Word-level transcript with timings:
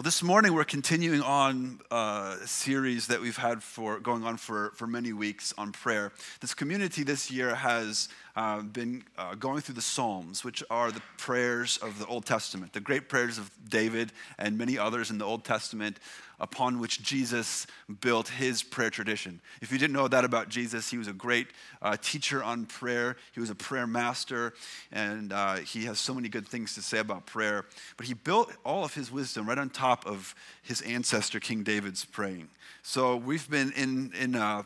Well, 0.00 0.04
this 0.04 0.22
morning 0.22 0.54
we're 0.54 0.64
continuing 0.64 1.20
on 1.20 1.80
uh, 1.90 2.38
a 2.42 2.46
series 2.46 3.08
that 3.08 3.20
we've 3.20 3.36
had 3.36 3.62
for 3.62 4.00
going 4.00 4.24
on 4.24 4.38
for, 4.38 4.72
for 4.74 4.86
many 4.86 5.12
weeks 5.12 5.52
on 5.58 5.72
prayer. 5.72 6.12
This 6.40 6.54
community 6.54 7.02
this 7.02 7.30
year 7.30 7.54
has 7.54 8.08
uh, 8.36 8.62
been 8.62 9.04
uh, 9.18 9.34
going 9.34 9.60
through 9.60 9.74
the 9.74 9.82
Psalms, 9.82 10.44
which 10.44 10.62
are 10.70 10.90
the 10.90 11.02
prayers 11.18 11.78
of 11.78 11.98
the 11.98 12.06
Old 12.06 12.24
Testament, 12.26 12.72
the 12.72 12.80
great 12.80 13.08
prayers 13.08 13.38
of 13.38 13.50
David 13.68 14.12
and 14.38 14.56
many 14.56 14.78
others 14.78 15.10
in 15.10 15.18
the 15.18 15.24
Old 15.24 15.44
Testament 15.44 15.98
upon 16.40 16.78
which 16.78 17.02
Jesus 17.02 17.66
built 18.00 18.28
his 18.28 18.62
prayer 18.62 18.90
tradition. 18.90 19.40
If 19.60 19.70
you 19.70 19.78
didn't 19.78 19.92
know 19.92 20.08
that 20.08 20.24
about 20.24 20.48
Jesus, 20.48 20.90
he 20.90 20.96
was 20.96 21.06
a 21.06 21.12
great 21.12 21.48
uh, 21.82 21.96
teacher 22.00 22.42
on 22.42 22.64
prayer, 22.64 23.16
he 23.32 23.40
was 23.40 23.50
a 23.50 23.54
prayer 23.54 23.86
master, 23.86 24.54
and 24.90 25.32
uh, 25.32 25.56
he 25.56 25.84
has 25.84 25.98
so 25.98 26.14
many 26.14 26.28
good 26.28 26.48
things 26.48 26.74
to 26.74 26.82
say 26.82 26.98
about 26.98 27.26
prayer. 27.26 27.66
But 27.96 28.06
he 28.06 28.14
built 28.14 28.52
all 28.64 28.84
of 28.84 28.94
his 28.94 29.12
wisdom 29.12 29.48
right 29.48 29.58
on 29.58 29.68
top 29.68 30.06
of 30.06 30.34
his 30.62 30.80
ancestor, 30.80 31.40
King 31.40 31.62
David's 31.62 32.04
praying. 32.04 32.48
So 32.82 33.16
we've 33.16 33.48
been 33.50 33.72
in, 33.72 34.12
in 34.18 34.34
uh, 34.34 34.62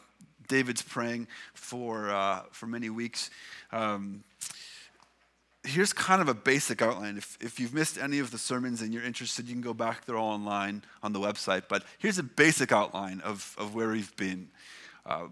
David's 0.48 0.82
praying 0.82 1.28
for, 1.54 2.10
uh, 2.10 2.42
for 2.50 2.66
many 2.66 2.90
weeks. 2.90 3.30
Um, 3.72 4.24
here's 5.64 5.92
kind 5.92 6.20
of 6.20 6.28
a 6.28 6.34
basic 6.34 6.82
outline. 6.82 7.16
If, 7.16 7.38
if 7.40 7.58
you've 7.58 7.74
missed 7.74 7.98
any 7.98 8.18
of 8.18 8.30
the 8.30 8.38
sermons 8.38 8.82
and 8.82 8.92
you're 8.92 9.04
interested, 9.04 9.46
you 9.46 9.54
can 9.54 9.62
go 9.62 9.74
back. 9.74 10.04
They're 10.04 10.16
all 10.16 10.32
online 10.32 10.84
on 11.02 11.12
the 11.12 11.20
website. 11.20 11.64
But 11.68 11.84
here's 11.98 12.18
a 12.18 12.22
basic 12.22 12.70
outline 12.72 13.20
of, 13.20 13.54
of 13.58 13.74
where 13.74 13.90
we've 13.90 14.14
been. 14.16 14.48
Uh, 15.06 15.28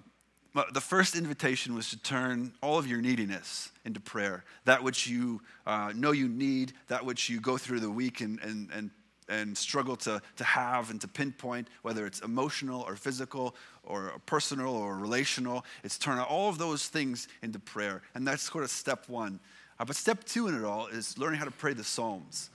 the 0.72 0.80
first 0.80 1.16
invitation 1.16 1.74
was 1.74 1.88
to 1.90 2.02
turn 2.02 2.52
all 2.62 2.78
of 2.78 2.86
your 2.86 3.00
neediness 3.00 3.70
into 3.84 4.00
prayer. 4.00 4.44
That 4.64 4.82
which 4.82 5.06
you 5.06 5.40
uh, 5.66 5.92
know 5.96 6.12
you 6.12 6.28
need, 6.28 6.74
that 6.88 7.04
which 7.04 7.30
you 7.30 7.40
go 7.40 7.56
through 7.56 7.80
the 7.80 7.90
week 7.90 8.20
and, 8.20 8.38
and, 8.40 8.70
and, 8.72 8.90
and 9.28 9.56
struggle 9.56 9.96
to, 9.96 10.20
to 10.36 10.44
have 10.44 10.90
and 10.90 11.00
to 11.00 11.08
pinpoint, 11.08 11.68
whether 11.82 12.06
it's 12.06 12.20
emotional 12.20 12.82
or 12.82 12.96
physical 12.96 13.54
or 13.84 14.12
personal 14.26 14.74
or 14.74 14.96
relational. 14.96 15.64
It's 15.84 15.98
turn 15.98 16.18
all 16.18 16.48
of 16.48 16.58
those 16.58 16.88
things 16.88 17.28
into 17.42 17.58
prayer. 17.58 18.02
And 18.14 18.26
that's 18.26 18.42
sort 18.42 18.64
of 18.64 18.70
step 18.70 19.08
one. 19.08 19.40
Uh, 19.78 19.84
but 19.84 19.96
step 19.96 20.24
two 20.24 20.48
in 20.48 20.54
it 20.54 20.64
all 20.64 20.86
is 20.86 21.18
learning 21.18 21.38
how 21.38 21.44
to 21.44 21.50
pray 21.50 21.72
the 21.72 21.84
Psalms. 21.84 22.50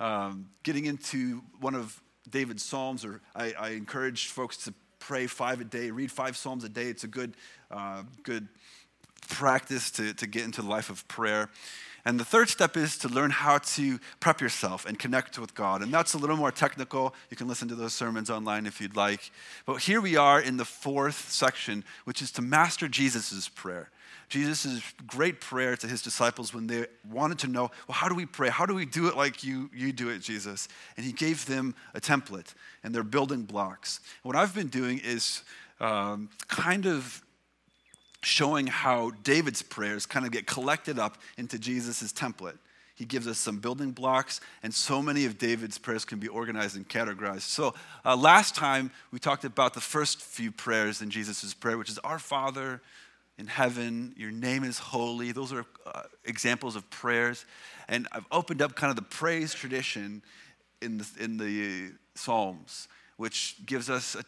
Um, 0.00 0.48
getting 0.62 0.86
into 0.86 1.42
one 1.60 1.74
of 1.74 2.00
David's 2.28 2.62
Psalms, 2.62 3.04
or 3.04 3.20
I, 3.36 3.52
I, 3.58 3.68
encourage 3.70 4.28
folks 4.28 4.56
to 4.64 4.74
pray 4.98 5.26
five 5.26 5.60
a 5.60 5.64
day, 5.64 5.90
read 5.90 6.10
five 6.10 6.36
Psalms 6.36 6.64
a 6.64 6.68
day. 6.68 6.86
It's 6.86 7.04
a 7.04 7.08
good, 7.08 7.34
uh, 7.70 8.02
good 8.22 8.48
practice 9.28 9.90
to, 9.92 10.12
to 10.14 10.26
get 10.26 10.44
into 10.44 10.62
the 10.62 10.68
life 10.68 10.90
of 10.90 11.06
prayer. 11.08 11.50
And 12.04 12.18
the 12.18 12.24
third 12.24 12.48
step 12.48 12.76
is 12.76 12.98
to 12.98 13.08
learn 13.08 13.30
how 13.30 13.58
to 13.58 14.00
prep 14.18 14.40
yourself 14.40 14.86
and 14.86 14.98
connect 14.98 15.38
with 15.38 15.54
God. 15.54 15.82
And 15.82 15.94
that's 15.94 16.14
a 16.14 16.18
little 16.18 16.36
more 16.36 16.50
technical. 16.50 17.14
You 17.30 17.36
can 17.36 17.46
listen 17.46 17.68
to 17.68 17.76
those 17.76 17.94
sermons 17.94 18.28
online 18.28 18.66
if 18.66 18.80
you'd 18.80 18.96
like. 18.96 19.30
But 19.66 19.82
here 19.82 20.00
we 20.00 20.16
are 20.16 20.40
in 20.40 20.56
the 20.56 20.64
fourth 20.64 21.30
section, 21.30 21.84
which 22.04 22.20
is 22.20 22.32
to 22.32 22.42
master 22.42 22.88
Jesus' 22.88 23.48
prayer. 23.48 23.90
Jesus' 24.28 24.82
great 25.06 25.40
prayer 25.40 25.76
to 25.76 25.86
his 25.86 26.02
disciples 26.02 26.52
when 26.54 26.66
they 26.66 26.86
wanted 27.08 27.38
to 27.40 27.46
know, 27.46 27.70
well, 27.86 27.94
how 27.94 28.08
do 28.08 28.14
we 28.14 28.26
pray? 28.26 28.48
How 28.48 28.66
do 28.66 28.74
we 28.74 28.86
do 28.86 29.06
it 29.06 29.16
like 29.16 29.44
you, 29.44 29.70
you 29.74 29.92
do 29.92 30.08
it, 30.08 30.20
Jesus? 30.20 30.68
And 30.96 31.04
he 31.04 31.12
gave 31.12 31.46
them 31.46 31.74
a 31.94 32.00
template 32.00 32.54
and 32.82 32.94
their 32.94 33.02
building 33.02 33.42
blocks. 33.42 34.00
And 34.24 34.32
what 34.32 34.36
I've 34.36 34.54
been 34.54 34.68
doing 34.68 35.00
is 35.04 35.42
um, 35.80 36.30
kind 36.48 36.86
of 36.86 37.22
showing 38.22 38.66
how 38.66 39.10
David's 39.22 39.62
prayers 39.62 40.06
kind 40.06 40.24
of 40.24 40.32
get 40.32 40.46
collected 40.46 40.98
up 40.98 41.18
into 41.36 41.58
Jesus' 41.58 42.12
template. 42.12 42.58
He 42.94 43.04
gives 43.04 43.26
us 43.26 43.38
some 43.38 43.58
building 43.58 43.90
blocks, 43.90 44.40
and 44.62 44.72
so 44.72 45.02
many 45.02 45.24
of 45.24 45.38
David's 45.38 45.78
prayers 45.78 46.04
can 46.04 46.18
be 46.18 46.28
organized 46.28 46.76
and 46.76 46.88
categorized. 46.88 47.42
So, 47.42 47.74
uh, 48.04 48.16
last 48.16 48.54
time 48.54 48.90
we 49.10 49.18
talked 49.18 49.44
about 49.44 49.74
the 49.74 49.80
first 49.80 50.20
few 50.20 50.52
prayers 50.52 51.02
in 51.02 51.10
Jesus' 51.10 51.52
prayer, 51.54 51.78
which 51.78 51.88
is 51.88 51.98
Our 51.98 52.18
Father 52.18 52.80
in 53.38 53.46
heaven, 53.46 54.14
your 54.16 54.30
name 54.30 54.62
is 54.62 54.78
holy. 54.78 55.32
Those 55.32 55.52
are 55.52 55.64
uh, 55.86 56.02
examples 56.24 56.76
of 56.76 56.88
prayers. 56.90 57.44
And 57.88 58.06
I've 58.12 58.26
opened 58.30 58.62
up 58.62 58.76
kind 58.76 58.90
of 58.90 58.96
the 58.96 59.02
praise 59.02 59.54
tradition 59.54 60.22
in 60.80 60.98
the, 60.98 61.08
in 61.18 61.38
the 61.38 61.92
Psalms, 62.14 62.88
which 63.16 63.56
gives 63.64 63.88
us 63.88 64.14
a, 64.14 64.24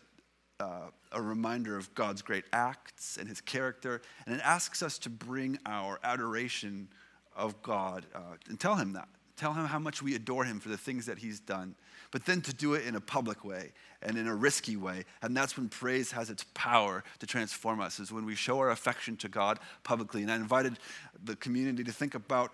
uh, 0.60 0.90
a 1.12 1.20
reminder 1.20 1.76
of 1.76 1.94
God's 1.94 2.22
great 2.22 2.44
acts 2.52 3.16
and 3.16 3.28
his 3.28 3.40
character. 3.40 4.02
And 4.26 4.34
it 4.34 4.40
asks 4.44 4.82
us 4.82 4.98
to 4.98 5.10
bring 5.10 5.58
our 5.66 5.98
adoration 6.02 6.88
of 7.36 7.60
God 7.62 8.06
uh, 8.14 8.36
and 8.48 8.58
tell 8.58 8.76
him 8.76 8.92
that. 8.92 9.08
Tell 9.36 9.52
him 9.52 9.66
how 9.66 9.80
much 9.80 10.00
we 10.00 10.14
adore 10.14 10.44
him 10.44 10.60
for 10.60 10.68
the 10.68 10.76
things 10.76 11.06
that 11.06 11.18
he's 11.18 11.40
done 11.40 11.74
but 12.14 12.24
then 12.26 12.40
to 12.40 12.54
do 12.54 12.74
it 12.74 12.86
in 12.86 12.94
a 12.94 13.00
public 13.00 13.44
way 13.44 13.72
and 14.00 14.16
in 14.16 14.28
a 14.28 14.34
risky 14.34 14.76
way. 14.76 15.04
And 15.20 15.36
that's 15.36 15.56
when 15.56 15.68
praise 15.68 16.12
has 16.12 16.30
its 16.30 16.44
power 16.54 17.02
to 17.18 17.26
transform 17.26 17.80
us, 17.80 17.98
is 17.98 18.12
when 18.12 18.24
we 18.24 18.36
show 18.36 18.60
our 18.60 18.70
affection 18.70 19.16
to 19.16 19.28
God 19.28 19.58
publicly. 19.82 20.22
And 20.22 20.30
I 20.30 20.36
invited 20.36 20.78
the 21.24 21.34
community 21.34 21.82
to 21.82 21.90
think 21.90 22.14
about 22.14 22.52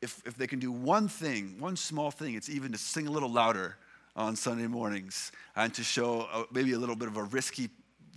if, 0.00 0.22
if 0.24 0.38
they 0.38 0.46
can 0.46 0.60
do 0.60 0.72
one 0.72 1.08
thing, 1.08 1.56
one 1.58 1.76
small 1.76 2.10
thing, 2.10 2.36
it's 2.36 2.48
even 2.48 2.72
to 2.72 2.78
sing 2.78 3.06
a 3.06 3.10
little 3.10 3.30
louder 3.30 3.76
on 4.16 4.34
Sunday 4.34 4.66
mornings 4.66 5.30
and 5.54 5.72
to 5.74 5.84
show 5.84 6.22
a, 6.32 6.44
maybe 6.50 6.72
a 6.72 6.78
little 6.78 6.96
bit 6.96 7.08
of 7.08 7.16
a 7.16 7.22
risky 7.24 7.68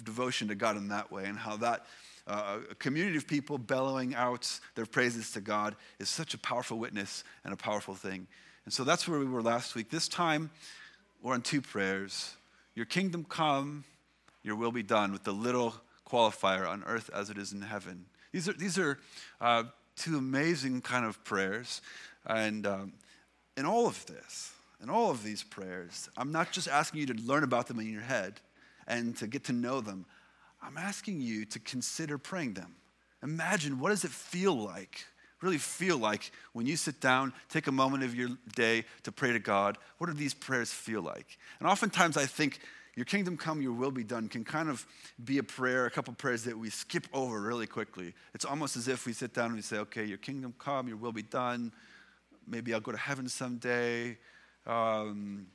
devotion 0.04 0.48
to 0.48 0.56
God 0.56 0.78
in 0.78 0.88
that 0.88 1.12
way, 1.12 1.26
and 1.26 1.38
how 1.38 1.58
that 1.58 1.86
uh, 2.26 2.60
community 2.80 3.18
of 3.18 3.28
people 3.28 3.58
bellowing 3.58 4.16
out 4.16 4.60
their 4.76 4.86
praises 4.86 5.32
to 5.32 5.42
God 5.42 5.76
is 6.00 6.10
such 6.10 6.34
a 6.34 6.38
powerful 6.38 6.78
witness 6.78 7.24
and 7.44 7.54
a 7.54 7.58
powerful 7.58 7.96
thing. 7.96 8.28
And 8.66 8.74
so 8.74 8.84
that's 8.84 9.08
where 9.08 9.20
we 9.20 9.26
were 9.26 9.42
last 9.42 9.76
week. 9.76 9.90
This 9.90 10.08
time, 10.08 10.52
we're 11.22 11.34
on 11.34 11.42
two 11.42 11.62
prayers 11.62 12.36
Your 12.76 12.86
kingdom 12.86 13.26
come, 13.28 13.84
your 14.42 14.56
will 14.56 14.72
be 14.72 14.84
done, 14.84 15.12
with 15.12 15.24
the 15.24 15.34
little 15.34 15.74
qualifier 16.10 16.68
on 16.68 16.84
earth 16.86 17.10
as 17.14 17.30
it 17.30 17.38
is 17.38 17.52
in 17.52 17.62
heaven. 17.62 18.06
These 18.32 18.48
are, 18.48 18.54
these 18.54 18.78
are 18.78 19.00
uh, 19.42 19.64
two 19.98 20.18
amazing 20.18 20.82
kind 20.82 21.06
of 21.06 21.22
prayers. 21.24 21.82
And 22.26 22.66
um, 22.66 22.94
in 23.58 23.66
all 23.66 23.86
of 23.88 24.06
this, 24.06 24.54
in 24.82 24.90
all 24.90 25.12
of 25.12 25.24
these 25.24 25.44
prayers, 25.44 26.10
I'm 26.18 26.32
not 26.32 26.52
just 26.52 26.68
asking 26.68 27.02
you 27.02 27.06
to 27.08 27.14
learn 27.14 27.44
about 27.44 27.68
them 27.68 27.80
in 27.80 27.92
your 27.92 28.02
head 28.02 28.40
and 28.88 29.16
to 29.18 29.28
get 29.28 29.44
to 29.46 29.54
know 29.54 29.82
them. 29.82 30.06
I'm 30.62 30.78
asking 30.78 31.22
you 31.22 31.46
to 31.46 31.60
consider 31.60 32.18
praying 32.18 32.54
them. 32.54 32.76
Imagine 33.24 33.80
what 33.80 33.90
does 33.90 34.04
it 34.06 34.12
feel 34.12 34.56
like 34.56 35.06
really 35.42 35.58
feel 35.58 35.98
like 35.98 36.32
when 36.54 36.66
you 36.66 36.76
sit 36.76 37.00
down, 37.00 37.34
take 37.48 37.68
a 37.68 37.72
moment 37.72 38.04
of 38.04 38.14
your 38.14 38.30
day 38.56 38.84
to 39.04 39.12
pray 39.12 39.32
to 39.32 39.40
God? 39.40 39.78
What 39.98 40.08
do 40.08 40.14
these 40.14 40.34
prayers 40.34 40.72
feel 40.72 41.02
like? 41.02 41.38
And 41.60 41.68
oftentimes 41.68 42.18
I 42.18 42.26
think, 42.26 42.60
your 42.96 43.06
kingdom 43.06 43.38
come, 43.38 43.62
your 43.62 43.72
will 43.72 43.92
be 43.92 44.04
done 44.04 44.28
can 44.28 44.44
kind 44.44 44.68
of 44.68 44.86
be 45.24 45.38
a 45.38 45.44
prayer, 45.44 45.86
a 45.86 45.90
couple 45.90 46.14
prayers 46.16 46.44
that 46.44 46.58
we 46.58 46.70
skip 46.70 47.08
over 47.14 47.40
really 47.40 47.68
quickly. 47.68 48.14
It's 48.34 48.44
almost 48.44 48.76
as 48.76 48.90
if 48.90 49.06
we 49.06 49.14
sit 49.14 49.34
down 49.34 49.46
and 49.46 49.56
we 49.56 49.62
say, 49.62 49.78
okay, 49.78 50.04
your 50.04 50.18
kingdom 50.18 50.54
come, 50.60 50.90
your 50.90 50.98
will 50.98 51.14
be 51.14 51.22
done. 51.22 51.72
Maybe 52.46 52.74
I'll 52.74 52.82
go 52.82 52.92
to 52.92 52.98
heaven 52.98 53.30
someday, 53.30 54.18
um, 54.70 55.48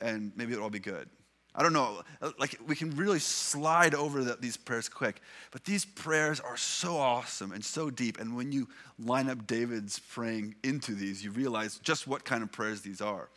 and 0.00 0.32
maybe 0.36 0.52
it'll 0.52 0.64
all 0.64 0.70
be 0.70 0.78
good. 0.78 1.08
I 1.54 1.62
don't 1.62 1.72
know, 1.72 2.02
like 2.38 2.56
we 2.66 2.76
can 2.76 2.94
really 2.94 3.18
slide 3.18 3.94
over 3.94 4.22
the, 4.22 4.36
these 4.36 4.56
prayers 4.56 4.88
quick, 4.88 5.20
but 5.50 5.64
these 5.64 5.84
prayers 5.84 6.38
are 6.38 6.56
so 6.56 6.96
awesome 6.96 7.50
and 7.50 7.64
so 7.64 7.90
deep. 7.90 8.20
And 8.20 8.36
when 8.36 8.52
you 8.52 8.68
line 8.96 9.28
up 9.28 9.44
David's 9.46 9.98
praying 9.98 10.54
into 10.62 10.94
these, 10.94 11.24
you 11.24 11.32
realize 11.32 11.78
just 11.78 12.06
what 12.06 12.24
kind 12.24 12.44
of 12.44 12.52
prayers 12.52 12.82
these 12.82 13.00
are. 13.00 13.28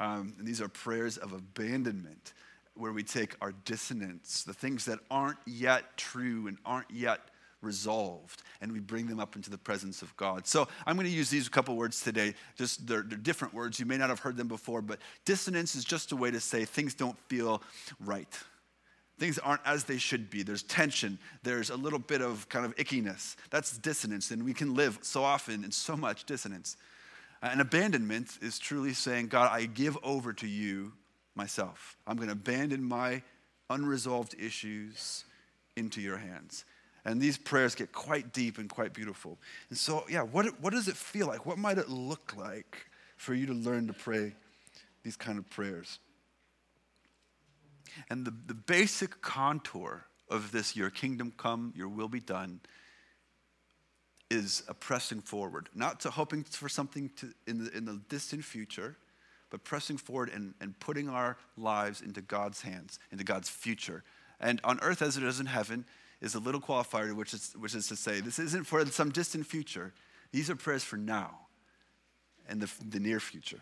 Um, 0.00 0.34
these 0.40 0.60
are 0.60 0.68
prayers 0.68 1.16
of 1.18 1.32
abandonment, 1.32 2.32
where 2.74 2.92
we 2.92 3.04
take 3.04 3.36
our 3.40 3.52
dissonance, 3.52 4.42
the 4.42 4.54
things 4.54 4.86
that 4.86 4.98
aren't 5.10 5.38
yet 5.46 5.96
true 5.96 6.48
and 6.48 6.56
aren't 6.64 6.90
yet 6.90 7.20
resolved 7.62 8.42
and 8.60 8.72
we 8.72 8.80
bring 8.80 9.06
them 9.06 9.20
up 9.20 9.36
into 9.36 9.50
the 9.50 9.58
presence 9.58 10.02
of 10.02 10.16
God. 10.16 10.46
So 10.46 10.68
I'm 10.86 10.96
going 10.96 11.06
to 11.06 11.12
use 11.12 11.30
these 11.30 11.48
couple 11.48 11.76
words 11.76 12.00
today. 12.00 12.34
Just 12.56 12.86
they're, 12.86 13.02
they're, 13.02 13.18
different 13.18 13.54
words. 13.54 13.78
You 13.78 13.86
may 13.86 13.96
not 13.96 14.08
have 14.08 14.20
heard 14.20 14.36
them 14.36 14.48
before, 14.48 14.82
but 14.82 14.98
dissonance 15.24 15.74
is 15.74 15.84
just 15.84 16.12
a 16.12 16.16
way 16.16 16.30
to 16.30 16.40
say 16.40 16.64
things 16.64 16.94
don't 16.94 17.18
feel 17.28 17.62
right. 18.04 18.38
Things 19.18 19.38
aren't 19.38 19.60
as 19.66 19.84
they 19.84 19.98
should 19.98 20.30
be. 20.30 20.42
There's 20.42 20.62
tension. 20.62 21.18
There's 21.42 21.68
a 21.68 21.76
little 21.76 21.98
bit 21.98 22.22
of 22.22 22.48
kind 22.48 22.64
of 22.64 22.74
ickiness. 22.76 23.36
That's 23.50 23.76
dissonance, 23.76 24.30
and 24.30 24.44
we 24.44 24.54
can 24.54 24.74
live 24.74 24.98
so 25.02 25.22
often 25.22 25.62
in 25.62 25.70
so 25.70 25.94
much 25.94 26.24
dissonance. 26.24 26.78
And 27.42 27.60
abandonment 27.60 28.38
is 28.40 28.58
truly 28.58 28.94
saying, 28.94 29.28
God, 29.28 29.50
I 29.52 29.66
give 29.66 29.98
over 30.02 30.32
to 30.34 30.46
you 30.46 30.92
myself. 31.34 31.98
I'm 32.06 32.16
going 32.16 32.28
to 32.28 32.32
abandon 32.32 32.82
my 32.82 33.22
unresolved 33.68 34.34
issues 34.38 35.24
into 35.76 36.00
your 36.00 36.18
hands. 36.18 36.64
And 37.04 37.20
these 37.20 37.38
prayers 37.38 37.74
get 37.74 37.92
quite 37.92 38.32
deep 38.32 38.58
and 38.58 38.68
quite 38.68 38.92
beautiful. 38.92 39.38
And 39.70 39.78
so, 39.78 40.04
yeah, 40.08 40.22
what, 40.22 40.60
what 40.60 40.72
does 40.72 40.88
it 40.88 40.96
feel 40.96 41.26
like? 41.26 41.46
What 41.46 41.58
might 41.58 41.78
it 41.78 41.88
look 41.88 42.34
like 42.36 42.86
for 43.16 43.34
you 43.34 43.46
to 43.46 43.54
learn 43.54 43.86
to 43.86 43.92
pray 43.92 44.34
these 45.02 45.16
kind 45.16 45.38
of 45.38 45.48
prayers? 45.48 45.98
And 48.08 48.24
the, 48.24 48.34
the 48.46 48.54
basic 48.54 49.20
contour 49.20 50.04
of 50.28 50.52
this, 50.52 50.76
your 50.76 50.90
kingdom 50.90 51.32
come, 51.36 51.72
your 51.76 51.88
will 51.88 52.08
be 52.08 52.20
done, 52.20 52.60
is 54.30 54.62
a 54.68 54.74
pressing 54.74 55.20
forward, 55.20 55.68
not 55.74 56.00
to 56.00 56.10
hoping 56.10 56.44
for 56.44 56.68
something 56.68 57.10
to, 57.16 57.32
in, 57.46 57.64
the, 57.64 57.76
in 57.76 57.84
the 57.84 58.00
distant 58.08 58.44
future, 58.44 58.96
but 59.50 59.64
pressing 59.64 59.96
forward 59.96 60.30
and, 60.32 60.54
and 60.60 60.78
putting 60.78 61.08
our 61.08 61.36
lives 61.56 62.00
into 62.00 62.20
God's 62.20 62.62
hands, 62.62 63.00
into 63.10 63.24
God's 63.24 63.48
future. 63.48 64.04
And 64.38 64.60
on 64.62 64.78
earth 64.80 65.02
as 65.02 65.16
it 65.16 65.24
is 65.24 65.40
in 65.40 65.46
heaven 65.46 65.84
is 66.20 66.34
a 66.34 66.38
little 66.38 66.60
qualifier, 66.60 67.14
which 67.14 67.34
is, 67.34 67.54
which 67.58 67.74
is 67.74 67.88
to 67.88 67.96
say, 67.96 68.20
this 68.20 68.38
isn't 68.38 68.64
for 68.64 68.84
some 68.86 69.10
distant 69.10 69.46
future. 69.46 69.92
These 70.32 70.50
are 70.50 70.56
prayers 70.56 70.84
for 70.84 70.96
now 70.96 71.46
and 72.48 72.60
the, 72.60 72.70
the 72.88 73.00
near 73.00 73.20
future. 73.20 73.60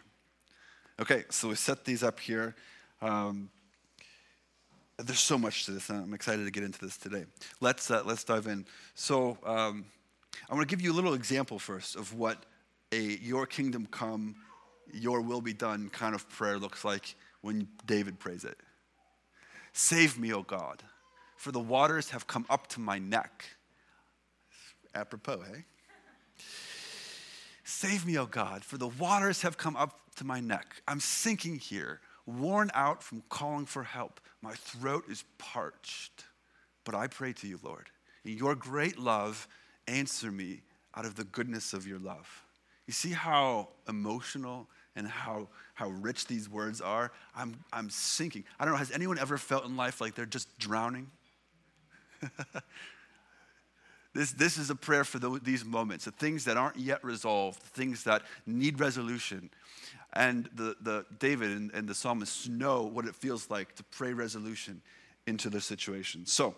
Okay, 1.01 1.25
so 1.31 1.49
we 1.49 1.55
set 1.55 1.85
these 1.85 2.03
up 2.03 2.19
here. 2.19 2.57
Um, 3.01 3.51
there's 4.99 5.21
so 5.21 5.39
much 5.39 5.67
to 5.67 5.71
this, 5.71 5.91
and 5.91 6.03
I'm 6.03 6.15
excited 6.15 6.45
to 6.45 6.51
get 6.51 6.65
into 6.65 6.81
this 6.81 6.97
today. 6.97 7.25
Let's, 7.61 7.91
uh, 7.91 8.03
let's 8.05 8.25
dive 8.25 8.49
in. 8.49 8.67
So, 8.95 9.39
um, 9.45 9.85
I 10.51 10.55
want 10.55 10.69
to 10.69 10.75
give 10.75 10.83
you 10.83 10.93
a 10.93 10.97
little 10.97 11.15
example 11.15 11.59
first 11.59 11.97
of 11.97 12.15
what 12.15 12.45
a 12.93 13.01
your 13.01 13.47
kingdom 13.47 13.87
come, 13.91 14.37
your 14.93 15.21
will 15.21 15.41
be 15.41 15.53
done 15.53 15.91
kind 15.91 16.15
of 16.15 16.29
prayer 16.31 16.59
looks 16.59 16.85
like 16.85 17.15
when 17.43 17.69
David 17.87 18.19
prays 18.19 18.45
it. 18.45 18.59
Save 19.73 20.19
me, 20.19 20.33
O 20.33 20.43
God, 20.43 20.83
for 21.39 21.53
the 21.53 21.61
waters 21.61 22.11
have 22.11 22.27
come 22.27 22.45
up 22.51 22.67
to 22.67 22.81
my 22.81 22.99
neck. 22.99 23.45
Apropos, 24.93 25.41
hey? 25.43 25.65
Save 27.63 28.05
me, 28.05 28.19
O 28.19 28.27
God, 28.27 28.65
for 28.65 28.77
the 28.77 28.89
waters 28.89 29.43
have 29.43 29.57
come 29.57 29.77
up 29.77 30.01
to 30.17 30.25
my 30.25 30.41
neck. 30.41 30.83
I'm 30.89 30.99
sinking 30.99 31.61
here, 31.61 32.01
worn 32.27 32.73
out 32.75 33.05
from 33.05 33.23
calling 33.29 33.67
for 33.67 33.85
help. 33.85 34.21
My 34.43 34.55
throat 34.55 35.05
is 35.09 35.25
parched. 35.39 36.25
But 36.85 36.97
I 36.97 37.07
pray 37.07 37.33
to 37.35 37.47
you, 37.47 37.61
Lord, 37.63 37.87
in 38.25 38.37
your 38.37 38.57
great 38.57 38.99
love, 38.99 39.47
answer 39.87 40.33
me 40.33 40.63
out 40.97 41.05
of 41.05 41.15
the 41.15 41.25
goodness 41.25 41.73
of 41.73 41.87
your 41.87 42.01
love. 42.01 42.45
You 42.89 42.93
see 42.93 43.13
how 43.13 43.69
emotional 43.89 44.67
and 44.97 45.07
how, 45.07 45.47
how 45.75 45.91
rich 45.91 46.27
these 46.27 46.49
words 46.49 46.81
are? 46.81 47.13
I'm, 47.37 47.63
I'm 47.73 47.91
sinking. 47.91 48.43
I 48.59 48.65
don't 48.65 48.73
know, 48.75 48.79
has 48.79 48.91
anyone 48.91 49.21
ever 49.21 49.39
felt 49.39 49.67
in 49.67 49.77
life 49.77 50.01
like 50.01 50.17
they're 50.17 50.27
just 50.27 50.59
drowning? 50.59 51.13
this, 54.15 54.33
this 54.33 54.59
is 54.59 54.71
a 54.71 54.75
prayer 54.75 55.05
for 55.05 55.19
the, 55.19 55.41
these 55.43 55.65
moments, 55.65 56.05
the 56.05 56.11
things 56.11 56.45
that 56.45 56.57
aren't 56.57 56.79
yet 56.79 57.03
resolved, 57.05 57.63
the 57.63 57.69
things 57.69 58.05
that 58.05 58.23
need 58.47 58.81
resolution. 58.81 59.51
And 60.13 60.49
the, 60.55 60.77
the 60.81 61.05
David 61.19 61.51
and, 61.51 61.71
and 61.73 61.89
the 61.89 61.95
psalmists 61.95 62.49
know 62.49 62.83
what 62.83 63.07
it 63.07 63.15
feels 63.15 63.51
like 63.51 63.75
to 63.77 63.85
pray 63.85 64.13
resolution 64.13 64.83
into 65.27 65.51
their 65.51 65.61
situation. 65.61 66.25
So, 66.27 66.55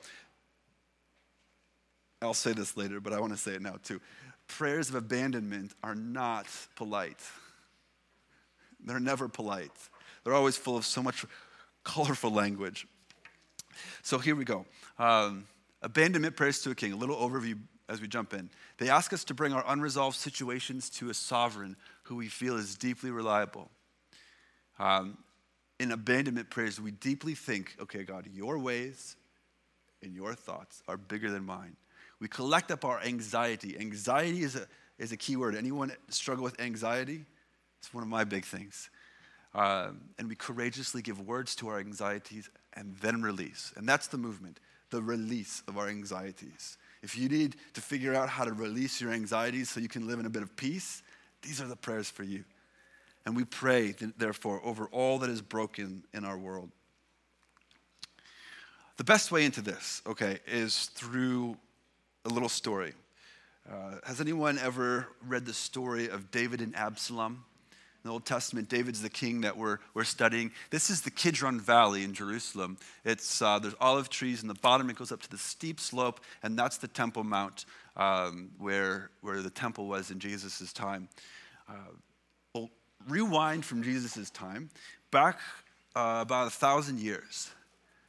I'll 2.22 2.34
say 2.34 2.52
this 2.52 2.76
later, 2.76 3.00
but 3.00 3.12
I 3.12 3.20
want 3.20 3.32
to 3.32 3.38
say 3.38 3.52
it 3.52 3.62
now 3.62 3.76
too. 3.82 4.00
Prayers 4.46 4.90
of 4.90 4.94
abandonment 4.94 5.72
are 5.82 5.94
not 5.94 6.46
polite. 6.76 7.20
They're 8.84 9.00
never 9.00 9.28
polite. 9.28 9.70
They're 10.22 10.34
always 10.34 10.56
full 10.56 10.76
of 10.76 10.84
so 10.84 11.02
much 11.02 11.24
colorful 11.84 12.30
language. 12.30 12.86
So 14.02 14.18
here 14.18 14.34
we 14.34 14.44
go. 14.44 14.66
Um, 14.98 15.46
abandonment 15.82 16.36
prayers 16.36 16.60
to 16.62 16.70
a 16.70 16.74
king. 16.74 16.92
A 16.92 16.96
little 16.96 17.16
overview 17.16 17.58
as 17.88 18.00
we 18.00 18.08
jump 18.08 18.32
in. 18.32 18.48
They 18.78 18.88
ask 18.88 19.12
us 19.12 19.24
to 19.24 19.34
bring 19.34 19.52
our 19.52 19.64
unresolved 19.66 20.16
situations 20.16 20.88
to 20.90 21.10
a 21.10 21.14
sovereign 21.14 21.76
who 22.04 22.16
we 22.16 22.28
feel 22.28 22.56
is 22.56 22.76
deeply 22.76 23.10
reliable. 23.10 23.70
Um, 24.78 25.18
in 25.78 25.92
abandonment 25.92 26.50
prayers, 26.50 26.80
we 26.80 26.92
deeply 26.92 27.34
think, 27.34 27.74
okay, 27.80 28.04
God, 28.04 28.28
your 28.32 28.58
ways 28.58 29.16
and 30.02 30.14
your 30.14 30.34
thoughts 30.34 30.82
are 30.88 30.96
bigger 30.96 31.30
than 31.30 31.44
mine. 31.44 31.76
We 32.20 32.28
collect 32.28 32.70
up 32.70 32.84
our 32.84 33.00
anxiety. 33.00 33.78
Anxiety 33.78 34.42
is 34.42 34.56
a, 34.56 34.66
is 34.98 35.12
a 35.12 35.16
key 35.16 35.36
word. 35.36 35.56
Anyone 35.56 35.92
struggle 36.08 36.44
with 36.44 36.60
anxiety? 36.60 37.24
It's 37.78 37.92
one 37.92 38.02
of 38.02 38.08
my 38.08 38.24
big 38.24 38.44
things. 38.44 38.90
Um, 39.54 40.02
and 40.18 40.28
we 40.28 40.36
courageously 40.36 41.02
give 41.02 41.26
words 41.26 41.56
to 41.56 41.68
our 41.68 41.80
anxieties 41.80 42.48
and 42.74 42.96
then 42.98 43.22
release. 43.22 43.72
And 43.76 43.88
that's 43.88 44.06
the 44.06 44.18
movement, 44.18 44.60
the 44.90 45.02
release 45.02 45.62
of 45.66 45.76
our 45.76 45.88
anxieties. 45.88 46.78
If 47.02 47.18
you 47.18 47.28
need 47.28 47.56
to 47.74 47.80
figure 47.80 48.14
out 48.14 48.28
how 48.28 48.44
to 48.44 48.52
release 48.52 49.00
your 49.00 49.12
anxieties 49.12 49.70
so 49.70 49.80
you 49.80 49.88
can 49.88 50.06
live 50.06 50.20
in 50.20 50.26
a 50.26 50.30
bit 50.30 50.42
of 50.42 50.54
peace, 50.56 51.02
these 51.42 51.60
are 51.60 51.66
the 51.66 51.76
prayers 51.76 52.10
for 52.10 52.22
you. 52.22 52.44
And 53.26 53.36
we 53.36 53.44
pray, 53.44 53.94
therefore, 54.16 54.60
over 54.64 54.86
all 54.86 55.18
that 55.18 55.30
is 55.30 55.42
broken 55.42 56.04
in 56.14 56.24
our 56.24 56.38
world. 56.38 56.70
The 58.96 59.04
best 59.04 59.32
way 59.32 59.44
into 59.44 59.62
this, 59.62 60.02
okay, 60.06 60.40
is 60.46 60.86
through 60.94 61.56
a 62.24 62.28
little 62.28 62.48
story. 62.48 62.92
Uh, 63.70 63.96
has 64.04 64.20
anyone 64.20 64.58
ever 64.58 65.06
read 65.26 65.46
the 65.46 65.54
story 65.54 66.08
of 66.08 66.30
David 66.30 66.60
and 66.60 66.76
Absalom? 66.76 67.44
In 68.02 68.08
the 68.08 68.12
Old 68.12 68.24
Testament, 68.24 68.68
David's 68.68 69.02
the 69.02 69.10
king 69.10 69.42
that 69.42 69.56
we're, 69.56 69.78
we're 69.92 70.04
studying. 70.04 70.52
This 70.70 70.88
is 70.88 71.02
the 71.02 71.10
Kidron 71.10 71.60
Valley 71.60 72.02
in 72.02 72.14
Jerusalem. 72.14 72.78
It's, 73.04 73.42
uh, 73.42 73.58
there's 73.58 73.74
olive 73.80 74.08
trees 74.08 74.42
in 74.42 74.48
the 74.48 74.54
bottom. 74.54 74.88
It 74.88 74.96
goes 74.96 75.12
up 75.12 75.20
to 75.22 75.30
the 75.30 75.36
steep 75.38 75.78
slope, 75.78 76.20
and 76.42 76.58
that's 76.58 76.78
the 76.78 76.88
Temple 76.88 77.24
Mount 77.24 77.66
um, 77.96 78.50
where, 78.58 79.10
where 79.20 79.42
the 79.42 79.50
temple 79.50 79.86
was 79.86 80.10
in 80.10 80.18
Jesus' 80.18 80.72
time. 80.72 81.08
Uh, 81.68 81.74
well, 82.54 82.70
rewind 83.08 83.64
from 83.64 83.82
Jesus' 83.82 84.30
time, 84.30 84.70
back 85.10 85.38
uh, 85.94 86.20
about 86.22 86.46
a 86.46 86.50
thousand 86.50 87.00
years. 87.00 87.50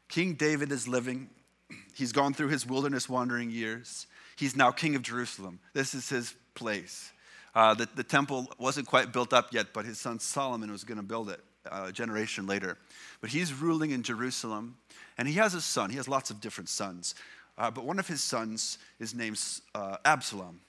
King 0.08 0.34
David 0.36 0.72
is 0.72 0.88
living 0.88 1.30
He's 1.94 2.12
gone 2.12 2.34
through 2.34 2.50
his 2.50 2.66
wilderness 2.66 3.10
wandering 3.10 3.52
years. 3.52 4.08
He's 4.36 4.56
now 4.56 4.72
king 4.72 4.96
of 4.96 5.02
Jerusalem. 5.02 5.60
This 5.74 5.94
is 5.94 6.10
his 6.10 6.36
place. 6.56 7.12
Uh, 7.54 7.74
the, 7.74 7.88
the, 7.96 8.04
temple 8.04 8.50
wasn't 8.58 8.88
quite 8.88 9.12
built 9.12 9.34
up 9.34 9.54
yet, 9.54 9.68
but 9.74 9.84
his 9.84 10.00
son 10.00 10.20
Solomon 10.20 10.72
was 10.72 10.84
going 10.84 10.98
to 10.98 11.04
build 11.04 11.30
it 11.30 11.42
uh, 11.70 11.86
a 11.88 11.92
generation 11.92 12.48
later. 12.48 12.78
But 13.20 13.30
he's 13.30 13.54
ruling 13.54 13.92
in 13.92 14.04
Jerusalem, 14.04 14.78
and 15.18 15.28
he 15.28 15.34
has 15.36 15.54
a 15.54 15.62
son. 15.62 15.90
He 15.90 15.98
has 15.98 16.08
lots 16.08 16.30
of 16.30 16.40
different 16.40 16.70
sons. 16.70 17.14
Uh, 17.58 17.70
but 17.70 17.84
one 17.84 18.00
of 18.00 18.08
his 18.08 18.24
sons 18.24 18.78
is 19.00 19.14
named 19.14 19.40
uh, 19.76 19.98
Absalom. 20.06 20.62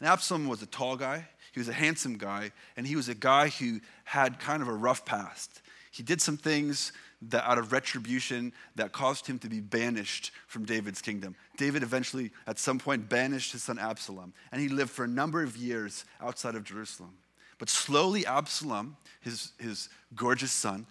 And 0.00 0.08
Absalom 0.08 0.48
was 0.48 0.62
a 0.62 0.66
tall 0.66 0.96
guy, 0.96 1.28
he 1.52 1.60
was 1.60 1.68
a 1.68 1.72
handsome 1.72 2.16
guy, 2.16 2.52
and 2.76 2.86
he 2.86 2.96
was 2.96 3.08
a 3.08 3.14
guy 3.14 3.48
who 3.48 3.80
had 4.04 4.40
kind 4.40 4.62
of 4.62 4.68
a 4.68 4.72
rough 4.72 5.04
past. 5.04 5.60
He 5.90 6.02
did 6.02 6.22
some 6.22 6.38
things 6.38 6.92
that 7.28 7.48
out 7.48 7.58
of 7.58 7.72
retribution 7.72 8.52
that 8.74 8.92
caused 8.92 9.26
him 9.26 9.38
to 9.40 9.48
be 9.48 9.60
banished 9.60 10.32
from 10.46 10.64
David's 10.64 11.00
kingdom. 11.00 11.36
David 11.56 11.82
eventually, 11.82 12.30
at 12.46 12.58
some 12.58 12.78
point, 12.78 13.08
banished 13.08 13.52
his 13.52 13.62
son 13.62 13.78
Absalom, 13.78 14.32
and 14.50 14.60
he 14.60 14.68
lived 14.68 14.90
for 14.90 15.04
a 15.04 15.08
number 15.08 15.42
of 15.42 15.56
years 15.56 16.04
outside 16.20 16.54
of 16.54 16.64
Jerusalem. 16.64 17.14
But 17.58 17.70
slowly, 17.70 18.26
Absalom, 18.26 18.96
his, 19.20 19.52
his 19.58 19.88
gorgeous 20.14 20.52
son, 20.52 20.86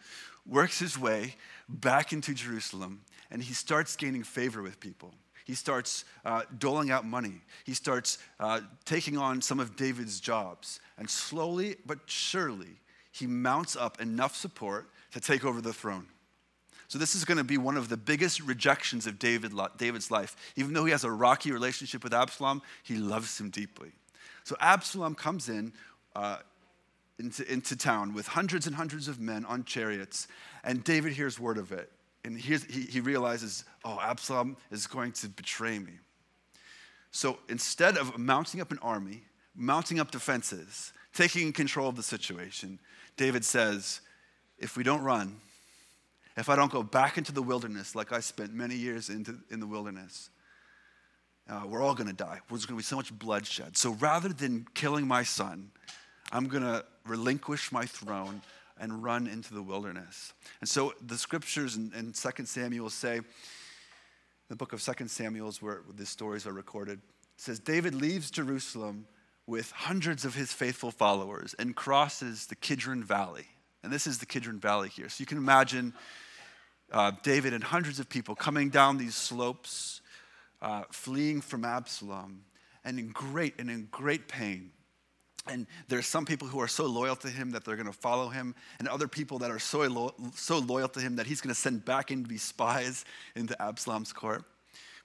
works 0.45 0.79
his 0.79 0.97
way 0.97 1.35
back 1.67 2.13
into 2.13 2.33
Jerusalem, 2.33 3.01
and 3.29 3.43
he 3.43 3.53
starts 3.53 3.95
gaining 3.95 4.23
favor 4.23 4.61
with 4.61 4.79
people. 4.79 5.13
He 5.45 5.55
starts 5.55 6.05
uh, 6.23 6.43
doling 6.59 6.91
out 6.91 7.05
money. 7.05 7.41
He 7.65 7.73
starts 7.73 8.19
uh, 8.39 8.61
taking 8.85 9.17
on 9.17 9.41
some 9.41 9.59
of 9.59 9.75
David's 9.75 10.19
jobs. 10.19 10.79
And 10.97 11.09
slowly 11.09 11.75
but 11.85 11.99
surely, 12.05 12.79
he 13.11 13.27
mounts 13.27 13.75
up 13.75 13.99
enough 13.99 14.35
support 14.35 14.89
to 15.11 15.19
take 15.19 15.43
over 15.43 15.59
the 15.59 15.73
throne. 15.73 16.07
So, 16.91 16.99
this 16.99 17.15
is 17.15 17.23
going 17.23 17.37
to 17.37 17.45
be 17.45 17.57
one 17.57 17.77
of 17.77 17.87
the 17.87 17.95
biggest 17.95 18.41
rejections 18.41 19.07
of 19.07 19.17
David, 19.17 19.53
David's 19.77 20.11
life. 20.11 20.35
Even 20.57 20.73
though 20.73 20.83
he 20.83 20.91
has 20.91 21.05
a 21.05 21.09
rocky 21.09 21.53
relationship 21.53 22.03
with 22.03 22.13
Absalom, 22.13 22.61
he 22.83 22.97
loves 22.97 23.39
him 23.39 23.49
deeply. 23.49 23.93
So, 24.43 24.57
Absalom 24.59 25.15
comes 25.15 25.47
in 25.47 25.71
uh, 26.17 26.39
into, 27.17 27.49
into 27.49 27.77
town 27.77 28.13
with 28.13 28.27
hundreds 28.27 28.67
and 28.67 28.75
hundreds 28.75 29.07
of 29.07 29.21
men 29.21 29.45
on 29.45 29.63
chariots, 29.63 30.27
and 30.65 30.83
David 30.83 31.13
hears 31.13 31.39
word 31.39 31.57
of 31.57 31.71
it. 31.71 31.89
And 32.25 32.37
he, 32.37 32.57
he 32.57 32.99
realizes, 32.99 33.63
oh, 33.85 33.97
Absalom 34.01 34.57
is 34.69 34.85
going 34.85 35.13
to 35.13 35.29
betray 35.29 35.79
me. 35.79 35.93
So, 37.11 37.39
instead 37.47 37.95
of 37.95 38.17
mounting 38.17 38.59
up 38.59 38.69
an 38.69 38.79
army, 38.81 39.23
mounting 39.55 40.01
up 40.01 40.11
defenses, 40.11 40.91
taking 41.13 41.53
control 41.53 41.87
of 41.87 41.95
the 41.95 42.03
situation, 42.03 42.79
David 43.15 43.45
says, 43.45 44.01
if 44.57 44.75
we 44.75 44.83
don't 44.83 45.03
run, 45.03 45.39
if 46.37 46.49
I 46.49 46.55
don't 46.55 46.71
go 46.71 46.83
back 46.83 47.17
into 47.17 47.31
the 47.31 47.41
wilderness 47.41 47.95
like 47.95 48.11
I 48.11 48.19
spent 48.19 48.53
many 48.53 48.75
years 48.75 49.09
into, 49.09 49.37
in 49.49 49.59
the 49.59 49.67
wilderness, 49.67 50.29
uh, 51.49 51.63
we're 51.67 51.81
all 51.81 51.95
going 51.95 52.07
to 52.07 52.15
die. 52.15 52.39
There's 52.49 52.65
going 52.65 52.77
to 52.77 52.83
be 52.83 52.83
so 52.83 52.95
much 52.95 53.17
bloodshed. 53.17 53.75
So 53.75 53.91
rather 53.91 54.29
than 54.29 54.67
killing 54.73 55.07
my 55.07 55.23
son, 55.23 55.71
I'm 56.31 56.47
going 56.47 56.63
to 56.63 56.85
relinquish 57.05 57.71
my 57.71 57.85
throne 57.85 58.41
and 58.79 59.03
run 59.03 59.27
into 59.27 59.53
the 59.53 59.61
wilderness. 59.61 60.33
And 60.61 60.69
so 60.69 60.93
the 61.05 61.17
scriptures 61.17 61.75
in, 61.75 61.91
in 61.93 62.13
2 62.13 62.45
Samuel 62.45 62.89
say, 62.89 63.21
the 64.49 64.55
book 64.55 64.73
of 64.73 64.83
2 64.83 65.07
Samuel 65.07 65.49
is 65.49 65.61
where 65.61 65.81
these 65.95 66.09
stories 66.09 66.45
are 66.45 66.53
recorded. 66.53 66.99
It 66.99 67.41
says, 67.41 67.59
David 67.59 67.95
leaves 67.95 68.31
Jerusalem 68.31 69.05
with 69.47 69.71
hundreds 69.71 70.25
of 70.25 70.35
his 70.35 70.53
faithful 70.53 70.91
followers 70.91 71.53
and 71.59 71.75
crosses 71.75 72.47
the 72.47 72.55
Kidron 72.55 73.03
Valley. 73.03 73.47
And 73.83 73.91
this 73.91 74.07
is 74.07 74.19
the 74.19 74.25
Kidron 74.25 74.59
Valley 74.59 74.89
here. 74.89 75.09
So 75.09 75.21
you 75.21 75.25
can 75.25 75.37
imagine 75.37 75.93
uh, 76.91 77.11
David 77.23 77.53
and 77.53 77.63
hundreds 77.63 77.99
of 77.99 78.09
people 78.09 78.35
coming 78.35 78.69
down 78.69 78.97
these 78.97 79.15
slopes, 79.15 80.01
uh, 80.61 80.83
fleeing 80.91 81.41
from 81.41 81.65
Absalom, 81.65 82.43
and 82.83 82.99
in 82.99 83.09
great 83.09 83.59
and 83.59 83.69
in 83.69 83.87
great 83.91 84.27
pain. 84.27 84.71
And 85.47 85.65
there's 85.87 86.05
some 86.05 86.25
people 86.25 86.47
who 86.47 86.59
are 86.59 86.67
so 86.67 86.85
loyal 86.85 87.15
to 87.17 87.27
him 87.27 87.51
that 87.51 87.65
they're 87.65 87.75
going 87.75 87.87
to 87.87 87.93
follow 87.93 88.29
him, 88.29 88.53
and 88.77 88.87
other 88.87 89.07
people 89.07 89.39
that 89.39 89.49
are 89.49 89.57
so, 89.57 89.79
lo- 89.79 90.13
so 90.35 90.59
loyal 90.59 90.87
to 90.89 90.99
him 90.99 91.15
that 91.15 91.25
he's 91.25 91.41
going 91.41 91.53
to 91.53 91.59
send 91.59 91.83
back 91.83 92.11
in 92.11 92.23
to 92.23 92.29
be 92.29 92.37
spies 92.37 93.05
into 93.35 93.59
Absalom's 93.59 94.13
court. 94.13 94.43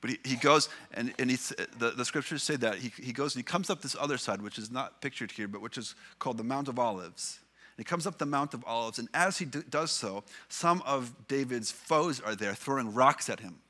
But 0.02 0.10
he, 0.10 0.18
he 0.24 0.36
goes, 0.36 0.68
and, 0.92 1.14
and 1.18 1.30
he's, 1.30 1.54
the, 1.78 1.90
the 1.92 2.04
scriptures 2.04 2.42
say 2.42 2.56
that 2.56 2.76
he, 2.76 2.92
he 3.02 3.12
goes 3.14 3.34
and 3.34 3.40
he 3.40 3.44
comes 3.44 3.70
up 3.70 3.80
this 3.80 3.96
other 3.98 4.18
side, 4.18 4.42
which 4.42 4.58
is 4.58 4.70
not 4.70 5.00
pictured 5.00 5.32
here, 5.32 5.48
but 5.48 5.62
which 5.62 5.78
is 5.78 5.94
called 6.18 6.36
the 6.36 6.44
Mount 6.44 6.68
of 6.68 6.78
Olives. 6.78 7.40
He 7.76 7.84
comes 7.84 8.06
up 8.06 8.18
the 8.18 8.26
Mount 8.26 8.54
of 8.54 8.64
Olives, 8.66 8.98
and 8.98 9.08
as 9.12 9.38
he 9.38 9.44
do, 9.44 9.62
does 9.62 9.90
so, 9.90 10.24
some 10.48 10.82
of 10.86 11.28
David's 11.28 11.70
foes 11.70 12.20
are 12.20 12.34
there 12.34 12.54
throwing 12.54 12.94
rocks 12.94 13.28
at 13.28 13.40
him 13.40 13.60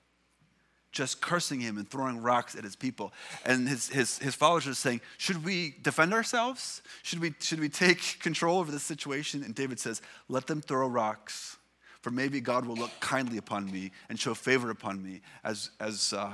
just 0.96 1.20
cursing 1.20 1.60
him 1.60 1.76
and 1.76 1.88
throwing 1.88 2.22
rocks 2.22 2.56
at 2.56 2.64
his 2.64 2.74
people. 2.74 3.12
And 3.44 3.68
his, 3.68 3.88
his, 3.88 4.18
his 4.18 4.34
followers 4.34 4.66
are 4.66 4.74
saying, 4.74 5.02
Should 5.18 5.44
we 5.44 5.74
defend 5.82 6.14
ourselves? 6.14 6.80
Should 7.02 7.18
we, 7.18 7.34
should 7.38 7.60
we 7.60 7.68
take 7.68 8.18
control 8.20 8.58
over 8.58 8.72
this 8.72 8.82
situation? 8.82 9.44
And 9.44 9.54
David 9.54 9.78
says, 9.78 10.00
Let 10.28 10.46
them 10.46 10.62
throw 10.62 10.88
rocks, 10.88 11.58
for 12.00 12.10
maybe 12.10 12.40
God 12.40 12.64
will 12.64 12.76
look 12.76 12.92
kindly 13.00 13.36
upon 13.36 13.70
me 13.70 13.92
and 14.08 14.18
show 14.18 14.32
favor 14.32 14.70
upon 14.70 15.02
me 15.02 15.20
as, 15.44 15.70
as, 15.80 16.14
uh, 16.14 16.32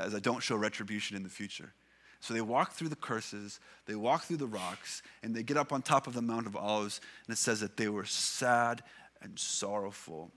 as 0.00 0.14
I 0.14 0.20
don't 0.20 0.42
show 0.42 0.56
retribution 0.56 1.14
in 1.14 1.22
the 1.22 1.28
future. 1.28 1.74
So 2.20 2.34
they 2.34 2.40
walk 2.40 2.72
through 2.72 2.88
the 2.88 2.96
curses, 2.96 3.60
they 3.86 3.94
walk 3.94 4.24
through 4.24 4.38
the 4.38 4.46
rocks, 4.46 5.02
and 5.22 5.34
they 5.34 5.42
get 5.42 5.56
up 5.56 5.72
on 5.72 5.82
top 5.82 6.06
of 6.06 6.14
the 6.14 6.22
Mount 6.22 6.46
of 6.46 6.56
Olives, 6.56 7.00
and 7.26 7.32
it 7.32 7.38
says 7.38 7.60
that 7.60 7.76
they 7.76 7.88
were 7.88 8.04
sad 8.04 8.82
and 9.22 9.38
sorrowful 9.38 10.30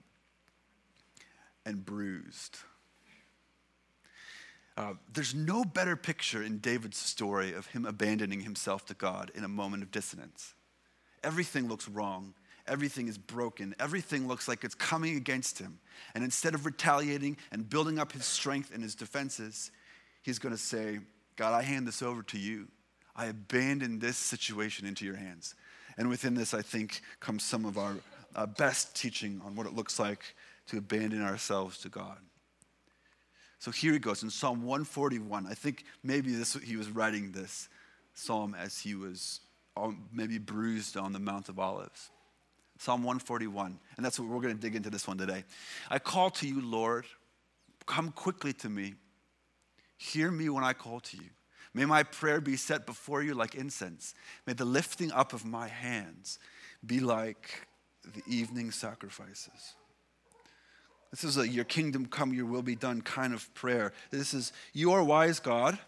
and 1.66 1.84
bruised. 1.84 2.58
Uh, 4.76 4.94
there's 5.12 5.34
no 5.34 5.64
better 5.64 5.96
picture 5.96 6.42
in 6.42 6.58
David's 6.58 6.96
story 6.96 7.52
of 7.52 7.66
him 7.66 7.84
abandoning 7.84 8.40
himself 8.40 8.86
to 8.86 8.94
God 8.94 9.30
in 9.34 9.44
a 9.44 9.48
moment 9.48 9.82
of 9.82 9.90
dissonance. 9.90 10.54
Everything 11.22 11.68
looks 11.68 11.88
wrong. 11.88 12.34
Everything 12.66 13.08
is 13.08 13.18
broken. 13.18 13.74
Everything 13.78 14.28
looks 14.28 14.48
like 14.48 14.64
it's 14.64 14.74
coming 14.74 15.16
against 15.16 15.58
him. 15.58 15.78
And 16.14 16.24
instead 16.24 16.54
of 16.54 16.64
retaliating 16.64 17.36
and 17.50 17.68
building 17.68 17.98
up 17.98 18.12
his 18.12 18.24
strength 18.24 18.72
and 18.72 18.82
his 18.82 18.94
defenses, 18.94 19.70
he's 20.22 20.38
going 20.38 20.54
to 20.54 20.60
say, 20.60 21.00
God, 21.36 21.54
I 21.54 21.62
hand 21.62 21.86
this 21.86 22.02
over 22.02 22.22
to 22.24 22.38
you. 22.38 22.68
I 23.14 23.26
abandon 23.26 23.98
this 23.98 24.16
situation 24.16 24.86
into 24.86 25.04
your 25.04 25.16
hands. 25.16 25.54
And 25.96 26.08
within 26.08 26.34
this, 26.34 26.54
I 26.54 26.62
think, 26.62 27.02
comes 27.20 27.42
some 27.42 27.64
of 27.64 27.76
our 27.76 27.96
uh, 28.34 28.46
best 28.46 28.96
teaching 28.96 29.40
on 29.44 29.54
what 29.54 29.66
it 29.66 29.74
looks 29.74 29.98
like 29.98 30.34
to 30.66 30.78
abandon 30.78 31.22
ourselves 31.22 31.78
to 31.78 31.88
God. 31.88 32.18
So 33.58 33.70
here 33.70 33.92
he 33.92 33.98
goes 33.98 34.22
in 34.22 34.30
Psalm 34.30 34.62
141. 34.62 35.46
I 35.46 35.54
think 35.54 35.84
maybe 36.02 36.34
this, 36.34 36.54
he 36.54 36.76
was 36.76 36.90
writing 36.90 37.32
this 37.32 37.68
psalm 38.14 38.56
as 38.58 38.78
he 38.78 38.94
was 38.94 39.40
maybe 40.12 40.38
bruised 40.38 40.96
on 40.96 41.12
the 41.12 41.18
Mount 41.18 41.48
of 41.48 41.58
Olives. 41.58 42.10
Psalm 42.78 43.02
141. 43.02 43.78
And 43.96 44.04
that's 44.04 44.18
what 44.18 44.28
we're 44.28 44.40
going 44.40 44.54
to 44.54 44.60
dig 44.60 44.74
into 44.74 44.90
this 44.90 45.06
one 45.06 45.16
today. 45.16 45.44
I 45.88 45.98
call 45.98 46.30
to 46.30 46.48
you, 46.48 46.60
Lord. 46.60 47.04
Come 47.86 48.10
quickly 48.10 48.52
to 48.54 48.68
me. 48.68 48.94
Hear 50.02 50.32
me 50.32 50.48
when 50.48 50.64
I 50.64 50.72
call 50.72 50.98
to 50.98 51.16
you. 51.16 51.30
May 51.72 51.84
my 51.84 52.02
prayer 52.02 52.40
be 52.40 52.56
set 52.56 52.86
before 52.86 53.22
you 53.22 53.34
like 53.34 53.54
incense. 53.54 54.16
May 54.48 54.52
the 54.52 54.64
lifting 54.64 55.12
up 55.12 55.32
of 55.32 55.44
my 55.44 55.68
hands 55.68 56.40
be 56.84 56.98
like 56.98 57.68
the 58.12 58.22
evening 58.26 58.72
sacrifices. 58.72 59.74
This 61.12 61.22
is 61.22 61.38
a 61.38 61.46
your 61.46 61.64
kingdom 61.64 62.06
come, 62.06 62.34
your 62.34 62.46
will 62.46 62.62
be 62.62 62.74
done 62.74 63.00
kind 63.00 63.32
of 63.32 63.54
prayer. 63.54 63.92
This 64.10 64.34
is, 64.34 64.52
you 64.72 64.90
are 64.90 65.04
wise, 65.04 65.38
God, 65.38 65.78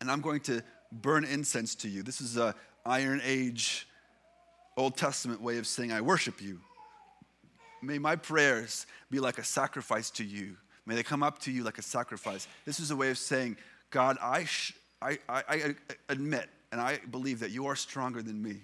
and 0.00 0.10
I'm 0.10 0.20
going 0.20 0.40
to 0.40 0.62
burn 0.90 1.22
incense 1.24 1.76
to 1.76 1.88
you. 1.88 2.02
This 2.02 2.20
is 2.20 2.36
a 2.36 2.56
Iron 2.84 3.20
Age, 3.22 3.86
Old 4.76 4.96
Testament 4.96 5.40
way 5.40 5.58
of 5.58 5.66
saying, 5.68 5.92
I 5.92 6.00
worship 6.00 6.42
you. 6.42 6.58
May 7.80 8.00
my 8.00 8.16
prayers 8.16 8.86
be 9.12 9.20
like 9.20 9.38
a 9.38 9.44
sacrifice 9.44 10.10
to 10.10 10.24
you. 10.24 10.56
May 10.86 10.94
they 10.94 11.02
come 11.02 11.22
up 11.22 11.38
to 11.40 11.52
you 11.52 11.62
like 11.64 11.78
a 11.78 11.82
sacrifice. 11.82 12.48
This 12.64 12.80
is 12.80 12.90
a 12.90 12.96
way 12.96 13.10
of 13.10 13.18
saying, 13.18 13.56
God, 13.90 14.18
I, 14.20 14.44
sh- 14.44 14.74
I, 15.00 15.18
I, 15.28 15.42
I 15.48 15.74
admit 16.08 16.48
and 16.72 16.80
I 16.80 16.98
believe 17.10 17.40
that 17.40 17.50
you 17.50 17.66
are 17.66 17.76
stronger 17.76 18.22
than 18.22 18.42
me. 18.42 18.62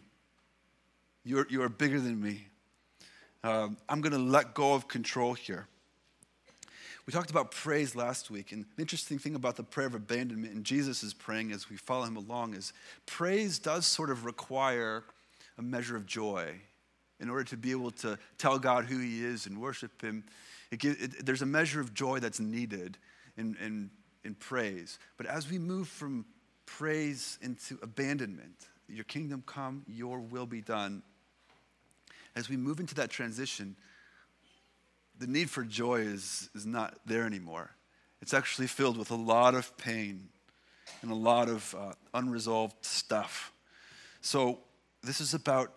You're, 1.24 1.46
you 1.50 1.62
are 1.62 1.68
bigger 1.68 2.00
than 2.00 2.20
me. 2.20 2.46
Um, 3.44 3.76
I'm 3.88 4.00
going 4.00 4.12
to 4.12 4.18
let 4.18 4.54
go 4.54 4.74
of 4.74 4.88
control 4.88 5.34
here. 5.34 5.68
We 7.06 7.12
talked 7.12 7.30
about 7.30 7.52
praise 7.52 7.96
last 7.96 8.30
week, 8.30 8.52
and 8.52 8.66
the 8.76 8.82
interesting 8.82 9.18
thing 9.18 9.34
about 9.34 9.56
the 9.56 9.62
prayer 9.62 9.86
of 9.86 9.94
abandonment 9.94 10.52
and 10.54 10.62
Jesus 10.62 11.02
is 11.02 11.14
praying 11.14 11.52
as 11.52 11.70
we 11.70 11.76
follow 11.76 12.04
him 12.04 12.16
along 12.16 12.54
is 12.54 12.72
praise 13.06 13.58
does 13.58 13.86
sort 13.86 14.10
of 14.10 14.26
require 14.26 15.04
a 15.56 15.62
measure 15.62 15.96
of 15.96 16.04
joy 16.04 16.52
in 17.20 17.30
order 17.30 17.44
to 17.44 17.56
be 17.56 17.70
able 17.70 17.90
to 17.90 18.18
tell 18.36 18.58
God 18.58 18.84
who 18.84 18.98
he 18.98 19.24
is 19.24 19.46
and 19.46 19.58
worship 19.58 20.02
him. 20.02 20.24
It, 20.70 20.84
it, 20.84 21.26
there's 21.26 21.42
a 21.42 21.46
measure 21.46 21.80
of 21.80 21.94
joy 21.94 22.18
that's 22.18 22.40
needed 22.40 22.98
in, 23.36 23.56
in, 23.64 23.90
in 24.24 24.34
praise. 24.34 24.98
But 25.16 25.26
as 25.26 25.50
we 25.50 25.58
move 25.58 25.88
from 25.88 26.26
praise 26.66 27.38
into 27.40 27.78
abandonment, 27.82 28.66
your 28.88 29.04
kingdom 29.04 29.42
come, 29.46 29.84
your 29.86 30.20
will 30.20 30.46
be 30.46 30.60
done, 30.60 31.02
as 32.36 32.48
we 32.48 32.56
move 32.56 32.80
into 32.80 32.94
that 32.96 33.10
transition, 33.10 33.76
the 35.18 35.26
need 35.26 35.50
for 35.50 35.64
joy 35.64 36.00
is, 36.00 36.48
is 36.54 36.64
not 36.64 36.98
there 37.04 37.24
anymore. 37.24 37.70
It's 38.20 38.34
actually 38.34 38.66
filled 38.66 38.96
with 38.96 39.10
a 39.10 39.16
lot 39.16 39.54
of 39.54 39.76
pain 39.76 40.28
and 41.02 41.10
a 41.10 41.14
lot 41.14 41.48
of 41.48 41.74
uh, 41.78 41.92
unresolved 42.14 42.84
stuff. 42.84 43.52
So, 44.20 44.60
this 45.02 45.20
is 45.20 45.32
about 45.32 45.72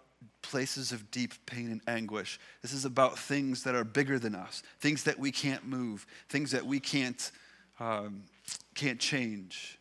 places 0.51 0.91
of 0.91 1.09
deep 1.11 1.33
pain 1.45 1.71
and 1.71 1.81
anguish. 1.87 2.37
This 2.61 2.73
is 2.73 2.83
about 2.83 3.17
things 3.17 3.63
that 3.63 3.73
are 3.73 3.85
bigger 3.85 4.19
than 4.19 4.35
us, 4.35 4.61
things 4.81 5.05
that 5.05 5.17
we 5.17 5.31
can't 5.31 5.65
move, 5.65 6.05
things 6.27 6.51
that 6.51 6.65
we 6.65 6.81
can't, 6.81 7.31
um, 7.79 8.23
can't 8.75 8.99
change. 8.99 9.79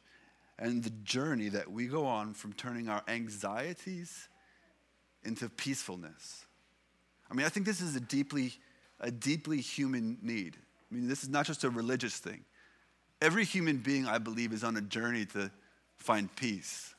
And 0.61 0.85
the 0.85 0.91
journey 1.03 1.49
that 1.49 1.71
we 1.71 1.89
go 1.89 2.07
on 2.07 2.35
from 2.35 2.53
turning 2.53 2.89
our 2.89 3.03
anxieties 3.09 4.29
into 5.25 5.49
peacefulness. 5.49 6.47
I 7.31 7.35
mean, 7.35 7.47
I 7.47 7.49
think 7.49 7.67
this 7.67 7.81
is 7.81 7.97
a 7.97 8.01
deeply, 8.01 8.53
a 9.01 9.11
deeply 9.11 9.61
human 9.61 10.19
need. 10.23 10.57
I 10.91 10.95
mean, 10.95 11.09
this 11.09 11.25
is 11.25 11.29
not 11.29 11.47
just 11.47 11.65
a 11.65 11.71
religious 11.71 12.17
thing. 12.17 12.45
Every 13.21 13.45
human 13.45 13.79
being, 13.79 14.07
I 14.07 14.19
believe, 14.19 14.53
is 14.53 14.63
on 14.63 14.77
a 14.77 14.81
journey 14.81 15.27
to 15.27 15.51
find 15.99 16.35
peace, 16.37 16.95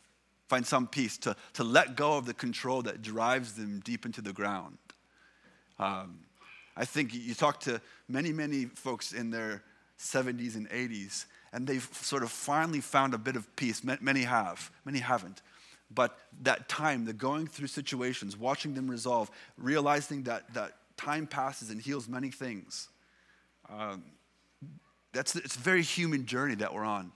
find 0.52 0.68
some 0.68 0.86
peace, 0.86 1.18
to, 1.18 1.34
to 1.54 1.64
let 1.64 1.96
go 1.96 2.18
of 2.18 2.26
the 2.26 2.34
control 2.34 2.82
that 2.82 3.02
drives 3.02 3.54
them 3.54 3.80
deep 3.86 4.06
into 4.06 4.22
the 4.22 4.34
ground. 4.34 4.78
Um, 5.80 6.20
I 6.76 6.84
think 6.84 7.14
you 7.14 7.34
talk 7.34 7.62
to 7.62 7.80
many, 8.10 8.34
many 8.34 8.66
folks 8.66 9.14
in 9.14 9.30
their 9.30 9.64
70s 9.98 10.56
and 10.56 10.70
80s, 10.70 11.24
and 11.54 11.66
they've 11.66 11.88
sort 11.94 12.22
of 12.22 12.32
finally 12.32 12.82
found 12.82 13.14
a 13.14 13.18
bit 13.18 13.38
of 13.38 13.56
peace. 13.56 13.82
Many 13.82 14.24
have, 14.24 14.70
many 14.84 15.00
haven't. 15.00 15.42
But 15.90 16.18
that 16.42 16.68
time, 16.68 17.06
the 17.06 17.14
going 17.14 17.48
through 17.48 17.68
situations, 17.68 18.36
watching 18.36 18.74
them 18.74 18.92
resolve, 18.92 19.32
realizing 19.58 20.24
that, 20.24 20.54
that 20.54 20.74
time 20.98 21.28
passes 21.28 21.70
and 21.70 21.82
heals 21.82 22.10
many 22.10 22.30
things, 22.30 22.90
um, 23.70 24.04
that's, 25.14 25.34
it's 25.38 25.56
a 25.56 25.60
very 25.60 25.82
human 25.82 26.26
journey 26.26 26.56
that 26.56 26.74
we're 26.74 26.84
on. 26.84 27.14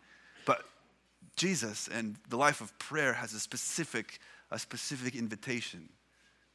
Jesus 1.36 1.88
and 1.88 2.15
the 2.30 2.38
life 2.38 2.62
of 2.62 2.77
prayer 2.80 3.13
has 3.13 3.34
a 3.34 3.39
specific, 3.39 4.20
a 4.51 4.60
specific 4.60 5.15
invitation 5.15 5.89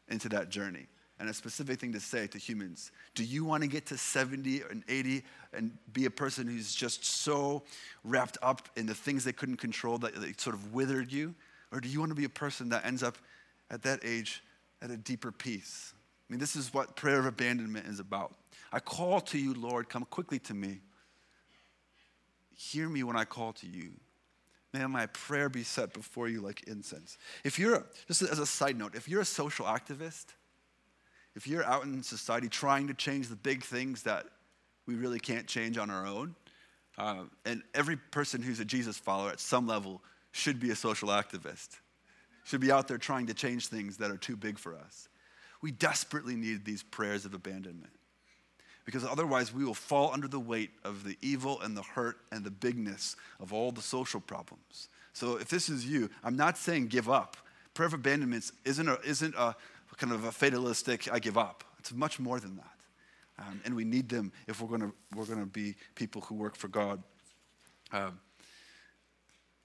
into 0.08 0.28
that 0.30 0.50
journey 0.50 0.86
and 1.20 1.28
a 1.28 1.34
specific 1.34 1.78
thing 1.78 1.92
to 1.92 2.00
say 2.00 2.26
to 2.26 2.38
humans. 2.38 2.92
Do 3.14 3.22
you 3.22 3.44
want 3.44 3.62
to 3.62 3.68
get 3.68 3.84
to 3.86 3.98
70 3.98 4.62
and 4.70 4.82
80 4.88 5.22
and 5.52 5.70
be 5.92 6.06
a 6.06 6.10
person 6.10 6.46
who's 6.46 6.74
just 6.74 7.04
so 7.04 7.62
wrapped 8.04 8.38
up 8.42 8.68
in 8.74 8.86
the 8.86 8.94
things 8.94 9.22
they 9.22 9.32
couldn't 9.32 9.58
control 9.58 9.98
that 9.98 10.14
they 10.14 10.32
sort 10.38 10.56
of 10.56 10.72
withered 10.72 11.12
you? 11.12 11.34
Or 11.72 11.80
do 11.80 11.88
you 11.88 12.00
want 12.00 12.10
to 12.10 12.16
be 12.16 12.24
a 12.24 12.30
person 12.30 12.70
that 12.70 12.86
ends 12.86 13.02
up 13.02 13.18
at 13.70 13.82
that 13.82 14.00
age 14.02 14.42
at 14.80 14.90
a 14.90 14.96
deeper 14.96 15.30
peace? 15.30 15.92
I 16.28 16.32
mean, 16.32 16.40
this 16.40 16.56
is 16.56 16.72
what 16.72 16.96
prayer 16.96 17.18
of 17.18 17.26
abandonment 17.26 17.86
is 17.86 18.00
about. 18.00 18.32
I 18.72 18.80
call 18.80 19.20
to 19.20 19.38
you, 19.38 19.52
Lord, 19.52 19.90
come 19.90 20.06
quickly 20.06 20.38
to 20.40 20.54
me. 20.54 20.78
Hear 22.56 22.88
me 22.88 23.02
when 23.02 23.16
I 23.16 23.24
call 23.24 23.52
to 23.54 23.66
you. 23.66 23.90
May 24.72 24.86
my 24.86 25.06
prayer 25.06 25.48
be 25.48 25.64
set 25.64 25.92
before 25.92 26.28
you 26.28 26.40
like 26.40 26.62
incense. 26.64 27.18
If 27.44 27.58
you're, 27.58 27.84
just 28.06 28.22
as 28.22 28.38
a 28.38 28.46
side 28.46 28.78
note, 28.78 28.94
if 28.94 29.08
you're 29.08 29.22
a 29.22 29.24
social 29.24 29.66
activist, 29.66 30.26
if 31.34 31.46
you're 31.46 31.64
out 31.64 31.84
in 31.84 32.02
society 32.02 32.48
trying 32.48 32.86
to 32.88 32.94
change 32.94 33.28
the 33.28 33.36
big 33.36 33.64
things 33.64 34.04
that 34.04 34.26
we 34.86 34.94
really 34.94 35.18
can't 35.18 35.46
change 35.46 35.76
on 35.76 35.90
our 35.90 36.06
own, 36.06 36.34
uh, 36.98 37.24
and 37.44 37.62
every 37.74 37.96
person 37.96 38.42
who's 38.42 38.60
a 38.60 38.64
Jesus 38.64 38.96
follower 38.96 39.30
at 39.30 39.40
some 39.40 39.66
level 39.66 40.02
should 40.32 40.60
be 40.60 40.70
a 40.70 40.76
social 40.76 41.08
activist, 41.08 41.68
should 42.44 42.60
be 42.60 42.70
out 42.70 42.86
there 42.86 42.98
trying 42.98 43.26
to 43.26 43.34
change 43.34 43.66
things 43.66 43.96
that 43.96 44.10
are 44.10 44.16
too 44.16 44.36
big 44.36 44.58
for 44.58 44.76
us. 44.76 45.08
We 45.62 45.72
desperately 45.72 46.36
need 46.36 46.64
these 46.64 46.82
prayers 46.82 47.24
of 47.24 47.34
abandonment 47.34 47.92
because 48.90 49.04
otherwise 49.04 49.54
we 49.54 49.64
will 49.64 49.72
fall 49.72 50.10
under 50.12 50.26
the 50.26 50.40
weight 50.40 50.70
of 50.82 51.04
the 51.04 51.16
evil 51.22 51.60
and 51.60 51.76
the 51.76 51.82
hurt 51.82 52.16
and 52.32 52.42
the 52.42 52.50
bigness 52.50 53.14
of 53.38 53.52
all 53.52 53.70
the 53.70 53.80
social 53.80 54.20
problems 54.20 54.88
So 55.12 55.36
if 55.36 55.48
this 55.48 55.68
is 55.68 55.86
you, 55.86 56.10
I'm 56.24 56.36
not 56.36 56.58
saying 56.58 56.88
give 56.88 57.08
up. 57.08 57.36
Prayer 57.72 57.86
of 57.86 57.94
abandonment 57.94 58.50
isn't 58.64 58.88
a, 58.88 58.98
isn't 59.06 59.36
a 59.36 59.54
kind 59.96 60.12
of 60.12 60.24
a 60.24 60.32
fatalistic, 60.32 61.12
I 61.12 61.20
give 61.20 61.38
up. 61.38 61.62
It's 61.78 61.92
much 61.92 62.18
more 62.18 62.40
than 62.40 62.56
that. 62.56 62.78
Um, 63.38 63.60
and 63.64 63.76
we 63.76 63.84
need 63.84 64.08
them 64.08 64.32
if 64.48 64.60
we're 64.60 64.68
going 64.68 64.80
to 64.80 64.92
we're 65.14 65.24
gonna 65.24 65.46
be 65.46 65.76
people 65.94 66.22
who 66.22 66.34
work 66.34 66.56
for 66.56 66.66
God. 66.66 67.00
Um, 67.92 68.18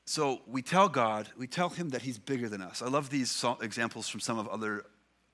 so 0.05 0.41
we 0.46 0.62
tell 0.62 0.88
God, 0.88 1.29
we 1.36 1.48
tell 1.48 1.70
him 1.70 1.89
that 1.89 2.03
he's 2.03 2.20
bigger 2.20 2.48
than 2.48 2.62
us. 2.62 2.84
I 2.84 2.88
love 2.89 3.10
these 3.10 3.44
examples 3.60 4.08
from 4.08 4.20
some 4.20 4.38
of 4.38 4.48
other, 4.50 4.86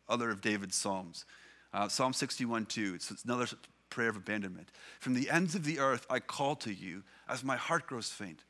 other 0.08 0.30
of 0.30 0.40
David's 0.40 0.76
Psalms. 0.76 1.26
Uh, 1.74 1.90
Psalm 1.90 2.14
61 2.14 2.68
2, 2.68 2.94
it's 2.96 3.24
another 3.26 3.48
prayer 3.92 4.10
of 4.10 4.16
abandonment. 4.16 4.70
From 5.00 5.14
the 5.14 5.30
ends 5.30 5.54
of 5.54 5.64
the 5.64 5.80
earth 5.80 6.08
I 6.10 6.20
call 6.20 6.56
to 6.58 6.74
you 6.74 7.04
as 7.30 7.44
my 7.44 7.58
heart 7.58 7.86
grows 7.86 8.10
faint. 8.10 8.44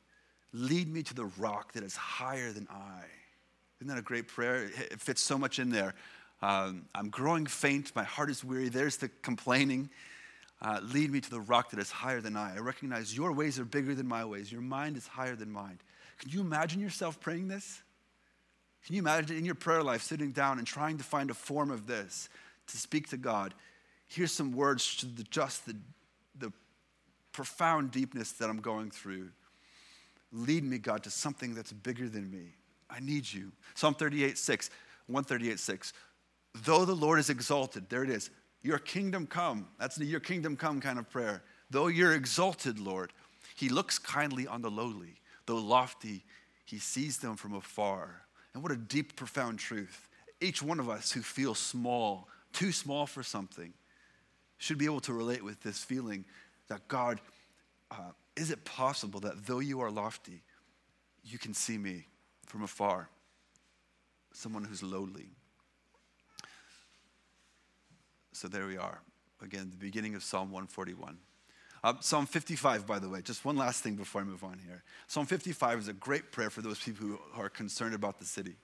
Lead 0.54 0.88
me 0.88 1.02
to 1.02 1.14
the 1.14 1.26
rock 1.38 1.72
that 1.72 1.82
is 1.82 1.96
higher 1.96 2.52
than 2.52 2.66
I. 2.70 3.04
Isn't 3.78 3.88
that 3.88 3.98
a 3.98 4.02
great 4.02 4.28
prayer? 4.28 4.70
It 4.90 5.00
fits 5.00 5.20
so 5.20 5.36
much 5.36 5.58
in 5.58 5.70
there. 5.70 5.94
Um, 6.40 6.86
I'm 6.94 7.10
growing 7.10 7.46
faint. 7.46 7.94
My 7.94 8.04
heart 8.04 8.30
is 8.30 8.42
weary. 8.44 8.68
There's 8.68 8.96
the 8.96 9.08
complaining. 9.22 9.90
Uh, 10.60 10.80
lead 10.82 11.10
me 11.10 11.20
to 11.20 11.30
the 11.30 11.40
rock 11.40 11.70
that 11.70 11.80
is 11.80 11.90
higher 11.90 12.20
than 12.20 12.36
I. 12.36 12.54
I 12.54 12.58
recognize 12.58 13.16
your 13.16 13.32
ways 13.32 13.58
are 13.58 13.64
bigger 13.64 13.94
than 13.94 14.06
my 14.06 14.24
ways. 14.24 14.52
Your 14.52 14.60
mind 14.60 14.96
is 14.96 15.06
higher 15.06 15.34
than 15.34 15.50
mine. 15.50 15.80
Can 16.18 16.30
you 16.30 16.40
imagine 16.40 16.80
yourself 16.80 17.18
praying 17.20 17.48
this? 17.48 17.82
Can 18.86 18.94
you 18.94 19.00
imagine 19.00 19.36
in 19.36 19.44
your 19.44 19.54
prayer 19.54 19.82
life 19.82 20.02
sitting 20.02 20.32
down 20.32 20.58
and 20.58 20.66
trying 20.66 20.98
to 20.98 21.04
find 21.04 21.30
a 21.30 21.34
form 21.34 21.70
of 21.70 21.86
this 21.86 22.28
to 22.68 22.76
speak 22.76 23.08
to 23.10 23.16
God? 23.16 23.54
Here's 24.12 24.32
some 24.32 24.52
words 24.52 24.96
to 24.96 25.06
the, 25.06 25.22
just 25.24 25.66
the, 25.66 25.76
the 26.38 26.52
profound 27.32 27.90
deepness 27.90 28.32
that 28.32 28.50
I'm 28.50 28.60
going 28.60 28.90
through. 28.90 29.30
Lead 30.32 30.64
me, 30.64 30.78
God, 30.78 31.02
to 31.04 31.10
something 31.10 31.54
that's 31.54 31.72
bigger 31.72 32.08
than 32.08 32.30
me. 32.30 32.54
I 32.90 33.00
need 33.00 33.30
you. 33.30 33.52
Psalm 33.74 33.94
38, 33.94 34.36
6, 34.36 34.70
138, 35.06 35.58
6. 35.58 35.92
Though 36.64 36.84
the 36.84 36.94
Lord 36.94 37.18
is 37.18 37.30
exalted, 37.30 37.88
there 37.88 38.04
it 38.04 38.10
is. 38.10 38.30
Your 38.62 38.78
kingdom 38.78 39.26
come. 39.26 39.66
That's 39.78 39.96
the 39.96 40.04
your 40.04 40.20
kingdom 40.20 40.56
come 40.56 40.80
kind 40.80 40.98
of 40.98 41.10
prayer. 41.10 41.42
Though 41.70 41.88
you're 41.88 42.14
exalted, 42.14 42.78
Lord, 42.78 43.12
He 43.56 43.68
looks 43.68 43.98
kindly 43.98 44.46
on 44.46 44.62
the 44.62 44.70
lowly. 44.70 45.16
Though 45.46 45.56
lofty, 45.56 46.24
he 46.64 46.78
sees 46.78 47.18
them 47.18 47.36
from 47.36 47.54
afar. 47.54 48.22
And 48.54 48.62
what 48.62 48.72
a 48.72 48.76
deep, 48.76 49.16
profound 49.16 49.58
truth. 49.58 50.08
Each 50.40 50.62
one 50.62 50.80
of 50.80 50.88
us 50.88 51.12
who 51.12 51.20
feels 51.20 51.58
small, 51.58 52.28
too 52.52 52.72
small 52.72 53.06
for 53.06 53.22
something, 53.22 53.72
should 54.62 54.78
be 54.78 54.84
able 54.84 55.00
to 55.00 55.12
relate 55.12 55.42
with 55.42 55.60
this 55.60 55.82
feeling 55.82 56.24
that 56.68 56.86
God, 56.86 57.20
uh, 57.90 58.12
is 58.36 58.52
it 58.52 58.64
possible 58.64 59.18
that 59.18 59.44
though 59.44 59.58
you 59.58 59.80
are 59.80 59.90
lofty, 59.90 60.44
you 61.24 61.36
can 61.36 61.52
see 61.52 61.76
me 61.76 62.06
from 62.46 62.62
afar? 62.62 63.08
Someone 64.32 64.62
who's 64.62 64.80
lowly. 64.80 65.30
So 68.30 68.46
there 68.46 68.68
we 68.68 68.76
are. 68.76 69.00
Again, 69.42 69.68
the 69.68 69.76
beginning 69.76 70.14
of 70.14 70.22
Psalm 70.22 70.52
141. 70.52 71.18
Uh, 71.82 71.94
Psalm 71.98 72.24
55, 72.24 72.86
by 72.86 73.00
the 73.00 73.08
way, 73.08 73.20
just 73.20 73.44
one 73.44 73.56
last 73.56 73.82
thing 73.82 73.96
before 73.96 74.20
I 74.20 74.24
move 74.24 74.44
on 74.44 74.60
here. 74.64 74.84
Psalm 75.08 75.26
55 75.26 75.80
is 75.80 75.88
a 75.88 75.92
great 75.92 76.30
prayer 76.30 76.50
for 76.50 76.62
those 76.62 76.78
people 76.78 77.08
who 77.08 77.18
are 77.34 77.48
concerned 77.48 77.96
about 77.96 78.20
the 78.20 78.24
city. 78.24 78.54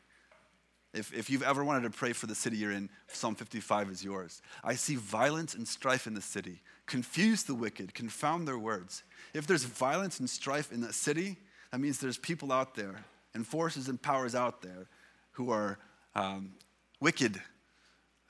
If, 0.95 1.13
if 1.13 1.29
you've 1.29 1.43
ever 1.43 1.63
wanted 1.63 1.83
to 1.83 1.97
pray 1.97 2.13
for 2.13 2.27
the 2.27 2.35
city 2.35 2.57
you're 2.57 2.73
in, 2.73 2.89
Psalm 3.09 3.35
55 3.35 3.91
is 3.91 4.03
yours. 4.03 4.41
I 4.65 4.75
see 4.75 4.97
violence 4.97 5.55
and 5.55 5.69
strife 5.69 6.07
in 6.07 6.15
the 6.15 6.23
city. 6.23 6.63
Confuse 6.87 7.43
the 7.43 7.55
wicked, 7.55 7.93
confound 7.93 8.49
their 8.49 8.59
words. 8.59 9.03
If 9.35 9.47
there's 9.47 9.65
violence 9.65 10.19
and 10.19 10.29
strife 10.29 10.73
in 10.73 10.81
the 10.81 10.93
city, 10.93 11.37
that 11.71 11.81
means 11.81 11.99
there's 11.99 12.17
people 12.17 12.53
out 12.53 12.75
there 12.75 13.05
and 13.35 13.47
forces 13.47 13.89
and 13.89 14.01
powers 14.01 14.35
out 14.35 14.63
there 14.63 14.89
who 15.33 15.51
are 15.51 15.79
um, 16.15 16.53
wicked 17.01 17.41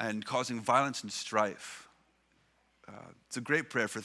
and 0.00 0.24
causing 0.24 0.60
violence 0.60 1.02
and 1.02 1.12
strife. 1.12 1.88
Uh, 2.88 2.92
it's 3.26 3.36
a 3.36 3.40
great 3.40 3.70
prayer 3.70 3.88
for 3.88 4.02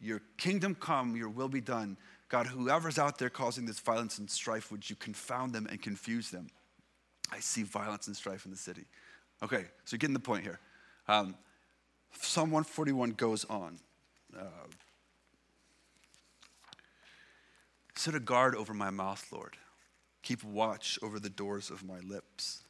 your 0.00 0.20
kingdom 0.36 0.74
come, 0.74 1.14
your 1.14 1.28
will 1.28 1.48
be 1.48 1.60
done. 1.60 1.96
God, 2.28 2.46
whoever's 2.46 2.98
out 2.98 3.18
there 3.18 3.30
causing 3.30 3.66
this 3.66 3.78
violence 3.78 4.18
and 4.18 4.28
strife, 4.28 4.72
would 4.72 4.88
you 4.88 4.96
confound 4.96 5.52
them 5.52 5.68
and 5.70 5.80
confuse 5.80 6.30
them? 6.30 6.48
I 7.30 7.40
see 7.40 7.62
violence 7.62 8.06
and 8.06 8.16
strife 8.16 8.44
in 8.44 8.50
the 8.50 8.56
city. 8.56 8.84
Okay, 9.42 9.64
so 9.84 9.94
you're 9.94 9.98
getting 9.98 10.14
the 10.14 10.20
point 10.20 10.44
here. 10.44 10.60
Um, 11.08 11.34
Psalm 12.20 12.50
141 12.50 13.12
goes 13.12 13.44
on. 13.46 13.78
Uh, 14.38 14.44
Set 17.94 18.14
a 18.14 18.20
guard 18.20 18.54
over 18.56 18.74
my 18.74 18.90
mouth, 18.90 19.24
Lord. 19.30 19.56
Keep 20.22 20.44
watch 20.44 20.98
over 21.02 21.20
the 21.20 21.30
doors 21.30 21.70
of 21.70 21.84
my 21.84 22.00
lips. 22.00 22.62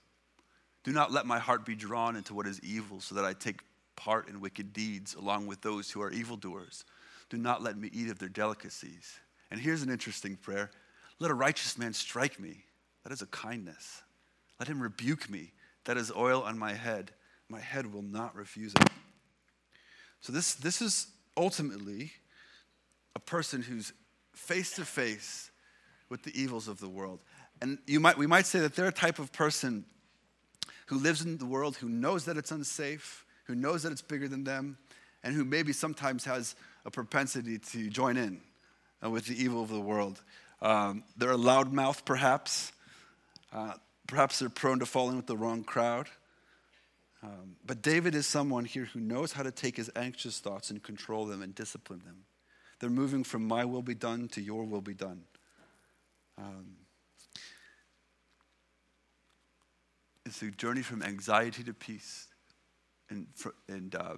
Do 0.84 0.92
not 0.92 1.12
let 1.12 1.26
my 1.26 1.38
heart 1.38 1.64
be 1.64 1.74
drawn 1.74 2.16
into 2.16 2.34
what 2.34 2.46
is 2.46 2.60
evil, 2.62 3.00
so 3.00 3.14
that 3.14 3.24
I 3.24 3.32
take 3.32 3.60
part 3.94 4.28
in 4.28 4.40
wicked 4.40 4.72
deeds 4.72 5.14
along 5.14 5.46
with 5.46 5.60
those 5.62 5.90
who 5.90 6.02
are 6.02 6.10
evildoers. 6.10 6.84
Do 7.30 7.36
not 7.36 7.62
let 7.62 7.78
me 7.78 7.88
eat 7.92 8.10
of 8.10 8.18
their 8.18 8.28
delicacies. 8.28 9.20
And 9.50 9.60
here's 9.60 9.82
an 9.82 9.90
interesting 9.90 10.36
prayer 10.36 10.70
Let 11.18 11.30
a 11.30 11.34
righteous 11.34 11.78
man 11.78 11.92
strike 11.92 12.40
me. 12.40 12.64
That 13.04 13.12
is 13.12 13.22
a 13.22 13.26
kindness. 13.26 14.02
Let 14.62 14.68
him 14.68 14.80
rebuke 14.80 15.28
me. 15.28 15.50
That 15.86 15.96
is 15.96 16.12
oil 16.12 16.44
on 16.44 16.56
my 16.56 16.72
head. 16.72 17.10
My 17.48 17.58
head 17.58 17.92
will 17.92 18.02
not 18.02 18.36
refuse 18.36 18.72
it. 18.72 18.90
So, 20.20 20.32
this, 20.32 20.54
this 20.54 20.80
is 20.80 21.08
ultimately 21.36 22.12
a 23.16 23.18
person 23.18 23.60
who's 23.60 23.92
face 24.36 24.76
to 24.76 24.84
face 24.84 25.50
with 26.08 26.22
the 26.22 26.40
evils 26.40 26.68
of 26.68 26.78
the 26.78 26.88
world. 26.88 27.24
And 27.60 27.78
you 27.88 27.98
might, 27.98 28.16
we 28.16 28.28
might 28.28 28.46
say 28.46 28.60
that 28.60 28.76
they're 28.76 28.86
a 28.86 28.92
type 28.92 29.18
of 29.18 29.32
person 29.32 29.84
who 30.86 30.96
lives 30.96 31.22
in 31.22 31.38
the 31.38 31.46
world, 31.46 31.74
who 31.74 31.88
knows 31.88 32.26
that 32.26 32.36
it's 32.36 32.52
unsafe, 32.52 33.26
who 33.46 33.56
knows 33.56 33.82
that 33.82 33.90
it's 33.90 34.00
bigger 34.00 34.28
than 34.28 34.44
them, 34.44 34.78
and 35.24 35.34
who 35.34 35.44
maybe 35.44 35.72
sometimes 35.72 36.24
has 36.26 36.54
a 36.84 36.90
propensity 36.92 37.58
to 37.58 37.90
join 37.90 38.16
in 38.16 38.40
uh, 39.04 39.10
with 39.10 39.26
the 39.26 39.42
evil 39.42 39.60
of 39.64 39.70
the 39.70 39.80
world. 39.80 40.22
Um, 40.60 41.02
they're 41.16 41.32
a 41.32 41.36
loudmouth, 41.36 42.04
perhaps. 42.04 42.70
Uh, 43.52 43.72
perhaps 44.06 44.38
they're 44.38 44.48
prone 44.48 44.78
to 44.80 44.86
falling 44.86 45.16
with 45.16 45.26
the 45.26 45.36
wrong 45.36 45.64
crowd. 45.64 46.08
Um, 47.22 47.56
but 47.64 47.82
David 47.82 48.14
is 48.14 48.26
someone 48.26 48.64
here 48.64 48.86
who 48.86 49.00
knows 49.00 49.32
how 49.32 49.42
to 49.44 49.52
take 49.52 49.76
his 49.76 49.90
anxious 49.94 50.40
thoughts 50.40 50.70
and 50.70 50.82
control 50.82 51.24
them 51.26 51.40
and 51.40 51.54
discipline 51.54 52.02
them. 52.04 52.24
They're 52.80 52.90
moving 52.90 53.22
from 53.22 53.46
my 53.46 53.64
will 53.64 53.82
be 53.82 53.94
done 53.94 54.28
to 54.28 54.40
your 54.40 54.64
will 54.64 54.80
be 54.80 54.94
done. 54.94 55.22
Um, 56.36 56.76
it's 60.26 60.42
a 60.42 60.50
journey 60.50 60.82
from 60.82 61.02
anxiety 61.02 61.62
to 61.62 61.72
peace 61.72 62.26
and, 63.08 63.28
and 63.68 63.94
uh, 63.94 64.14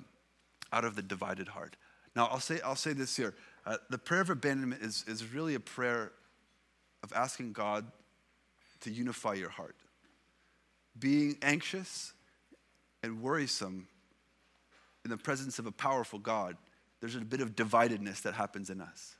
out 0.73 0.85
of 0.85 0.97
the 0.97 1.03
divided 1.03 1.49
heart. 1.49 1.77
Now, 2.17 2.29
I'll 2.31 2.41
say, 2.41 2.61
I'll 2.65 2.77
say 2.77 2.95
this 2.95 3.17
here. 3.17 3.35
Uh, 3.67 3.77
the 3.91 3.99
prayer 3.99 4.23
of 4.23 4.31
abandonment 4.31 4.83
is, 4.83 5.05
is 5.07 5.33
really 5.33 5.55
a 5.55 5.61
prayer 5.61 6.13
of 7.03 7.13
asking 7.13 7.53
God 7.53 7.85
to 8.85 8.91
unify 8.91 9.35
your 9.35 9.51
heart. 9.51 9.77
Being 10.99 11.37
anxious 11.43 12.13
and 13.03 13.21
worrisome 13.21 13.89
in 15.05 15.11
the 15.11 15.17
presence 15.17 15.59
of 15.59 15.67
a 15.67 15.73
powerful 15.73 16.19
God, 16.19 16.57
there's 17.01 17.17
a 17.17 17.21
bit 17.21 17.41
of 17.41 17.55
dividedness 17.55 18.23
that 18.23 18.35
happens 18.35 18.71
in 18.71 18.81
us. 18.81 19.17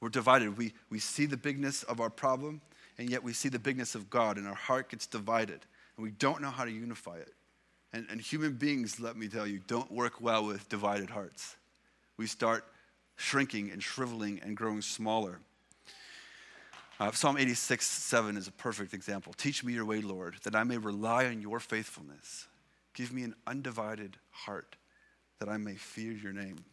We're 0.00 0.10
divided. 0.10 0.58
We, 0.58 0.74
we 0.90 0.98
see 0.98 1.26
the 1.26 1.36
bigness 1.36 1.82
of 1.84 2.00
our 2.00 2.10
problem, 2.10 2.60
and 2.98 3.08
yet 3.08 3.22
we 3.22 3.32
see 3.32 3.48
the 3.48 3.58
bigness 3.58 3.94
of 3.94 4.10
God, 4.10 4.36
and 4.36 4.46
our 4.46 4.54
heart 4.54 4.90
gets 4.90 5.06
divided, 5.06 5.60
and 5.96 6.04
we 6.04 6.10
don't 6.10 6.42
know 6.42 6.50
how 6.50 6.64
to 6.64 6.70
unify 6.70 7.16
it. 7.16 7.32
And, 7.92 8.06
and 8.10 8.20
human 8.20 8.52
beings, 8.52 9.00
let 9.00 9.16
me 9.16 9.28
tell 9.28 9.46
you, 9.46 9.60
don't 9.66 9.90
work 9.90 10.20
well 10.20 10.44
with 10.44 10.68
divided 10.68 11.08
hearts 11.08 11.56
we 12.18 12.26
start 12.26 12.64
shrinking 13.16 13.70
and 13.70 13.82
shriveling 13.82 14.40
and 14.44 14.56
growing 14.56 14.82
smaller. 14.82 15.40
Uh, 17.00 17.12
Psalm 17.12 17.36
86, 17.36 17.86
7 17.86 18.36
is 18.36 18.48
a 18.48 18.52
perfect 18.52 18.92
example. 18.92 19.32
Teach 19.32 19.62
me 19.62 19.72
your 19.72 19.84
way, 19.84 20.00
Lord, 20.00 20.36
that 20.42 20.56
I 20.56 20.64
may 20.64 20.78
rely 20.78 21.26
on 21.26 21.40
your 21.40 21.60
faithfulness. 21.60 22.48
Give 22.92 23.12
me 23.12 23.22
an 23.22 23.36
undivided 23.46 24.16
heart 24.30 24.74
that 25.38 25.48
I 25.48 25.56
may 25.58 25.74
fear 25.74 26.10
your 26.10 26.32
name. 26.32 26.64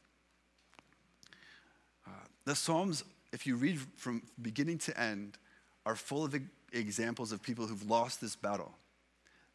Uh, 2.07 2.11
the 2.45 2.55
Psalms, 2.55 3.03
if 3.31 3.45
you 3.45 3.55
read 3.55 3.79
from 3.97 4.23
beginning 4.41 4.79
to 4.79 4.99
end, 4.99 5.37
are 5.85 5.95
full 5.95 6.25
of 6.25 6.35
examples 6.73 7.31
of 7.31 7.43
people 7.43 7.67
who've 7.67 7.87
lost 7.87 8.19
this 8.19 8.35
battle. 8.35 8.71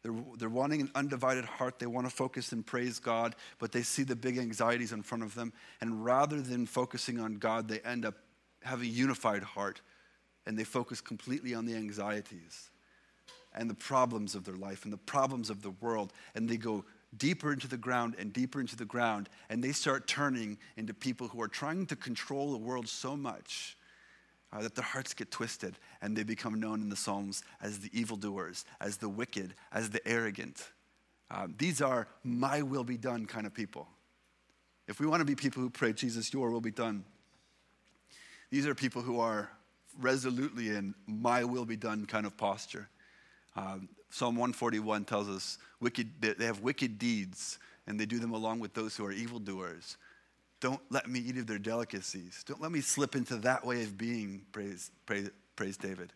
They're, 0.03 0.15
they're 0.37 0.49
wanting 0.49 0.79
an 0.79 0.91
undivided 0.95 1.43
heart. 1.43 1.79
They 1.79 1.85
want 1.85 2.09
to 2.09 2.15
focus 2.15 2.53
and 2.53 2.65
praise 2.65 2.97
God, 2.97 3.35
but 3.59 3.73
they 3.73 3.83
see 3.83 4.03
the 4.03 4.15
big 4.15 4.37
anxieties 4.37 4.93
in 4.93 5.03
front 5.03 5.25
of 5.25 5.35
them. 5.35 5.51
And 5.81 6.05
rather 6.05 6.41
than 6.41 6.65
focusing 6.65 7.19
on 7.19 7.35
God, 7.35 7.67
they 7.67 7.79
end 7.79 8.05
up 8.05 8.15
having 8.63 8.87
a 8.87 8.91
unified 8.91 9.43
heart 9.43 9.81
and 10.45 10.57
they 10.57 10.63
focus 10.63 11.01
completely 11.01 11.53
on 11.53 11.65
the 11.65 11.75
anxieties 11.75 12.69
and 13.53 13.69
the 13.69 13.75
problems 13.75 14.35
of 14.35 14.43
their 14.43 14.55
life 14.55 14.83
and 14.83 14.93
the 14.93 14.97
problems 14.97 15.49
of 15.49 15.61
the 15.61 15.71
world. 15.81 16.13
And 16.35 16.49
they 16.49 16.57
go 16.57 16.85
deeper 17.17 17.51
into 17.51 17.67
the 17.67 17.77
ground 17.77 18.15
and 18.17 18.31
deeper 18.31 18.59
into 18.59 18.75
the 18.75 18.85
ground. 18.85 19.29
And 19.49 19.63
they 19.63 19.71
start 19.71 20.07
turning 20.07 20.57
into 20.77 20.93
people 20.93 21.27
who 21.27 21.41
are 21.41 21.47
trying 21.47 21.85
to 21.87 21.95
control 21.95 22.51
the 22.51 22.57
world 22.57 22.87
so 22.87 23.17
much 23.17 23.77
uh, 24.53 24.61
that 24.61 24.75
their 24.75 24.85
hearts 24.85 25.13
get 25.13 25.31
twisted 25.31 25.77
and 26.01 26.15
they 26.15 26.23
become 26.23 26.59
known 26.59 26.81
in 26.81 26.89
the 26.89 26.95
Psalms 26.95 27.43
as 27.61 27.79
the 27.79 27.89
evildoers, 27.97 28.65
as 28.79 28.97
the 28.97 29.09
wicked, 29.09 29.53
as 29.71 29.89
the 29.89 30.05
arrogant. 30.07 30.69
Uh, 31.29 31.47
these 31.57 31.81
are 31.81 32.07
my 32.23 32.61
will 32.61 32.83
be 32.83 32.97
done 32.97 33.25
kind 33.25 33.45
of 33.45 33.53
people. 33.53 33.87
If 34.87 34.99
we 34.99 35.07
want 35.07 35.21
to 35.21 35.25
be 35.25 35.35
people 35.35 35.61
who 35.61 35.69
pray, 35.69 35.93
Jesus, 35.93 36.33
your 36.33 36.51
will 36.51 36.61
be 36.61 36.71
done, 36.71 37.05
these 38.49 38.67
are 38.67 38.75
people 38.75 39.01
who 39.01 39.19
are 39.19 39.49
resolutely 39.99 40.69
in 40.69 40.95
my 41.07 41.43
will 41.43 41.65
be 41.65 41.75
done 41.75 42.05
kind 42.05 42.25
of 42.25 42.37
posture. 42.37 42.89
Um, 43.55 43.89
Psalm 44.09 44.35
141 44.35 45.05
tells 45.05 45.29
us 45.29 45.57
wicked, 45.79 46.09
they 46.21 46.45
have 46.45 46.61
wicked 46.61 46.99
deeds 46.99 47.59
and 47.87 47.99
they 47.99 48.05
do 48.05 48.19
them 48.19 48.33
along 48.33 48.59
with 48.59 48.73
those 48.73 48.95
who 48.95 49.05
are 49.05 49.11
evildoers. 49.11 49.97
Don't 50.59 50.81
let 50.89 51.09
me 51.09 51.19
eat 51.19 51.37
of 51.37 51.47
their 51.47 51.57
delicacies. 51.57 52.43
Don't 52.45 52.61
let 52.61 52.71
me 52.71 52.81
slip 52.81 53.15
into 53.15 53.35
that 53.37 53.65
way 53.65 53.83
of 53.83 53.97
being, 53.97 54.41
praise, 54.51 54.91
praise, 55.05 55.31
praise 55.55 55.77
David. 55.77 56.13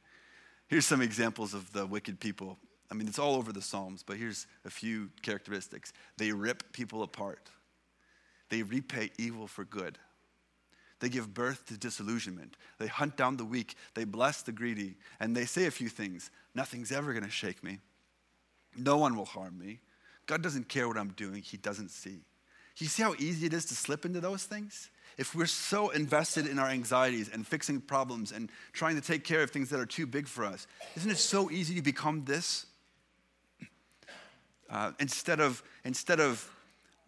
Here's 0.67 0.85
some 0.85 1.01
examples 1.01 1.53
of 1.53 1.71
the 1.73 1.85
wicked 1.85 2.19
people. 2.19 2.57
I 2.91 2.93
mean, 2.93 3.07
it's 3.07 3.19
all 3.19 3.35
over 3.35 3.51
the 3.51 3.61
Psalms, 3.61 4.03
but 4.03 4.17
here's 4.17 4.45
a 4.63 4.69
few 4.69 5.09
characteristics. 5.21 5.93
They 6.17 6.31
rip 6.31 6.71
people 6.73 7.03
apart, 7.03 7.49
they 8.49 8.61
repay 8.61 9.11
evil 9.17 9.47
for 9.47 9.65
good. 9.65 9.97
They 11.05 11.09
give 11.09 11.35
birth 11.35 11.67
to 11.67 11.77
disillusionment. 11.77 12.57
They 12.79 12.87
hunt 12.87 13.15
down 13.15 13.37
the 13.37 13.45
weak. 13.45 13.75
They 13.93 14.05
bless 14.05 14.41
the 14.41 14.51
greedy. 14.51 14.95
And 15.19 15.37
they 15.37 15.45
say 15.45 15.67
a 15.67 15.71
few 15.71 15.87
things 15.87 16.31
Nothing's 16.55 16.91
ever 16.91 17.13
going 17.13 17.23
to 17.23 17.29
shake 17.29 17.63
me. 17.63 17.77
No 18.75 18.97
one 18.97 19.15
will 19.15 19.25
harm 19.25 19.55
me. 19.59 19.81
God 20.25 20.41
doesn't 20.41 20.67
care 20.67 20.87
what 20.87 20.97
I'm 20.97 21.11
doing, 21.11 21.43
He 21.43 21.57
doesn't 21.57 21.91
see. 21.91 22.21
You 22.77 22.87
see 22.87 23.03
how 23.03 23.13
easy 23.19 23.45
it 23.45 23.53
is 23.53 23.65
to 23.65 23.75
slip 23.75 24.03
into 24.03 24.19
those 24.19 24.45
things? 24.45 24.89
If 25.15 25.35
we're 25.35 25.45
so 25.45 25.91
invested 25.91 26.47
in 26.47 26.57
our 26.57 26.69
anxieties 26.69 27.29
and 27.29 27.45
fixing 27.45 27.81
problems 27.81 28.31
and 28.31 28.51
trying 28.73 28.95
to 28.95 29.01
take 29.01 29.23
care 29.23 29.43
of 29.43 29.51
things 29.51 29.69
that 29.69 29.79
are 29.79 29.85
too 29.85 30.07
big 30.07 30.27
for 30.27 30.43
us, 30.43 30.65
isn't 30.95 31.11
it 31.11 31.17
so 31.17 31.51
easy 31.51 31.75
to 31.75 31.83
become 31.83 32.25
this? 32.25 32.65
Uh, 34.71 34.93
instead, 34.99 35.39
of, 35.39 35.61
instead 35.83 36.19
of 36.19 36.49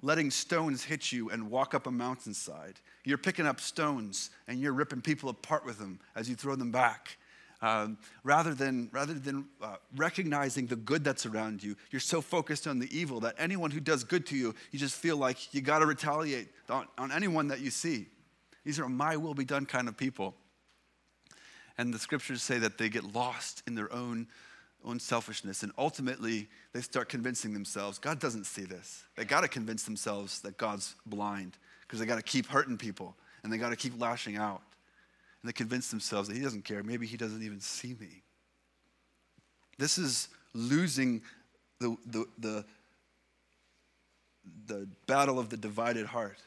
letting 0.03 0.29
stones 0.29 0.83
hit 0.83 1.11
you 1.11 1.31
and 1.31 1.49
walk 1.49 1.73
up 1.73 1.87
a 1.87 1.91
mountainside, 1.91 2.79
you're 3.07 3.17
picking 3.17 3.45
up 3.45 3.59
stones 3.59 4.29
and 4.47 4.59
you're 4.59 4.73
ripping 4.73 5.01
people 5.01 5.29
apart 5.29 5.65
with 5.65 5.79
them 5.79 5.99
as 6.15 6.29
you 6.29 6.35
throw 6.35 6.55
them 6.55 6.71
back 6.71 7.17
um, 7.61 7.97
rather 8.23 8.53
than, 8.53 8.89
rather 8.91 9.13
than 9.13 9.45
uh, 9.61 9.77
recognizing 9.95 10.67
the 10.67 10.75
good 10.75 11.03
that's 11.03 11.25
around 11.25 11.63
you, 11.63 11.75
you're 11.89 11.99
so 11.99 12.21
focused 12.21 12.67
on 12.67 12.79
the 12.79 12.97
evil 12.97 13.19
that 13.21 13.35
anyone 13.39 13.71
who 13.71 13.79
does 13.79 14.03
good 14.03 14.25
to 14.27 14.35
you, 14.35 14.53
you 14.71 14.77
just 14.77 14.95
feel 14.95 15.17
like 15.17 15.53
you 15.53 15.61
got 15.61 15.79
to 15.79 15.85
retaliate 15.85 16.49
on, 16.69 16.87
on 16.97 17.11
anyone 17.11 17.47
that 17.47 17.59
you 17.59 17.71
see. 17.71 18.07
These 18.63 18.79
are 18.79 18.87
my 18.87 19.17
will 19.17 19.33
be 19.33 19.45
done 19.45 19.65
kind 19.65 19.87
of 19.87 19.97
people. 19.97 20.35
And 21.77 21.93
the 21.93 21.99
scriptures 21.99 22.43
say 22.43 22.59
that 22.59 22.77
they 22.77 22.89
get 22.89 23.13
lost 23.13 23.63
in 23.65 23.75
their 23.75 23.91
own, 23.91 24.27
own 24.83 24.99
selfishness. 24.99 25.63
And 25.63 25.71
ultimately, 25.77 26.47
they 26.73 26.81
start 26.81 27.09
convincing 27.09 27.53
themselves 27.53 27.97
God 27.97 28.19
doesn't 28.19 28.45
see 28.45 28.65
this. 28.65 29.03
They 29.15 29.25
got 29.25 29.41
to 29.41 29.47
convince 29.47 29.83
themselves 29.83 30.41
that 30.41 30.57
God's 30.57 30.95
blind 31.05 31.57
because 31.87 31.99
they 31.99 32.05
got 32.05 32.17
to 32.17 32.21
keep 32.21 32.47
hurting 32.47 32.77
people 32.77 33.15
and 33.43 33.51
they 33.51 33.57
got 33.57 33.69
to 33.69 33.75
keep 33.75 33.99
lashing 33.99 34.35
out 34.35 34.61
and 35.41 35.49
they 35.49 35.53
convince 35.53 35.89
themselves 35.89 36.27
that 36.27 36.35
he 36.35 36.43
doesn't 36.43 36.65
care. 36.65 36.83
Maybe 36.83 37.07
he 37.07 37.17
doesn't 37.17 37.43
even 37.43 37.61
see 37.61 37.95
me. 37.99 38.23
This 39.77 39.97
is 39.97 40.29
losing 40.53 41.21
the, 41.79 41.95
the, 42.05 42.25
the, 42.39 42.65
the 44.65 44.87
battle 45.05 45.39
of 45.39 45.49
the 45.49 45.57
divided 45.57 46.07
heart. 46.07 46.39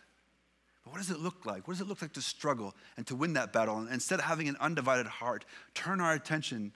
But 0.85 0.93
what 0.93 0.99
does 0.99 1.11
it 1.11 1.21
look 1.21 1.47
like? 1.47 1.69
What 1.69 1.75
does 1.75 1.81
it 1.81 1.89
look 1.89 2.03
like 2.03 2.13
to 2.15 2.23
struggle 2.23 2.75
and 2.97 3.07
to 3.07 3.15
win 3.15 3.35
that 3.35 3.53
battle? 3.53 3.79
And 3.79 3.89
instead 3.89 4.19
of 4.19 4.25
having 4.25 4.49
an 4.49 4.57
undivided 4.61 5.07
heart, 5.07 5.45
turn 5.75 6.01
our 6.01 6.13
attention 6.13 6.73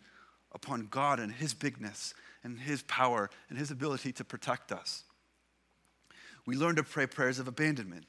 upon 0.52 0.86
God 0.90 1.18
and 1.18 1.32
His 1.32 1.52
bigness 1.52 2.14
and 2.44 2.60
His 2.60 2.82
power 2.82 3.30
and 3.48 3.58
His 3.58 3.70
ability 3.70 4.12
to 4.12 4.24
protect 4.24 4.70
us. 4.70 5.04
We 6.46 6.56
learn 6.56 6.76
to 6.76 6.82
pray 6.82 7.06
prayers 7.06 7.38
of 7.38 7.48
abandonment. 7.48 8.08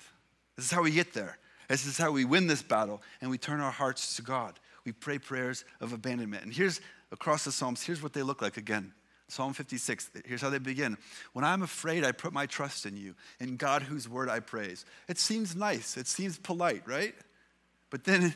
This 0.55 0.65
is 0.65 0.71
how 0.71 0.83
we 0.83 0.91
get 0.91 1.13
there. 1.13 1.37
This 1.67 1.85
is 1.85 1.97
how 1.97 2.11
we 2.11 2.25
win 2.25 2.47
this 2.47 2.61
battle 2.61 3.01
and 3.21 3.29
we 3.29 3.37
turn 3.37 3.59
our 3.59 3.71
hearts 3.71 4.15
to 4.17 4.21
God. 4.21 4.59
We 4.85 4.91
pray 4.91 5.17
prayers 5.17 5.65
of 5.81 5.93
abandonment. 5.93 6.43
And 6.43 6.53
here's 6.53 6.79
across 7.11 7.43
the 7.43 7.51
Psalms, 7.51 7.83
here's 7.83 8.03
what 8.03 8.13
they 8.13 8.23
look 8.23 8.41
like 8.41 8.57
again. 8.57 8.93
Psalm 9.27 9.53
56, 9.53 10.11
here's 10.25 10.41
how 10.41 10.51
they 10.51 10.59
begin. 10.59 10.97
When 11.33 11.43
I'm 11.43 11.63
afraid, 11.63 12.03
I 12.03 12.11
put 12.11 12.31
my 12.31 12.45
trust 12.45 12.85
in 12.85 12.95
you, 12.95 13.15
in 13.39 13.57
God 13.57 13.81
whose 13.81 14.07
word 14.07 14.29
I 14.29 14.39
praise. 14.39 14.85
It 15.07 15.17
seems 15.17 15.55
nice, 15.55 15.97
it 15.97 16.07
seems 16.07 16.37
polite, 16.37 16.83
right? 16.87 17.15
But 17.89 18.03
then 18.03 18.35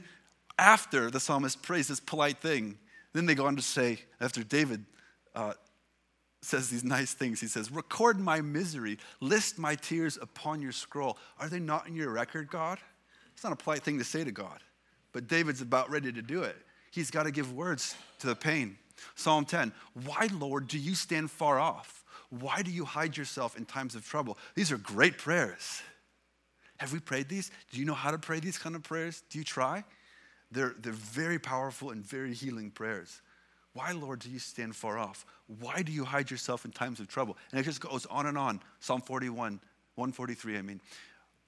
after 0.58 1.12
the 1.12 1.20
psalmist 1.20 1.62
prays 1.62 1.88
this 1.88 2.00
polite 2.00 2.40
thing, 2.40 2.78
then 3.14 3.28
they 3.28 3.36
go 3.36 3.46
on 3.46 3.56
to 3.56 3.62
say, 3.62 4.00
after 4.20 4.44
David 4.44 4.86
uh, 5.36 5.54
says 6.42 6.70
these 6.70 6.84
nice 6.84 7.14
things, 7.14 7.42
he 7.42 7.48
says, 7.48 7.72
Record 7.72 8.20
my 8.20 8.42
misery, 8.42 8.98
list 9.20 9.60
my 9.60 9.76
tears 9.76 10.18
upon 10.22 10.62
your 10.62 10.72
scroll. 10.72 11.18
Are 11.40 11.50
they 11.50 11.60
not 11.60 11.88
in 11.88 11.96
your 11.96 12.12
record, 12.12 12.50
God? 12.50 12.80
It's 13.34 13.44
not 13.44 13.54
a 13.54 13.58
polite 13.58 13.84
thing 13.84 13.98
to 14.00 14.04
say 14.04 14.24
to 14.24 14.32
God, 14.32 14.60
but 15.12 15.28
David's 15.28 15.62
about 15.62 15.90
ready 15.90 16.12
to 16.12 16.22
do 16.22 16.44
it. 16.44 16.58
He's 16.92 17.12
got 17.12 17.24
to 17.24 17.32
give 17.32 17.54
words 17.54 17.96
to 18.20 18.28
the 18.28 18.36
pain. 18.36 18.78
Psalm 19.16 19.46
10 19.46 19.72
Why, 20.06 20.30
Lord, 20.34 20.68
do 20.68 20.78
you 20.78 20.96
stand 20.96 21.32
far 21.32 21.60
off? 21.60 22.04
Why 22.30 22.62
do 22.62 22.72
you 22.72 22.86
hide 22.86 23.18
yourself 23.18 23.58
in 23.58 23.66
times 23.66 23.96
of 23.96 24.06
trouble? 24.06 24.38
These 24.56 24.72
are 24.72 24.78
great 24.78 25.18
prayers. 25.18 25.82
Have 26.78 26.94
we 26.94 27.00
prayed 27.00 27.28
these? 27.28 27.52
Do 27.72 27.80
you 27.80 27.86
know 27.86 27.94
how 27.94 28.12
to 28.12 28.18
pray 28.18 28.40
these 28.40 28.58
kind 28.58 28.76
of 28.76 28.84
prayers? 28.84 29.24
Do 29.30 29.38
you 29.38 29.44
try? 29.44 29.84
They're, 30.52 30.76
they're 30.80 30.94
very 30.94 31.40
powerful 31.40 31.92
and 31.92 32.06
very 32.06 32.34
healing 32.34 32.72
prayers. 32.72 33.22
Why, 33.74 33.92
Lord, 33.92 34.20
do 34.20 34.30
you 34.30 34.40
stand 34.40 34.76
far 34.76 34.98
off? 34.98 35.26
Why 35.60 35.82
do 35.82 35.92
you 35.92 36.04
hide 36.04 36.32
yourself 36.32 36.66
in 36.66 36.72
times 36.72 37.00
of 37.00 37.08
trouble? 37.08 37.38
And 37.52 37.60
it 37.60 37.64
just 37.64 37.82
goes 37.82 38.06
on 38.08 38.26
and 38.26 38.38
on. 38.38 38.62
Psalm 38.80 39.02
41, 39.02 39.60
143, 39.96 40.58
I 40.58 40.62
mean. 40.62 40.82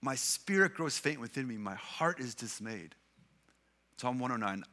My 0.01 0.15
spirit 0.15 0.73
grows 0.73 0.97
faint 0.97 1.19
within 1.19 1.47
me. 1.47 1.57
My 1.57 1.75
heart 1.75 2.19
is 2.19 2.35
dismayed. 2.35 2.95
Psalm 3.97 4.19
109. 4.19 4.63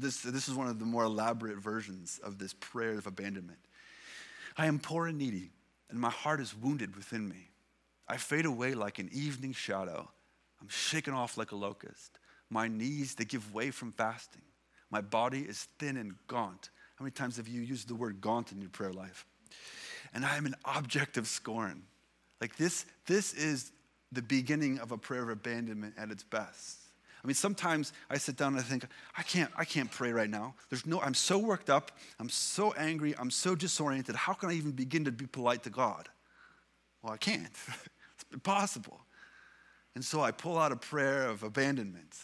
This, 0.00 0.22
this 0.22 0.48
is 0.48 0.54
one 0.54 0.66
of 0.66 0.78
the 0.78 0.84
more 0.84 1.04
elaborate 1.04 1.58
versions 1.58 2.20
of 2.22 2.38
this 2.38 2.54
prayer 2.54 2.98
of 2.98 3.06
abandonment. 3.06 3.58
I 4.56 4.66
am 4.66 4.78
poor 4.78 5.06
and 5.06 5.18
needy, 5.18 5.50
and 5.90 6.00
my 6.00 6.10
heart 6.10 6.40
is 6.40 6.56
wounded 6.56 6.96
within 6.96 7.28
me. 7.28 7.50
I 8.08 8.16
fade 8.16 8.46
away 8.46 8.74
like 8.74 8.98
an 8.98 9.10
evening 9.12 9.52
shadow. 9.52 10.08
I'm 10.60 10.68
shaken 10.68 11.14
off 11.14 11.36
like 11.36 11.52
a 11.52 11.56
locust. 11.56 12.18
My 12.50 12.66
knees, 12.66 13.14
they 13.14 13.24
give 13.24 13.54
way 13.54 13.70
from 13.70 13.92
fasting. 13.92 14.42
My 14.90 15.00
body 15.00 15.40
is 15.40 15.68
thin 15.78 15.96
and 15.96 16.14
gaunt. 16.26 16.70
How 16.96 17.04
many 17.04 17.12
times 17.12 17.36
have 17.36 17.48
you 17.48 17.60
used 17.60 17.88
the 17.88 17.94
word 17.94 18.20
gaunt 18.20 18.52
in 18.52 18.60
your 18.60 18.70
prayer 18.70 18.92
life? 18.92 19.26
And 20.14 20.24
I 20.24 20.36
am 20.36 20.46
an 20.46 20.54
object 20.64 21.16
of 21.16 21.26
scorn. 21.26 21.82
Like 22.40 22.56
this, 22.56 22.86
this 23.06 23.34
is 23.34 23.72
the 24.12 24.22
beginning 24.22 24.78
of 24.78 24.92
a 24.92 24.98
prayer 24.98 25.22
of 25.22 25.28
abandonment 25.28 25.94
at 25.98 26.10
its 26.10 26.22
best. 26.22 26.78
I 27.22 27.26
mean, 27.26 27.34
sometimes 27.34 27.92
I 28.08 28.16
sit 28.16 28.36
down 28.36 28.54
and 28.54 28.60
I 28.60 28.62
think, 28.62 28.86
I 29.16 29.22
can't, 29.22 29.50
I 29.56 29.64
can't 29.64 29.90
pray 29.90 30.12
right 30.12 30.30
now. 30.30 30.54
There's 30.70 30.86
no, 30.86 31.00
I'm 31.00 31.14
so 31.14 31.38
worked 31.38 31.68
up, 31.68 31.92
I'm 32.20 32.28
so 32.28 32.72
angry, 32.72 33.14
I'm 33.18 33.30
so 33.30 33.54
disoriented. 33.54 34.14
How 34.14 34.32
can 34.34 34.50
I 34.50 34.54
even 34.54 34.70
begin 34.70 35.04
to 35.04 35.12
be 35.12 35.26
polite 35.26 35.64
to 35.64 35.70
God? 35.70 36.08
Well, 37.02 37.12
I 37.12 37.16
can't. 37.16 37.42
it's 38.14 38.24
impossible. 38.32 39.00
And 39.94 40.04
so 40.04 40.20
I 40.20 40.30
pull 40.30 40.58
out 40.58 40.70
a 40.70 40.76
prayer 40.76 41.28
of 41.28 41.42
abandonment. 41.42 42.14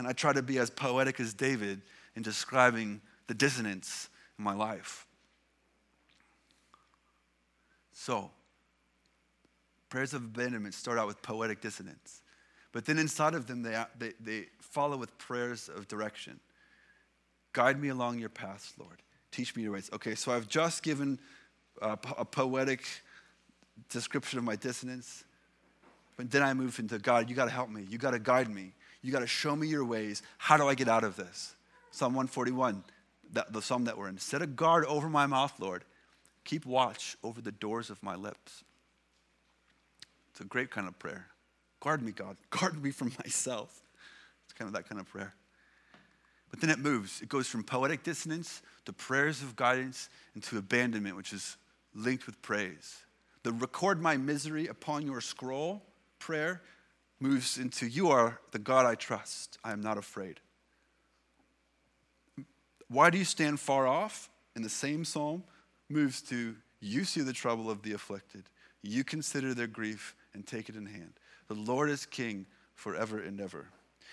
And 0.00 0.08
I 0.08 0.12
try 0.12 0.32
to 0.32 0.40
be 0.40 0.58
as 0.58 0.70
poetic 0.70 1.20
as 1.20 1.34
David 1.34 1.82
in 2.16 2.22
describing 2.22 3.02
the 3.26 3.34
dissonance 3.34 4.08
in 4.38 4.44
my 4.44 4.54
life. 4.54 5.06
So, 7.92 8.30
Prayers 9.90 10.14
of 10.14 10.22
abandonment 10.22 10.72
start 10.72 10.98
out 10.98 11.08
with 11.08 11.20
poetic 11.20 11.60
dissonance. 11.60 12.22
But 12.72 12.86
then 12.86 12.96
inside 12.96 13.34
of 13.34 13.48
them, 13.48 13.62
they, 13.62 13.84
they, 13.98 14.12
they 14.20 14.46
follow 14.60 14.96
with 14.96 15.16
prayers 15.18 15.68
of 15.68 15.88
direction. 15.88 16.38
Guide 17.52 17.80
me 17.80 17.88
along 17.88 18.20
your 18.20 18.28
paths, 18.28 18.72
Lord. 18.78 19.02
Teach 19.32 19.56
me 19.56 19.64
your 19.64 19.72
ways. 19.72 19.90
Okay, 19.92 20.14
so 20.14 20.30
I've 20.30 20.48
just 20.48 20.84
given 20.84 21.18
a, 21.82 21.98
a 22.16 22.24
poetic 22.24 22.84
description 23.88 24.38
of 24.38 24.44
my 24.44 24.54
dissonance. 24.54 25.24
But 26.16 26.30
then 26.30 26.42
I 26.44 26.54
move 26.54 26.78
into 26.78 26.98
God, 27.00 27.28
you 27.28 27.34
got 27.34 27.46
to 27.46 27.50
help 27.50 27.68
me. 27.68 27.84
You 27.90 27.98
got 27.98 28.12
to 28.12 28.20
guide 28.20 28.48
me. 28.48 28.72
You 29.02 29.12
got 29.12 29.20
to 29.20 29.26
show 29.26 29.56
me 29.56 29.66
your 29.66 29.84
ways. 29.84 30.22
How 30.38 30.56
do 30.56 30.68
I 30.68 30.74
get 30.74 30.88
out 30.88 31.04
of 31.04 31.16
this? 31.16 31.54
Psalm 31.90 32.12
141, 32.12 32.84
that, 33.32 33.52
the 33.52 33.62
psalm 33.62 33.84
that 33.84 33.96
we're 33.96 34.08
in. 34.08 34.18
Set 34.18 34.42
a 34.42 34.46
guard 34.46 34.84
over 34.84 35.08
my 35.08 35.26
mouth, 35.26 35.52
Lord. 35.58 35.84
Keep 36.44 36.66
watch 36.66 37.16
over 37.22 37.40
the 37.40 37.52
doors 37.52 37.90
of 37.90 38.02
my 38.02 38.14
lips. 38.14 38.64
It's 40.30 40.40
a 40.40 40.44
great 40.44 40.70
kind 40.70 40.86
of 40.86 40.98
prayer. 40.98 41.26
Guard 41.80 42.02
me, 42.02 42.12
God. 42.12 42.36
Guard 42.50 42.82
me 42.82 42.90
from 42.90 43.12
myself. 43.24 43.82
It's 44.44 44.52
kind 44.52 44.68
of 44.68 44.74
that 44.74 44.88
kind 44.88 45.00
of 45.00 45.08
prayer. 45.08 45.34
But 46.50 46.60
then 46.60 46.70
it 46.70 46.78
moves. 46.78 47.22
It 47.22 47.28
goes 47.28 47.46
from 47.46 47.62
poetic 47.62 48.02
dissonance 48.02 48.62
to 48.84 48.92
prayers 48.92 49.42
of 49.42 49.56
guidance 49.56 50.08
and 50.34 50.42
to 50.44 50.58
abandonment, 50.58 51.16
which 51.16 51.32
is 51.32 51.56
linked 51.94 52.26
with 52.26 52.40
praise. 52.42 52.98
The 53.42 53.52
record 53.52 54.02
my 54.02 54.16
misery 54.16 54.66
upon 54.66 55.06
your 55.06 55.20
scroll 55.20 55.82
prayer 56.18 56.60
moves 57.20 57.58
into 57.58 57.86
you 57.86 58.08
are 58.08 58.40
the 58.50 58.58
God 58.58 58.86
I 58.86 58.94
trust. 58.94 59.58
I 59.62 59.72
am 59.72 59.80
not 59.80 59.98
afraid. 59.98 60.40
Why 62.88 63.10
do 63.10 63.18
you 63.18 63.24
stand 63.24 63.60
far 63.60 63.86
off? 63.86 64.30
In 64.56 64.62
the 64.62 64.68
same 64.68 65.04
psalm, 65.04 65.44
moves 65.88 66.20
to, 66.22 66.56
You 66.80 67.04
see 67.04 67.20
the 67.20 67.32
trouble 67.32 67.70
of 67.70 67.82
the 67.82 67.92
afflicted. 67.92 68.44
You 68.82 69.04
consider 69.04 69.54
their 69.54 69.68
grief 69.68 70.16
and 70.34 70.46
take 70.46 70.68
it 70.68 70.74
in 70.74 70.86
hand. 70.86 71.12
The 71.48 71.54
Lord 71.54 71.90
is 71.90 72.06
king 72.06 72.46
forever 72.74 73.20
and 73.20 73.40
ever. 73.40 73.66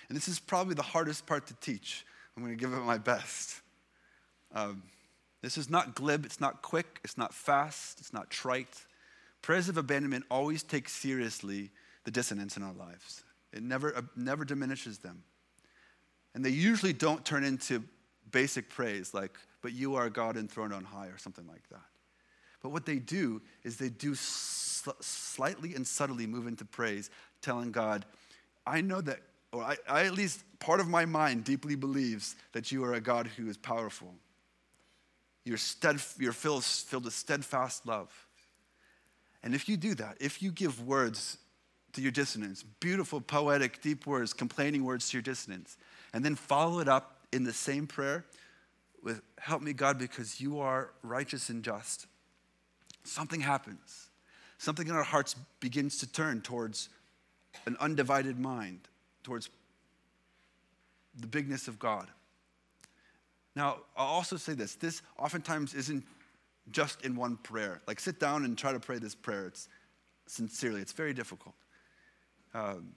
And 0.09 0.15
this 0.15 0.27
is 0.27 0.39
probably 0.39 0.75
the 0.75 0.83
hardest 0.83 1.25
part 1.25 1.47
to 1.47 1.55
teach. 1.55 2.05
I'm 2.35 2.43
going 2.43 2.55
to 2.55 2.59
give 2.59 2.73
it 2.73 2.81
my 2.81 2.97
best. 2.97 3.61
Um, 4.53 4.83
this 5.41 5.57
is 5.57 5.69
not 5.69 5.95
glib, 5.95 6.25
it's 6.25 6.39
not 6.39 6.61
quick, 6.61 6.99
it's 7.03 7.17
not 7.17 7.33
fast, 7.33 7.99
it's 7.99 8.13
not 8.13 8.29
trite. 8.29 8.85
Prayers 9.41 9.69
of 9.69 9.77
abandonment 9.77 10.25
always 10.29 10.63
take 10.63 10.89
seriously 10.89 11.71
the 12.07 12.11
dissonance 12.11 12.55
in 12.55 12.63
our 12.63 12.71
lives. 12.71 13.25
It 13.51 13.61
never, 13.61 13.93
uh, 13.93 14.01
never 14.15 14.45
diminishes 14.45 14.97
them. 14.97 15.23
And 16.33 16.45
they 16.45 16.51
usually 16.51 16.93
don't 16.93 17.25
turn 17.25 17.43
into 17.43 17.83
basic 18.31 18.69
praise 18.69 19.13
like, 19.13 19.37
but 19.61 19.73
you 19.73 19.95
are 19.95 20.09
God 20.09 20.37
enthroned 20.37 20.73
on 20.73 20.85
high 20.85 21.07
or 21.07 21.17
something 21.17 21.45
like 21.47 21.67
that. 21.69 21.83
But 22.63 22.69
what 22.69 22.85
they 22.85 22.95
do 22.95 23.41
is 23.65 23.75
they 23.75 23.89
do 23.89 24.15
sl- 24.15 24.91
slightly 25.01 25.75
and 25.75 25.85
subtly 25.85 26.25
move 26.27 26.47
into 26.47 26.63
praise, 26.63 27.09
telling 27.41 27.73
God, 27.73 28.05
I 28.65 28.79
know 28.79 29.01
that, 29.01 29.19
or 29.51 29.61
I, 29.61 29.75
I 29.89 30.05
at 30.05 30.13
least 30.13 30.45
part 30.59 30.79
of 30.79 30.87
my 30.87 31.03
mind 31.03 31.43
deeply 31.43 31.75
believes 31.75 32.37
that 32.53 32.71
you 32.71 32.85
are 32.85 32.93
a 32.93 33.01
God 33.01 33.27
who 33.27 33.49
is 33.49 33.57
powerful. 33.57 34.13
You're, 35.43 35.57
stead, 35.57 35.97
you're 36.17 36.31
filled, 36.31 36.63
filled 36.63 37.03
with 37.03 37.13
steadfast 37.13 37.85
love. 37.85 38.09
And 39.43 39.53
if 39.53 39.67
you 39.67 39.75
do 39.75 39.93
that, 39.95 40.15
if 40.21 40.41
you 40.41 40.53
give 40.53 40.87
words 40.87 41.39
to 41.97 42.03
your 42.03 42.11
dissonance, 42.11 42.61
beautiful, 42.79 43.19
poetic, 43.19 43.81
deep 43.81 44.05
words, 44.05 44.31
complaining 44.31 44.83
words 44.83 45.09
to 45.09 45.17
your 45.17 45.23
dissonance, 45.23 45.77
and 46.13 46.23
then 46.23 46.35
follow 46.35 46.79
it 46.79 46.87
up 46.87 47.25
in 47.33 47.43
the 47.43 47.51
same 47.51 47.87
prayer 47.87 48.23
with, 49.01 49.19
Help 49.39 49.63
me, 49.63 49.73
God, 49.73 49.97
because 49.97 50.39
you 50.39 50.59
are 50.59 50.91
righteous 51.01 51.49
and 51.49 51.63
just, 51.63 52.05
something 53.03 53.41
happens. 53.41 54.09
Something 54.59 54.87
in 54.87 54.93
our 54.93 55.03
hearts 55.03 55.35
begins 55.59 55.97
to 55.97 56.11
turn 56.11 56.41
towards 56.41 56.89
an 57.65 57.75
undivided 57.79 58.39
mind, 58.39 58.81
towards 59.23 59.49
the 61.19 61.25
bigness 61.25 61.67
of 61.67 61.79
God. 61.79 62.07
Now, 63.55 63.77
I'll 63.95 64.05
also 64.05 64.37
say 64.37 64.53
this 64.53 64.75
this 64.75 65.01
oftentimes 65.17 65.73
isn't 65.73 66.05
just 66.69 67.03
in 67.03 67.15
one 67.15 67.37
prayer. 67.37 67.81
Like, 67.87 67.99
sit 67.99 68.19
down 68.19 68.45
and 68.45 68.55
try 68.55 68.71
to 68.71 68.79
pray 68.79 68.99
this 68.99 69.15
prayer. 69.15 69.47
It's 69.47 69.67
sincerely, 70.27 70.81
it's 70.81 70.93
very 70.93 71.15
difficult. 71.15 71.55
Um, 72.57 72.93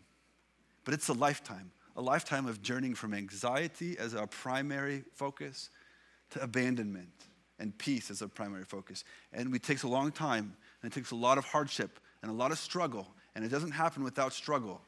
but 0.85 0.95
it's 0.95 1.09
a 1.09 1.13
lifetime, 1.13 1.71
a 1.97 2.01
lifetime 2.01 2.47
of 2.47 2.63
journeying 2.63 2.95
from 2.95 3.13
anxiety 3.13 3.99
as 3.99 4.15
our 4.15 4.27
primary 4.27 5.05
focus 5.15 5.69
to 6.31 6.43
abandonment 6.43 7.11
and 7.59 7.77
peace 7.77 8.11
as 8.11 8.23
our 8.23 8.29
primary 8.29 8.65
focus. 8.65 9.05
And 9.35 9.55
it 9.55 9.63
takes 9.63 9.83
a 9.83 9.89
long 9.89 10.13
time, 10.13 10.57
and 10.83 10.91
it 10.91 10.95
takes 10.95 11.11
a 11.11 11.17
lot 11.17 11.37
of 11.37 11.45
hardship 11.45 12.01
and 12.23 12.31
a 12.31 12.35
lot 12.35 12.53
of 12.53 12.59
struggle, 12.59 13.07
and 13.35 13.45
it 13.45 13.49
doesn't 13.49 13.73
happen 13.73 14.03
without 14.03 14.33
struggle. 14.33 14.81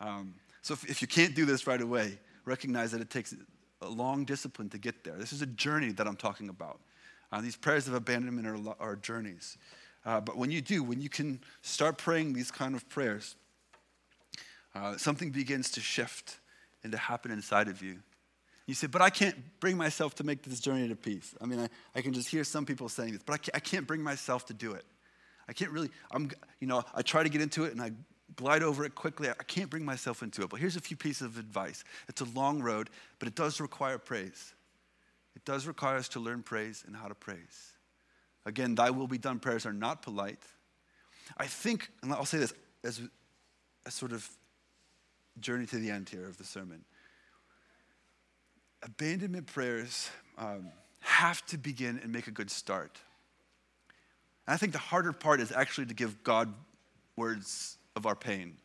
Um, 0.00 0.34
so 0.62 0.74
if, 0.74 0.90
if 0.90 1.00
you 1.00 1.06
can't 1.06 1.36
do 1.36 1.44
this 1.44 1.66
right 1.68 1.80
away, 1.80 2.18
recognize 2.44 2.90
that 2.90 3.00
it 3.00 3.10
takes 3.10 3.32
a 3.80 3.88
long 3.88 4.24
discipline 4.24 4.68
to 4.70 4.78
get 4.78 5.04
there. 5.04 5.14
This 5.14 5.32
is 5.32 5.42
a 5.42 5.46
journey 5.46 5.92
that 5.92 6.08
I'm 6.08 6.16
talking 6.16 6.48
about. 6.48 6.80
Uh, 7.30 7.40
these 7.40 7.56
prayers 7.56 7.86
of 7.86 7.94
abandonment 7.94 8.46
are, 8.48 8.74
are 8.80 8.96
journeys. 8.96 9.56
Uh, 10.04 10.20
but 10.20 10.36
when 10.36 10.50
you 10.50 10.60
do, 10.60 10.82
when 10.82 11.00
you 11.00 11.08
can 11.08 11.40
start 11.62 11.96
praying 11.98 12.32
these 12.32 12.50
kind 12.50 12.74
of 12.74 12.88
prayers, 12.88 13.36
uh, 14.78 14.96
something 14.96 15.30
begins 15.30 15.70
to 15.72 15.80
shift 15.80 16.38
and 16.82 16.92
to 16.92 16.98
happen 16.98 17.30
inside 17.30 17.68
of 17.68 17.82
you. 17.82 17.98
You 18.66 18.74
say, 18.74 18.86
but 18.86 19.00
I 19.00 19.10
can't 19.10 19.36
bring 19.60 19.76
myself 19.76 20.14
to 20.16 20.24
make 20.24 20.42
this 20.42 20.60
journey 20.60 20.88
to 20.88 20.96
peace. 20.96 21.34
I 21.40 21.46
mean, 21.46 21.58
I, 21.58 21.68
I 21.94 22.02
can 22.02 22.12
just 22.12 22.28
hear 22.28 22.44
some 22.44 22.66
people 22.66 22.88
saying 22.88 23.12
this, 23.12 23.22
but 23.24 23.32
I 23.32 23.38
can't, 23.38 23.56
I 23.56 23.60
can't 23.60 23.86
bring 23.86 24.02
myself 24.02 24.46
to 24.46 24.54
do 24.54 24.72
it. 24.72 24.84
I 25.48 25.54
can't 25.54 25.70
really, 25.70 25.90
I'm, 26.10 26.30
you 26.60 26.66
know, 26.66 26.84
I 26.94 27.02
try 27.02 27.22
to 27.22 27.30
get 27.30 27.40
into 27.40 27.64
it 27.64 27.72
and 27.72 27.80
I 27.80 27.92
glide 28.36 28.62
over 28.62 28.84
it 28.84 28.94
quickly. 28.94 29.30
I 29.30 29.42
can't 29.44 29.70
bring 29.70 29.84
myself 29.84 30.22
into 30.22 30.42
it. 30.42 30.50
But 30.50 30.60
here's 30.60 30.76
a 30.76 30.80
few 30.80 30.96
pieces 30.96 31.22
of 31.22 31.38
advice. 31.38 31.82
It's 32.08 32.20
a 32.20 32.26
long 32.26 32.62
road, 32.62 32.90
but 33.18 33.26
it 33.26 33.34
does 33.34 33.58
require 33.60 33.96
praise. 33.96 34.52
It 35.34 35.44
does 35.46 35.66
require 35.66 35.96
us 35.96 36.08
to 36.10 36.20
learn 36.20 36.42
praise 36.42 36.84
and 36.86 36.94
how 36.94 37.08
to 37.08 37.14
praise. 37.14 37.72
Again, 38.44 38.74
thy 38.74 38.90
will 38.90 39.06
be 39.06 39.18
done 39.18 39.38
prayers 39.38 39.64
are 39.64 39.72
not 39.72 40.02
polite. 40.02 40.42
I 41.36 41.46
think, 41.46 41.90
and 42.02 42.12
I'll 42.12 42.24
say 42.24 42.38
this 42.38 42.52
as 42.84 43.00
a 43.86 43.90
sort 43.90 44.12
of 44.12 44.28
journey 45.40 45.66
to 45.66 45.76
the 45.76 45.90
end 45.90 46.08
here 46.08 46.26
of 46.26 46.36
the 46.38 46.44
sermon. 46.44 46.84
Abandonment 48.82 49.46
prayers 49.46 50.10
um, 50.36 50.70
have 51.00 51.44
to 51.46 51.58
begin 51.58 52.00
and 52.02 52.12
make 52.12 52.26
a 52.26 52.30
good 52.30 52.50
start. 52.50 52.98
And 54.46 54.54
I 54.54 54.56
think 54.56 54.72
the 54.72 54.78
harder 54.78 55.12
part 55.12 55.40
is 55.40 55.52
actually 55.52 55.86
to 55.86 55.94
give 55.94 56.22
God 56.22 56.52
words 57.16 57.76
of 57.96 58.06
our 58.06 58.14
pain. 58.14 58.56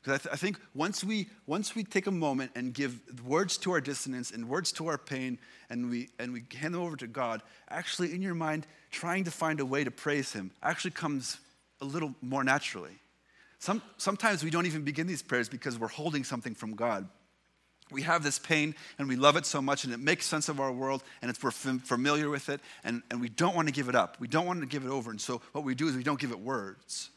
Because 0.00 0.20
I, 0.20 0.22
th- 0.22 0.32
I, 0.34 0.36
think 0.36 0.60
once 0.74 1.02
we, 1.02 1.28
once 1.46 1.74
we 1.74 1.82
take 1.82 2.06
a 2.06 2.12
moment 2.12 2.52
and 2.54 2.72
give 2.72 3.00
words 3.26 3.58
to 3.58 3.72
our 3.72 3.80
dissonance 3.80 4.30
and 4.30 4.48
words 4.48 4.70
to 4.72 4.86
our 4.86 4.98
pain 4.98 5.38
and 5.68 5.90
we, 5.90 6.10
and 6.20 6.32
we 6.32 6.44
hand 6.56 6.74
them 6.74 6.82
over 6.82 6.94
to 6.96 7.08
God, 7.08 7.42
actually 7.68 8.14
in 8.14 8.22
your 8.22 8.34
mind, 8.34 8.66
trying 8.92 9.24
to 9.24 9.32
find 9.32 9.58
a 9.58 9.66
way 9.66 9.82
to 9.82 9.90
praise 9.90 10.32
Him 10.32 10.52
actually 10.62 10.92
comes 10.92 11.38
a 11.80 11.84
little 11.84 12.14
more 12.22 12.44
naturally. 12.44 13.00
Some, 13.58 13.82
sometimes 13.96 14.44
we 14.44 14.50
don't 14.50 14.66
even 14.66 14.82
begin 14.82 15.06
these 15.06 15.22
prayers 15.22 15.48
because 15.48 15.78
we're 15.78 15.88
holding 15.88 16.24
something 16.24 16.54
from 16.54 16.74
God. 16.74 17.08
We 17.90 18.02
have 18.02 18.24
this 18.24 18.38
pain 18.38 18.74
and 18.98 19.08
we 19.08 19.14
love 19.14 19.36
it 19.36 19.46
so 19.46 19.62
much 19.62 19.84
and 19.84 19.94
it 19.94 20.00
makes 20.00 20.26
sense 20.26 20.48
of 20.48 20.58
our 20.58 20.72
world 20.72 21.04
and 21.22 21.36
we're 21.42 21.52
familiar 21.52 22.28
with 22.28 22.48
it 22.48 22.60
and, 22.82 23.02
and 23.10 23.20
we 23.20 23.28
don't 23.28 23.54
want 23.54 23.68
to 23.68 23.72
give 23.72 23.88
it 23.88 23.94
up. 23.94 24.16
We 24.18 24.26
don't 24.26 24.44
want 24.44 24.60
to 24.60 24.66
give 24.66 24.84
it 24.84 24.90
over. 24.90 25.10
And 25.10 25.20
so 25.20 25.40
what 25.52 25.64
we 25.64 25.74
do 25.74 25.86
is 25.86 25.96
we 25.96 26.02
don't 26.02 26.18
give 26.18 26.32
it 26.32 26.40
words. 26.40 27.10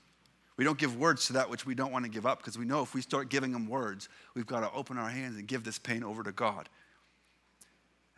We 0.57 0.65
don't 0.65 0.77
give 0.77 0.95
words 0.97 1.27
to 1.27 1.33
that 1.33 1.49
which 1.49 1.65
we 1.65 1.73
don't 1.73 1.91
want 1.91 2.05
to 2.05 2.11
give 2.11 2.25
up 2.25 2.39
because 2.39 2.57
we 2.57 2.65
know 2.65 2.83
if 2.83 2.93
we 2.93 3.01
start 3.01 3.29
giving 3.29 3.51
them 3.51 3.67
words, 3.67 4.09
we've 4.35 4.45
got 4.45 4.59
to 4.59 4.71
open 4.73 4.97
our 4.97 5.09
hands 5.09 5.37
and 5.37 5.47
give 5.47 5.63
this 5.63 5.79
pain 5.79 6.03
over 6.03 6.21
to 6.21 6.31
God. 6.31 6.69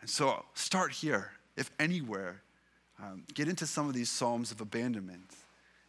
And 0.00 0.10
so 0.10 0.44
start 0.54 0.92
here, 0.92 1.32
if 1.56 1.70
anywhere. 1.78 2.42
Um, 3.02 3.24
get 3.32 3.48
into 3.48 3.66
some 3.66 3.88
of 3.88 3.94
these 3.94 4.10
Psalms 4.10 4.50
of 4.52 4.60
abandonment 4.60 5.30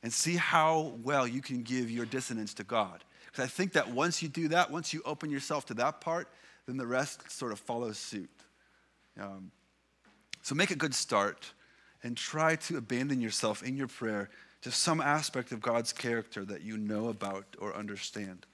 and 0.03 0.13
see 0.13 0.35
how 0.35 0.93
well 1.01 1.27
you 1.27 1.41
can 1.41 1.63
give 1.63 1.89
your 1.89 2.05
dissonance 2.05 2.53
to 2.55 2.63
God. 2.63 3.03
Because 3.25 3.45
I 3.45 3.47
think 3.47 3.73
that 3.73 3.89
once 3.89 4.21
you 4.21 4.29
do 4.29 4.49
that, 4.49 4.69
once 4.69 4.93
you 4.93 5.01
open 5.05 5.31
yourself 5.31 5.65
to 5.67 5.73
that 5.75 6.01
part, 6.01 6.27
then 6.67 6.77
the 6.77 6.85
rest 6.85 7.31
sort 7.31 7.51
of 7.51 7.59
follows 7.59 7.97
suit. 7.97 8.29
Um, 9.19 9.51
so 10.41 10.53
make 10.55 10.71
a 10.71 10.75
good 10.75 10.93
start 10.93 11.51
and 12.03 12.17
try 12.17 12.57
to 12.57 12.77
abandon 12.77 13.21
yourself 13.21 13.63
in 13.63 13.77
your 13.77 13.87
prayer 13.87 14.29
to 14.61 14.71
some 14.71 15.01
aspect 15.01 15.51
of 15.51 15.61
God's 15.61 15.93
character 15.93 16.45
that 16.45 16.61
you 16.61 16.77
know 16.77 17.07
about 17.07 17.45
or 17.59 17.75
understand. 17.75 18.45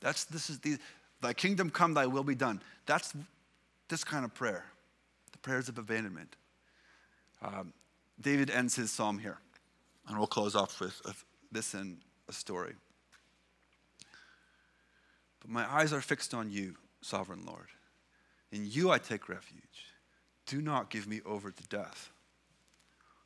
That's 0.00 0.24
this 0.24 0.50
is 0.50 0.58
the 0.60 0.78
thy 1.20 1.32
kingdom 1.32 1.70
come, 1.70 1.94
thy 1.94 2.06
will 2.06 2.24
be 2.24 2.34
done. 2.34 2.60
That's 2.86 3.14
this 3.88 4.04
kind 4.04 4.24
of 4.24 4.34
prayer, 4.34 4.64
the 5.32 5.38
prayers 5.38 5.68
of 5.68 5.78
abandonment. 5.78 6.36
Um, 7.42 7.72
David 8.20 8.50
ends 8.50 8.74
his 8.74 8.90
psalm 8.90 9.18
here, 9.18 9.38
and 10.06 10.16
we'll 10.18 10.26
close 10.26 10.54
off 10.54 10.80
with 10.80 11.00
this 11.50 11.74
in 11.74 11.98
a 12.28 12.32
story. 12.32 12.74
But 15.40 15.50
my 15.50 15.70
eyes 15.70 15.92
are 15.92 16.00
fixed 16.00 16.34
on 16.34 16.50
you, 16.50 16.76
sovereign 17.00 17.44
Lord. 17.46 17.68
In 18.52 18.66
you 18.68 18.90
I 18.90 18.98
take 18.98 19.28
refuge. 19.28 19.62
Do 20.46 20.60
not 20.60 20.90
give 20.90 21.06
me 21.06 21.20
over 21.26 21.50
to 21.50 21.62
death. 21.64 22.10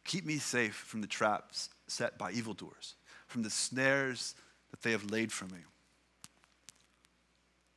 Keep 0.04 0.24
me 0.24 0.38
safe 0.38 0.74
from 0.74 1.02
the 1.02 1.06
traps 1.06 1.68
set 1.86 2.18
by 2.18 2.32
evildoers, 2.32 2.94
from 3.26 3.42
the 3.42 3.50
snares 3.50 4.34
that 4.70 4.82
they 4.82 4.92
have 4.92 5.10
laid 5.10 5.30
for 5.30 5.44
me. 5.46 5.58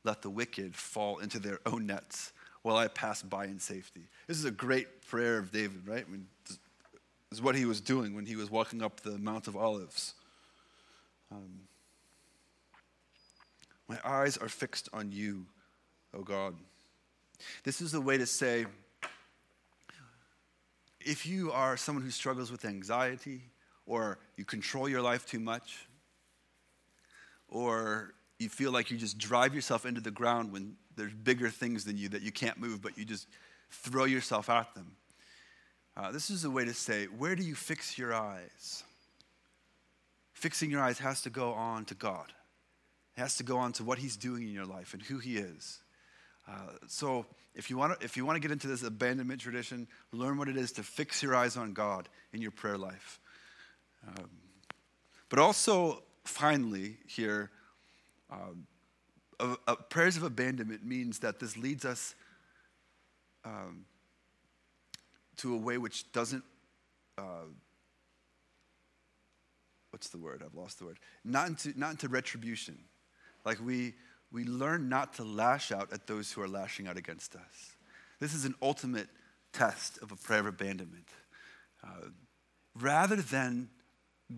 Let 0.04 0.22
the 0.22 0.30
wicked 0.30 0.74
fall 0.74 1.18
into 1.18 1.38
their 1.38 1.60
own 1.66 1.86
nets 1.86 2.32
while 2.62 2.76
I 2.76 2.88
pass 2.88 3.22
by 3.22 3.44
in 3.44 3.58
safety. 3.58 4.02
This 4.26 4.38
is 4.38 4.44
a 4.44 4.50
great 4.50 5.06
prayer 5.06 5.38
of 5.38 5.52
David, 5.52 5.86
right? 5.86 6.06
Is 7.34 7.42
what 7.42 7.56
he 7.56 7.64
was 7.64 7.80
doing 7.80 8.14
when 8.14 8.26
he 8.26 8.36
was 8.36 8.48
walking 8.48 8.80
up 8.80 9.00
the 9.00 9.18
Mount 9.18 9.48
of 9.48 9.56
Olives. 9.56 10.14
Um, 11.32 11.62
my 13.88 13.98
eyes 14.04 14.36
are 14.36 14.48
fixed 14.48 14.88
on 14.92 15.10
you, 15.10 15.44
O 16.16 16.22
God. 16.22 16.54
This 17.64 17.80
is 17.80 17.90
the 17.90 18.00
way 18.00 18.16
to 18.18 18.24
say 18.24 18.66
if 21.00 21.26
you 21.26 21.50
are 21.50 21.76
someone 21.76 22.04
who 22.04 22.10
struggles 22.12 22.52
with 22.52 22.64
anxiety, 22.64 23.42
or 23.84 24.18
you 24.36 24.44
control 24.44 24.88
your 24.88 25.02
life 25.02 25.26
too 25.26 25.40
much, 25.40 25.88
or 27.48 28.14
you 28.38 28.48
feel 28.48 28.70
like 28.70 28.92
you 28.92 28.96
just 28.96 29.18
drive 29.18 29.56
yourself 29.56 29.84
into 29.84 30.00
the 30.00 30.12
ground 30.12 30.52
when 30.52 30.76
there's 30.94 31.12
bigger 31.12 31.50
things 31.50 31.84
than 31.84 31.96
you 31.96 32.08
that 32.10 32.22
you 32.22 32.30
can't 32.30 32.58
move, 32.58 32.80
but 32.80 32.96
you 32.96 33.04
just 33.04 33.26
throw 33.72 34.04
yourself 34.04 34.48
at 34.48 34.72
them. 34.76 34.92
Uh, 35.96 36.10
this 36.10 36.28
is 36.30 36.44
a 36.44 36.50
way 36.50 36.64
to 36.64 36.74
say, 36.74 37.04
where 37.04 37.36
do 37.36 37.42
you 37.42 37.54
fix 37.54 37.96
your 37.96 38.12
eyes? 38.12 38.82
Fixing 40.32 40.70
your 40.70 40.80
eyes 40.80 40.98
has 40.98 41.22
to 41.22 41.30
go 41.30 41.52
on 41.52 41.84
to 41.86 41.94
God. 41.94 42.32
It 43.16 43.20
has 43.20 43.36
to 43.36 43.44
go 43.44 43.58
on 43.58 43.72
to 43.74 43.84
what 43.84 43.98
He's 43.98 44.16
doing 44.16 44.42
in 44.42 44.52
your 44.52 44.66
life 44.66 44.92
and 44.92 45.02
who 45.02 45.18
He 45.18 45.36
is. 45.36 45.78
Uh, 46.48 46.72
so 46.88 47.26
if 47.54 47.70
you 47.70 47.78
want 47.78 47.98
to 47.98 48.04
if 48.04 48.16
you 48.16 48.26
want 48.26 48.36
to 48.36 48.40
get 48.40 48.50
into 48.50 48.66
this 48.66 48.82
abandonment 48.82 49.40
tradition, 49.40 49.86
learn 50.12 50.36
what 50.36 50.48
it 50.48 50.56
is 50.56 50.72
to 50.72 50.82
fix 50.82 51.22
your 51.22 51.34
eyes 51.34 51.56
on 51.56 51.72
God 51.72 52.08
in 52.32 52.42
your 52.42 52.50
prayer 52.50 52.76
life. 52.76 53.20
Um, 54.06 54.28
but 55.28 55.38
also, 55.38 56.02
finally, 56.24 56.98
here, 57.06 57.50
um, 58.30 58.66
prayers 59.88 60.16
of 60.16 60.22
abandonment 60.22 60.84
means 60.84 61.20
that 61.20 61.40
this 61.40 61.56
leads 61.56 61.84
us 61.84 62.14
um, 63.44 63.86
to 65.38 65.54
a 65.54 65.56
way 65.56 65.78
which 65.78 66.10
doesn't. 66.12 66.44
Uh, 67.16 67.46
what's 69.90 70.08
the 70.08 70.18
word? 70.18 70.42
I've 70.44 70.54
lost 70.54 70.78
the 70.78 70.86
word. 70.86 70.98
Not 71.24 71.48
into, 71.48 71.78
not 71.78 71.92
into 71.92 72.08
retribution. 72.08 72.78
Like 73.44 73.64
we, 73.64 73.94
we 74.32 74.44
learn 74.44 74.88
not 74.88 75.14
to 75.14 75.24
lash 75.24 75.70
out 75.70 75.92
at 75.92 76.06
those 76.06 76.32
who 76.32 76.42
are 76.42 76.48
lashing 76.48 76.88
out 76.88 76.96
against 76.96 77.36
us. 77.36 77.76
This 78.20 78.34
is 78.34 78.44
an 78.44 78.54
ultimate 78.62 79.08
test 79.52 79.98
of 80.02 80.10
a 80.10 80.16
prayer 80.16 80.40
of 80.40 80.46
abandonment. 80.46 81.08
Uh, 81.82 82.08
rather 82.80 83.16
than 83.16 83.68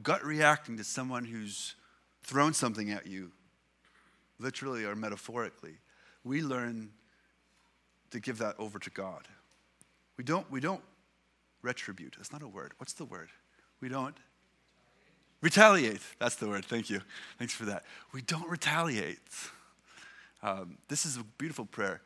gut 0.03 0.25
reacting 0.25 0.77
to 0.77 0.85
someone 0.85 1.25
who's 1.25 1.75
thrown 2.23 2.53
something 2.53 2.91
at 2.91 3.07
you, 3.07 3.33
literally 4.39 4.85
or 4.85 4.95
metaphorically, 4.95 5.79
we 6.25 6.43
learn 6.43 6.91
to 8.11 8.21
give 8.21 8.39
that 8.39 8.57
over 8.59 8.79
to 8.79 8.91
God. 8.91 9.27
We 10.17 10.25
don't, 10.25 10.51
we 10.51 10.61
don't 10.61 10.83
retribute. 11.63 12.15
That's 12.17 12.33
not 12.33 12.43
a 12.43 12.49
word. 12.49 12.73
What's 12.79 12.95
the 12.95 13.05
word? 13.05 13.29
We 13.81 13.89
don't 13.89 14.17
retaliate. 15.43 16.01
That's 16.19 16.37
the 16.37 16.49
word. 16.49 16.65
Thank 16.65 16.91
you. 16.91 17.01
Thanks 17.39 17.55
for 17.55 17.65
that. 17.67 17.85
We 18.13 18.23
don't 18.23 18.49
retaliate. 18.49 19.19
Um, 20.43 20.79
this 20.89 21.05
is 21.05 21.17
a 21.17 21.25
beautiful 21.39 21.67
prayer. 21.67 22.01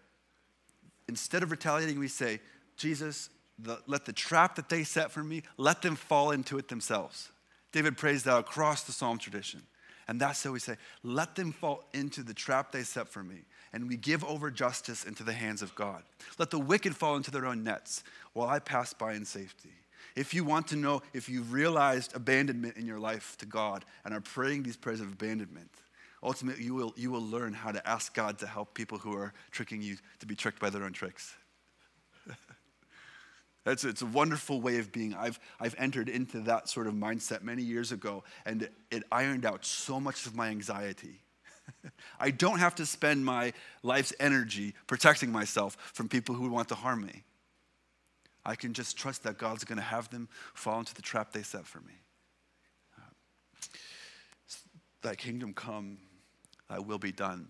Instead 1.09 1.43
of 1.43 1.51
retaliating, 1.51 1.99
we 1.99 2.09
say, 2.09 2.41
Jesus, 2.77 3.31
the, 3.59 3.79
let 3.87 4.05
the 4.05 4.13
trap 4.13 4.57
that 4.57 4.69
they 4.69 4.85
set 4.85 5.11
for 5.11 5.23
me, 5.23 5.43
let 5.57 5.83
them 5.83 5.97
fall 5.97 6.31
into 6.31 6.59
it 6.59 6.69
themselves. 6.69 7.31
David 7.73 7.97
prays 7.97 8.25
that 8.25 8.39
across 8.39 8.83
the 8.83 8.93
psalm 8.93 9.19
tradition. 9.19 9.63
And 10.11 10.21
that's 10.21 10.43
how 10.43 10.51
we 10.51 10.59
say, 10.59 10.75
let 11.05 11.37
them 11.37 11.53
fall 11.53 11.85
into 11.95 12.25
the 12.25 12.35
trap 12.35 12.73
they 12.73 12.83
set 12.83 13.07
for 13.07 13.23
me. 13.23 13.43
And 13.73 13.89
we 13.89 13.97
give 13.97 14.25
over 14.25 14.51
justice 14.51 15.05
into 15.05 15.23
the 15.23 15.33
hands 15.33 15.63
of 15.63 15.73
God. 15.77 16.03
Let 16.37 16.51
the 16.51 16.59
wicked 16.59 16.97
fall 16.97 17.15
into 17.15 17.31
their 17.31 17.47
own 17.47 17.63
nets 17.63 18.03
while 18.33 18.49
I 18.49 18.59
pass 18.59 18.93
by 18.93 19.13
in 19.13 19.25
safety. 19.25 19.71
If 20.17 20.35
you 20.35 20.43
want 20.43 20.67
to 20.69 20.77
know 20.77 21.03
if 21.15 21.29
you've 21.29 21.53
realized 21.53 22.17
abandonment 22.17 22.77
in 22.77 22.87
your 22.87 22.99
life 22.99 23.37
to 23.39 23.47
God 23.47 23.85
and 24.05 24.13
are 24.13 24.21
praying 24.21 24.65
these 24.65 24.77
prayers 24.77 25.01
of 25.01 25.13
abandonment, 25.13 25.71
ultimately 26.25 26.65
you 26.65 26.75
will, 26.75 26.93
you 26.97 27.13
will 27.13 27.25
learn 27.25 27.53
how 27.53 27.71
to 27.71 27.89
ask 27.89 28.13
God 28.13 28.37
to 28.41 28.49
help 28.49 28.75
people 28.75 28.99
who 28.99 29.15
are 29.15 29.33
tricking 29.53 29.81
you 29.81 29.97
to 30.19 30.27
be 30.27 30.35
tricked 30.35 30.59
by 30.59 30.71
their 30.71 30.83
own 30.83 30.93
tricks. 30.93 31.37
That's, 33.71 33.85
it's 33.85 34.03
a 34.03 34.07
wonderful 34.07 34.61
way 34.61 34.79
of 34.79 34.91
being. 34.91 35.15
I've, 35.15 35.39
I've 35.61 35.77
entered 35.79 36.09
into 36.09 36.41
that 36.41 36.69
sort 36.69 36.89
of 36.89 36.95
mindset 36.95 37.43
many 37.43 37.63
years 37.63 37.93
ago, 37.93 38.25
and 38.45 38.63
it, 38.63 38.73
it 38.91 39.05
ironed 39.13 39.47
out 39.47 39.65
so 39.65 40.01
much 40.01 40.27
of 40.27 40.35
my 40.35 40.49
anxiety. 40.49 41.21
I 42.21 42.33
don't 42.33 42.59
have 42.59 42.75
to 42.75 42.87
spend 42.87 43.25
my 43.25 43.53
life's 43.85 44.13
energy 44.19 44.75
protecting 44.89 45.31
myself 45.31 45.77
from 45.95 46.09
people 46.09 46.35
who 46.35 46.51
want 46.51 46.69
to 46.71 46.75
harm 46.75 47.07
me. 47.07 47.23
I 48.45 48.57
can 48.57 48.75
just 48.75 48.97
trust 48.97 49.23
that 49.23 49.39
God's 49.39 49.63
going 49.63 49.79
to 49.79 49.85
have 49.85 50.11
them 50.11 50.29
fall 50.53 50.81
into 50.81 50.93
the 50.93 51.03
trap 51.03 51.33
they 51.33 51.43
set 51.43 51.65
for 51.65 51.79
me. 51.83 51.95
Uh, 52.99 53.03
thy 55.01 55.15
kingdom 55.15 55.55
come, 55.55 55.99
thy 56.69 56.81
will 56.81 56.99
be 56.99 57.13
done. 57.13 57.47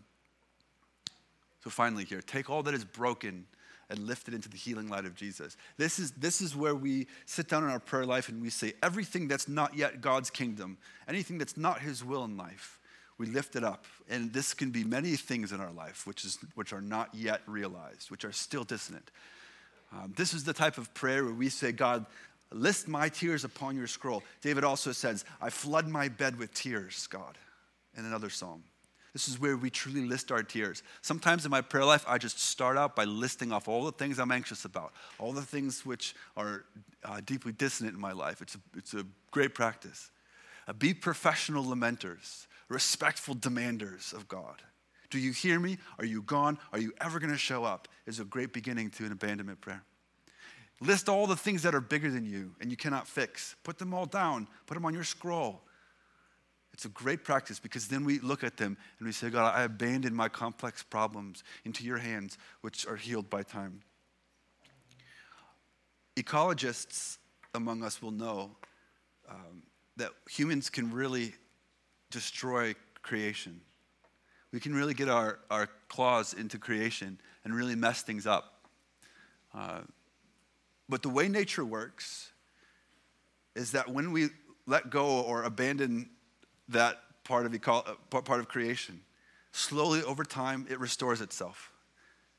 So 1.64 1.70
finally, 1.70 2.04
here, 2.04 2.20
take 2.20 2.50
all 2.50 2.62
that 2.64 2.74
is 2.74 2.84
broken 2.84 3.46
and 3.90 4.06
lift 4.06 4.28
it 4.28 4.34
into 4.34 4.48
the 4.48 4.56
healing 4.56 4.88
light 4.88 5.04
of 5.04 5.14
Jesus. 5.14 5.56
This 5.76 5.98
is, 5.98 6.12
this 6.12 6.40
is 6.40 6.54
where 6.54 6.74
we 6.74 7.08
sit 7.26 7.48
down 7.48 7.64
in 7.64 7.70
our 7.70 7.80
prayer 7.80 8.06
life 8.06 8.28
and 8.28 8.40
we 8.40 8.48
say, 8.48 8.72
everything 8.82 9.28
that's 9.28 9.48
not 9.48 9.76
yet 9.76 10.00
God's 10.00 10.30
kingdom, 10.30 10.78
anything 11.08 11.38
that's 11.38 11.56
not 11.56 11.80
His 11.80 12.04
will 12.04 12.24
in 12.24 12.36
life, 12.36 12.78
we 13.18 13.26
lift 13.26 13.56
it 13.56 13.64
up. 13.64 13.84
And 14.08 14.32
this 14.32 14.54
can 14.54 14.70
be 14.70 14.84
many 14.84 15.16
things 15.16 15.52
in 15.52 15.60
our 15.60 15.72
life 15.72 16.06
which, 16.06 16.24
is, 16.24 16.38
which 16.54 16.72
are 16.72 16.80
not 16.80 17.14
yet 17.14 17.42
realized, 17.46 18.10
which 18.10 18.24
are 18.24 18.32
still 18.32 18.64
dissonant. 18.64 19.10
Um, 19.92 20.14
this 20.16 20.32
is 20.32 20.44
the 20.44 20.52
type 20.52 20.78
of 20.78 20.94
prayer 20.94 21.24
where 21.24 21.34
we 21.34 21.48
say, 21.48 21.72
God, 21.72 22.06
list 22.52 22.88
my 22.88 23.08
tears 23.08 23.44
upon 23.44 23.76
your 23.76 23.88
scroll. 23.88 24.22
David 24.40 24.64
also 24.64 24.92
says, 24.92 25.24
I 25.40 25.50
flood 25.50 25.88
my 25.88 26.08
bed 26.08 26.38
with 26.38 26.54
tears, 26.54 27.08
God, 27.08 27.36
in 27.96 28.04
another 28.04 28.30
psalm. 28.30 28.62
This 29.12 29.28
is 29.28 29.40
where 29.40 29.56
we 29.56 29.70
truly 29.70 30.02
list 30.06 30.30
our 30.30 30.42
tears. 30.42 30.82
Sometimes 31.02 31.44
in 31.44 31.50
my 31.50 31.60
prayer 31.60 31.84
life, 31.84 32.04
I 32.06 32.18
just 32.18 32.38
start 32.38 32.76
out 32.76 32.94
by 32.94 33.04
listing 33.04 33.50
off 33.52 33.66
all 33.66 33.84
the 33.84 33.92
things 33.92 34.18
I'm 34.18 34.30
anxious 34.30 34.64
about, 34.64 34.92
all 35.18 35.32
the 35.32 35.42
things 35.42 35.84
which 35.84 36.14
are 36.36 36.64
uh, 37.04 37.20
deeply 37.24 37.52
dissonant 37.52 37.94
in 37.94 38.00
my 38.00 38.12
life. 38.12 38.40
It's 38.40 38.54
a, 38.54 38.58
it's 38.76 38.94
a 38.94 39.04
great 39.32 39.54
practice. 39.54 40.10
Uh, 40.68 40.74
be 40.74 40.94
professional 40.94 41.64
lamenters, 41.64 42.46
respectful 42.68 43.34
demanders 43.34 44.12
of 44.12 44.28
God. 44.28 44.62
Do 45.10 45.18
you 45.18 45.32
hear 45.32 45.58
me? 45.58 45.78
Are 45.98 46.04
you 46.04 46.22
gone? 46.22 46.56
Are 46.72 46.78
you 46.78 46.92
ever 47.00 47.18
going 47.18 47.32
to 47.32 47.38
show 47.38 47.64
up? 47.64 47.88
Is 48.06 48.20
a 48.20 48.24
great 48.24 48.52
beginning 48.52 48.90
to 48.90 49.04
an 49.04 49.12
abandonment 49.12 49.60
prayer. 49.60 49.82
List 50.80 51.08
all 51.08 51.26
the 51.26 51.36
things 51.36 51.62
that 51.62 51.74
are 51.74 51.80
bigger 51.80 52.10
than 52.10 52.24
you 52.24 52.54
and 52.60 52.70
you 52.70 52.76
cannot 52.76 53.06
fix. 53.06 53.56
Put 53.64 53.78
them 53.78 53.92
all 53.92 54.06
down, 54.06 54.48
put 54.66 54.74
them 54.74 54.86
on 54.86 54.94
your 54.94 55.04
scroll. 55.04 55.62
It's 56.80 56.86
a 56.86 56.88
great 56.88 57.24
practice 57.24 57.60
because 57.60 57.88
then 57.88 58.06
we 58.06 58.20
look 58.20 58.42
at 58.42 58.56
them 58.56 58.74
and 58.98 59.06
we 59.06 59.12
say, 59.12 59.28
God, 59.28 59.54
I 59.54 59.64
abandon 59.64 60.14
my 60.14 60.30
complex 60.30 60.82
problems 60.82 61.44
into 61.66 61.84
your 61.84 61.98
hands, 61.98 62.38
which 62.62 62.86
are 62.86 62.96
healed 62.96 63.28
by 63.28 63.42
time. 63.42 63.82
Ecologists 66.16 67.18
among 67.54 67.84
us 67.84 68.00
will 68.00 68.12
know 68.12 68.52
um, 69.28 69.62
that 69.98 70.12
humans 70.30 70.70
can 70.70 70.90
really 70.90 71.34
destroy 72.10 72.74
creation. 73.02 73.60
We 74.50 74.58
can 74.58 74.74
really 74.74 74.94
get 74.94 75.10
our, 75.10 75.40
our 75.50 75.68
claws 75.90 76.32
into 76.32 76.56
creation 76.56 77.20
and 77.44 77.54
really 77.54 77.74
mess 77.74 78.00
things 78.00 78.26
up. 78.26 78.54
Uh, 79.52 79.80
but 80.88 81.02
the 81.02 81.10
way 81.10 81.28
nature 81.28 81.62
works 81.62 82.32
is 83.54 83.72
that 83.72 83.90
when 83.90 84.12
we 84.12 84.28
let 84.66 84.88
go 84.88 85.20
or 85.20 85.42
abandon 85.42 86.08
that 86.70 87.00
part 87.24 87.46
of, 87.46 87.54
uh, 87.54 88.20
part 88.22 88.40
of 88.40 88.48
creation. 88.48 89.00
Slowly 89.52 90.02
over 90.02 90.24
time, 90.24 90.66
it 90.70 90.78
restores 90.78 91.20
itself. 91.20 91.72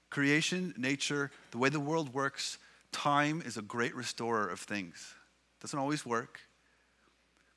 Creation, 0.09 0.73
nature, 0.77 1.31
the 1.51 1.57
way 1.57 1.69
the 1.69 1.79
world 1.79 2.13
works, 2.13 2.57
time 2.91 3.41
is 3.45 3.57
a 3.57 3.61
great 3.61 3.95
restorer 3.95 4.47
of 4.47 4.59
things. 4.59 5.13
Doesn't 5.61 5.77
always 5.77 6.05
work. 6.05 6.39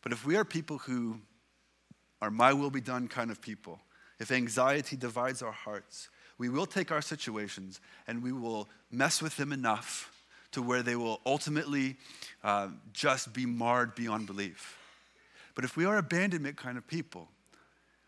But 0.03 0.13
if 0.13 0.27
we 0.27 0.37
are 0.37 0.45
people 0.45 0.79
who 0.79 1.21
are 2.21 2.31
my 2.31 2.53
will 2.53 2.71
be 2.71 2.81
done 2.81 3.09
kind 3.09 3.31
of 3.31 3.41
people, 3.41 3.81
if 4.21 4.31
anxiety 4.31 4.97
divides 4.97 5.43
our 5.43 5.53
hearts, 5.53 6.09
we 6.39 6.49
will 6.49 6.67
take 6.67 6.93
our 6.93 7.03
situations 7.03 7.81
and 8.07 8.23
we 8.23 8.33
will 8.33 8.69
mess 8.91 9.23
with 9.23 9.37
them 9.37 9.53
enough 9.53 10.13
to 10.53 10.63
where 10.63 10.83
they 10.83 10.95
will 10.95 11.21
ultimately 11.27 11.97
uh, 12.43 12.69
just 12.93 13.33
be 13.33 13.47
marred 13.47 13.95
beyond 13.95 14.27
belief. 14.27 14.79
But 15.55 15.65
if 15.65 15.77
we 15.77 15.85
are 15.85 15.97
abandonment 15.97 16.57
kind 16.57 16.77
of 16.77 16.87
people, 16.87 17.29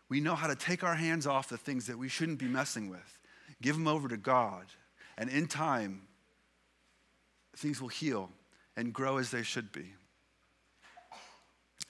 we 0.09 0.19
know 0.19 0.35
how 0.35 0.47
to 0.47 0.55
take 0.55 0.83
our 0.83 0.95
hands 0.95 1.27
off 1.27 1.49
the 1.49 1.57
things 1.57 1.87
that 1.87 1.97
we 1.97 2.09
shouldn't 2.09 2.39
be 2.39 2.47
messing 2.47 2.89
with, 2.89 3.19
give 3.61 3.75
them 3.75 3.87
over 3.87 4.07
to 4.07 4.17
God, 4.17 4.65
and 5.17 5.29
in 5.29 5.47
time, 5.47 6.03
things 7.55 7.81
will 7.81 7.89
heal 7.89 8.29
and 8.75 8.93
grow 8.93 9.17
as 9.17 9.31
they 9.31 9.43
should 9.43 9.71
be. 9.71 9.93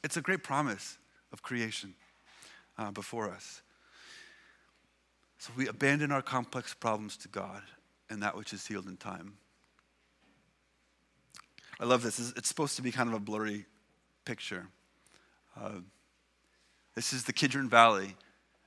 It's 0.03 0.17
a 0.17 0.21
great 0.21 0.43
promise 0.43 0.97
of 1.33 1.41
creation 1.41 1.93
uh, 2.77 2.91
before 2.91 3.29
us. 3.29 3.61
So 5.39 5.51
we 5.55 5.67
abandon 5.67 6.11
our 6.11 6.21
complex 6.21 6.73
problems 6.73 7.17
to 7.17 7.27
God 7.27 7.61
and 8.09 8.23
that 8.23 8.35
which 8.35 8.53
is 8.53 8.65
healed 8.65 8.87
in 8.87 8.97
time. 8.97 9.33
I 11.79 11.85
love 11.85 12.01
this. 12.01 12.33
It's 12.35 12.47
supposed 12.47 12.75
to 12.77 12.81
be 12.81 12.91
kind 12.91 13.09
of 13.09 13.15
a 13.15 13.19
blurry 13.19 13.65
picture. 14.25 14.67
Uh, 15.59 15.81
this 16.95 17.13
is 17.13 17.23
the 17.23 17.33
Kidron 17.33 17.69
Valley. 17.69 18.15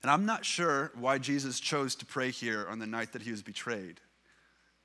And 0.03 0.11
I'm 0.11 0.25
not 0.25 0.45
sure 0.45 0.93
why 0.95 1.19
Jesus 1.19 1.61
chose 1.61 1.95
to 1.97 2.07
pray 2.07 2.31
here 2.31 2.67
on 2.69 2.79
the 2.79 2.87
night 2.87 3.13
that 3.13 3.23
he 3.23 3.31
was 3.31 3.43
betrayed. 3.43 4.01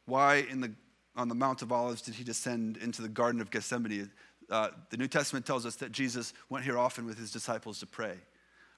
Why 0.05 0.45
in 0.49 0.61
the, 0.61 0.73
on 1.15 1.29
the 1.29 1.35
Mount 1.35 1.61
of 1.61 1.71
Olives 1.71 2.01
did 2.01 2.15
he 2.15 2.23
descend 2.23 2.77
into 2.77 3.01
the 3.01 3.07
Garden 3.09 3.41
of 3.41 3.49
Gethsemane? 3.49 4.11
Uh, 4.49 4.69
the 4.89 4.97
New 4.97 5.07
Testament 5.07 5.45
tells 5.45 5.65
us 5.65 5.75
that 5.77 5.91
Jesus 5.91 6.33
went 6.49 6.65
here 6.65 6.77
often 6.77 7.05
with 7.05 7.17
his 7.17 7.31
disciples 7.31 7.79
to 7.79 7.87
pray. 7.87 8.15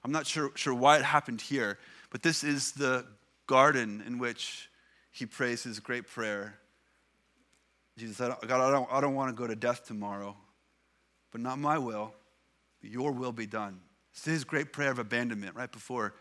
I'm 0.04 0.12
not 0.12 0.26
sure, 0.26 0.52
sure 0.54 0.74
why 0.74 0.96
it 0.96 1.04
happened 1.04 1.40
here, 1.40 1.78
but 2.10 2.22
this 2.22 2.44
is 2.44 2.72
the 2.72 3.04
garden 3.46 4.02
in 4.06 4.18
which 4.18 4.70
he 5.10 5.26
prays 5.26 5.64
his 5.64 5.80
great 5.80 6.06
prayer. 6.06 6.58
Jesus 7.98 8.16
said, 8.16 8.32
God, 8.46 8.60
I 8.60 8.70
don't, 8.70 8.88
I 8.92 9.00
don't 9.00 9.14
want 9.14 9.34
to 9.34 9.38
go 9.38 9.46
to 9.46 9.56
death 9.56 9.84
tomorrow, 9.86 10.36
but 11.32 11.40
not 11.40 11.58
my 11.58 11.78
will, 11.78 12.14
your 12.82 13.12
will 13.12 13.32
be 13.32 13.46
done. 13.46 13.80
It's 14.12 14.24
his 14.24 14.44
great 14.44 14.72
prayer 14.72 14.90
of 14.90 14.98
abandonment 14.98 15.54
right 15.54 15.70
before 15.70 16.14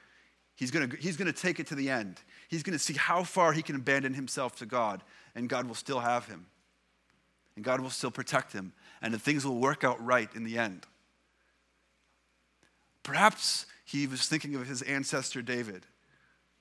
He's 0.58 0.72
going 0.72 0.90
to, 0.90 0.98
he's 0.98 1.18
going 1.18 1.32
to 1.32 1.40
take 1.40 1.60
it 1.60 1.68
to 1.68 1.76
the 1.76 1.90
end. 1.92 2.20
He's 2.50 2.64
going 2.64 2.78
to 2.78 2.84
see 2.84 2.96
how 2.96 3.24
far 3.24 3.54
he 3.54 3.62
can 3.62 3.76
abandon 3.76 4.16
himself 4.16 4.56
to 4.56 4.66
God, 4.66 5.04
and 5.36 5.48
God 5.48 5.68
will 5.68 5.76
still 5.76 6.00
have 6.00 6.26
him. 6.26 6.48
And 7.56 7.64
God 7.64 7.80
will 7.80 7.92
still 7.92 8.10
protect 8.10 8.54
him, 8.54 8.74
and 9.02 9.14
the 9.14 9.20
things 9.20 9.46
will 9.46 9.60
work 9.60 9.84
out 9.84 10.04
right 10.04 10.30
in 10.36 10.44
the 10.44 10.58
end. 10.58 10.88
Perhaps 13.04 13.68
he 13.86 14.08
was 14.08 14.28
thinking 14.28 14.56
of 14.56 14.68
his 14.68 14.82
ancestor 14.82 15.44
David, 15.44 15.86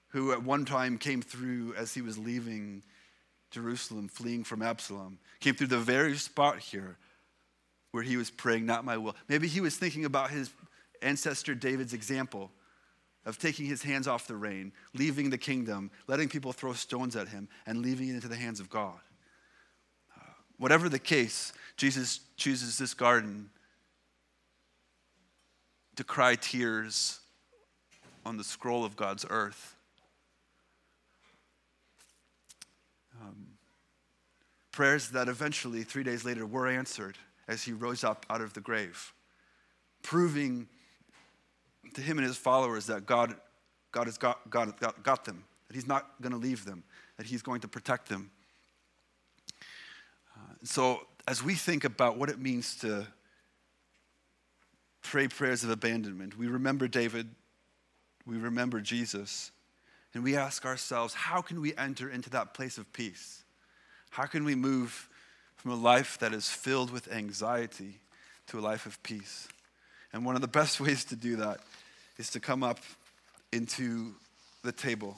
who 0.08 0.30
at 0.30 0.42
one 0.42 0.66
time 0.66 0.98
came 0.98 1.22
through 1.22 1.74
as 1.74 1.94
he 1.94 2.02
was 2.02 2.18
leaving 2.18 2.82
Jerusalem, 3.50 4.08
fleeing 4.08 4.44
from 4.44 4.60
Absalom, 4.60 5.18
came 5.40 5.54
through 5.54 5.68
the 5.68 5.78
very 5.78 6.16
spot 6.16 6.58
here 6.58 6.98
where 7.96 8.04
he 8.04 8.18
was 8.18 8.30
praying, 8.30 8.66
Not 8.66 8.84
my 8.84 8.98
will. 8.98 9.16
Maybe 9.26 9.48
he 9.48 9.62
was 9.62 9.74
thinking 9.74 10.04
about 10.04 10.30
his 10.30 10.50
ancestor 11.00 11.54
David's 11.54 11.94
example 11.94 12.50
of 13.24 13.38
taking 13.38 13.64
his 13.64 13.82
hands 13.82 14.06
off 14.06 14.26
the 14.26 14.36
rein, 14.36 14.70
leaving 14.92 15.30
the 15.30 15.38
kingdom, 15.38 15.90
letting 16.06 16.28
people 16.28 16.52
throw 16.52 16.74
stones 16.74 17.16
at 17.16 17.28
him, 17.28 17.48
and 17.64 17.80
leaving 17.80 18.10
it 18.10 18.14
into 18.14 18.28
the 18.28 18.36
hands 18.36 18.60
of 18.60 18.68
God. 18.68 19.00
Uh, 20.14 20.24
whatever 20.58 20.90
the 20.90 20.98
case, 20.98 21.54
Jesus 21.78 22.20
chooses 22.36 22.76
this 22.76 22.92
garden 22.92 23.48
to 25.96 26.04
cry 26.04 26.34
tears 26.34 27.20
on 28.26 28.36
the 28.36 28.44
scroll 28.44 28.84
of 28.84 28.94
God's 28.94 29.24
earth. 29.30 29.74
Um, 33.22 33.46
prayers 34.70 35.08
that 35.12 35.28
eventually, 35.28 35.82
three 35.82 36.04
days 36.04 36.26
later, 36.26 36.44
were 36.44 36.66
answered 36.66 37.16
as 37.48 37.62
he 37.62 37.72
rose 37.72 38.04
up 38.04 38.26
out 38.28 38.40
of 38.40 38.52
the 38.54 38.60
grave, 38.60 39.12
proving 40.02 40.68
to 41.94 42.00
him 42.00 42.18
and 42.18 42.26
his 42.26 42.36
followers 42.36 42.86
that 42.86 43.06
God, 43.06 43.34
God 43.92 44.06
has 44.06 44.18
got, 44.18 44.48
got, 44.50 44.78
got, 44.80 45.02
got 45.02 45.24
them, 45.24 45.44
that 45.68 45.74
he's 45.74 45.86
not 45.86 46.20
going 46.20 46.32
to 46.32 46.38
leave 46.38 46.64
them, 46.64 46.82
that 47.16 47.26
he's 47.26 47.42
going 47.42 47.60
to 47.60 47.68
protect 47.68 48.08
them. 48.08 48.30
Uh, 50.36 50.40
so, 50.62 51.06
as 51.28 51.42
we 51.42 51.54
think 51.54 51.84
about 51.84 52.16
what 52.16 52.28
it 52.28 52.38
means 52.38 52.76
to 52.76 53.06
pray 55.02 55.28
prayers 55.28 55.64
of 55.64 55.70
abandonment, 55.70 56.36
we 56.36 56.46
remember 56.46 56.86
David, 56.86 57.28
we 58.26 58.36
remember 58.36 58.80
Jesus, 58.80 59.50
and 60.14 60.22
we 60.22 60.36
ask 60.36 60.64
ourselves, 60.64 61.14
how 61.14 61.40
can 61.40 61.60
we 61.60 61.74
enter 61.76 62.10
into 62.10 62.30
that 62.30 62.54
place 62.54 62.78
of 62.78 62.92
peace? 62.92 63.44
How 64.10 64.26
can 64.26 64.44
we 64.44 64.54
move 64.54 65.08
from 65.66 65.80
a 65.80 65.82
life 65.82 66.16
that 66.20 66.32
is 66.32 66.48
filled 66.48 66.92
with 66.92 67.12
anxiety 67.12 67.98
to 68.46 68.56
a 68.56 68.60
life 68.60 68.86
of 68.86 69.02
peace. 69.02 69.48
And 70.12 70.24
one 70.24 70.36
of 70.36 70.40
the 70.40 70.46
best 70.46 70.78
ways 70.80 71.04
to 71.06 71.16
do 71.16 71.34
that 71.38 71.58
is 72.18 72.30
to 72.30 72.38
come 72.38 72.62
up 72.62 72.78
into 73.50 74.14
the 74.62 74.70
table. 74.70 75.16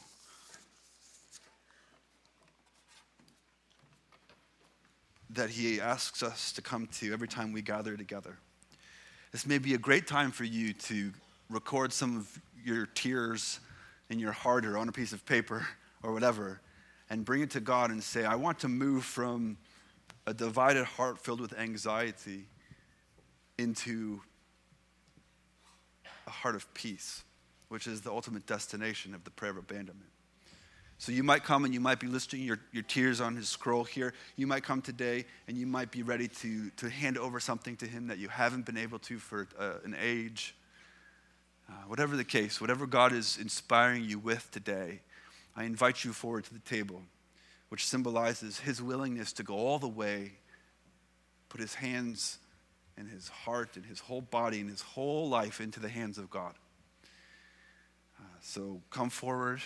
That 5.29 5.51
he 5.51 5.83
asks 5.83 6.23
us 6.23 6.51
to 6.53 6.63
come 6.63 6.87
to 6.95 7.13
every 7.13 7.29
time 7.29 7.53
we 7.53 7.61
gather 7.61 7.95
together. 7.95 8.39
This 9.33 9.45
may 9.45 9.59
be 9.59 9.75
a 9.75 9.79
great 9.79 10.07
time 10.07 10.31
for 10.31 10.45
you 10.45 10.73
to 10.73 11.13
record 11.51 11.93
some 11.93 12.17
of 12.17 12.41
your 12.65 12.87
tears 12.87 13.61
in 14.09 14.19
your 14.19 14.33
heart 14.33 14.65
or 14.65 14.79
on 14.79 14.89
a 14.89 14.93
piece 14.93 15.13
of 15.13 15.27
paper 15.27 15.69
or 16.03 16.15
whatever 16.15 16.63
and 17.11 17.23
bring 17.23 17.43
it 17.43 17.51
to 17.51 17.61
God 17.61 17.91
and 17.91 18.03
say, 18.03 18.25
I 18.25 18.37
want 18.37 18.61
to 18.61 18.69
move 18.69 19.05
from 19.05 19.59
a 20.29 20.35
divided 20.35 20.85
heart 20.85 21.19
filled 21.19 21.41
with 21.41 21.59
anxiety 21.59 22.45
into 23.57 24.21
a 26.27 26.31
heart 26.31 26.55
of 26.55 26.73
peace, 26.75 27.25
which 27.71 27.87
is 27.87 28.03
the 28.03 28.11
ultimate 28.11 28.45
destination 28.45 29.15
of 29.15 29.25
the 29.25 29.31
prayer 29.31 29.53
of 29.53 29.57
abandonment. 29.57 30.11
So 30.99 31.13
you 31.13 31.23
might 31.23 31.45
come 31.45 31.65
and 31.65 31.73
you 31.73 31.81
might 31.81 31.99
be 31.99 32.09
listing 32.09 32.43
your, 32.43 32.59
your 32.73 32.83
tears 32.83 33.23
on 33.23 33.37
his 33.37 33.49
scroll 33.49 33.85
here. 33.85 34.13
You 34.37 34.47
might 34.47 34.65
come 34.65 34.83
today 34.83 35.25
and 35.47 35.57
you 35.57 35.67
might 35.67 35.91
be 35.91 36.03
ready 36.03 36.29
to, 36.29 36.69
to 36.77 36.91
hand 36.91 37.17
over 37.17 37.41
something 37.41 37.77
to 37.77 37.87
him 37.87 38.09
that 38.09 38.19
you 38.19 38.29
haven't 38.29 38.67
been 38.67 38.77
able 38.77 38.99
to 38.99 39.19
for 39.19 39.49
uh, 39.59 39.75
an 39.85 39.97
age. 39.99 40.55
Uh, 41.71 41.73
whatever 41.87 42.17
the 42.19 42.25
case, 42.25 42.61
whatever 42.61 42.87
God 42.87 43.15
is 43.15 43.39
inspiring 43.41 44.05
you 44.05 44.19
with 44.19 44.51
today, 44.51 45.01
I 45.57 45.65
invite 45.65 46.05
you 46.05 46.13
forward 46.13 46.45
to 46.45 46.53
the 46.53 46.61
table 46.61 47.01
which 47.69 47.87
symbolizes 47.87 48.61
his 48.61 48.83
willingness 48.83 49.33
to 49.35 49.43
go 49.43 49.55
all 49.55 49.79
the 49.79 49.89
way, 49.89 50.33
put 51.49 51.61
his 51.61 51.75
hands 51.75 52.39
and 52.97 53.09
his 53.09 53.29
heart 53.29 53.77
and 53.77 53.87
his 53.87 54.01
whole 54.01 54.21
body 54.21 54.61
and 54.61 54.69
his 54.69 54.83
whole 54.83 55.29
life 55.29 55.61
into 55.61 55.81
the 55.81 55.89
hands 55.89 56.19
of 56.19 56.31
God. 56.31 56.55
Uh, 58.19 58.25
so 58.41 58.81
come 58.91 59.11
forward, 59.11 59.61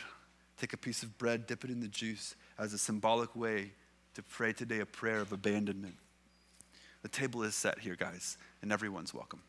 take 0.61 0.73
a 0.73 0.77
piece 0.77 1.03
of 1.03 1.17
bread, 1.17 1.47
dip 1.47 1.65
it 1.65 1.71
in 1.71 1.81
the 1.81 1.89
juice 1.89 2.35
as 2.59 2.73
a 2.73 2.79
symbolic 2.79 3.35
way 3.35 3.73
to 4.15 4.23
pray 4.23 4.53
today 4.53 4.81
a 4.81 4.87
prayer 4.87 5.21
of 5.21 5.33
abandonment. 5.33 5.95
The 7.03 7.09
table 7.09 7.43
is 7.43 7.55
set 7.55 7.81
here, 7.81 7.97
guys, 7.97 8.37
and 8.61 8.71
everyone's 8.71 9.15
welcome. 9.15 9.43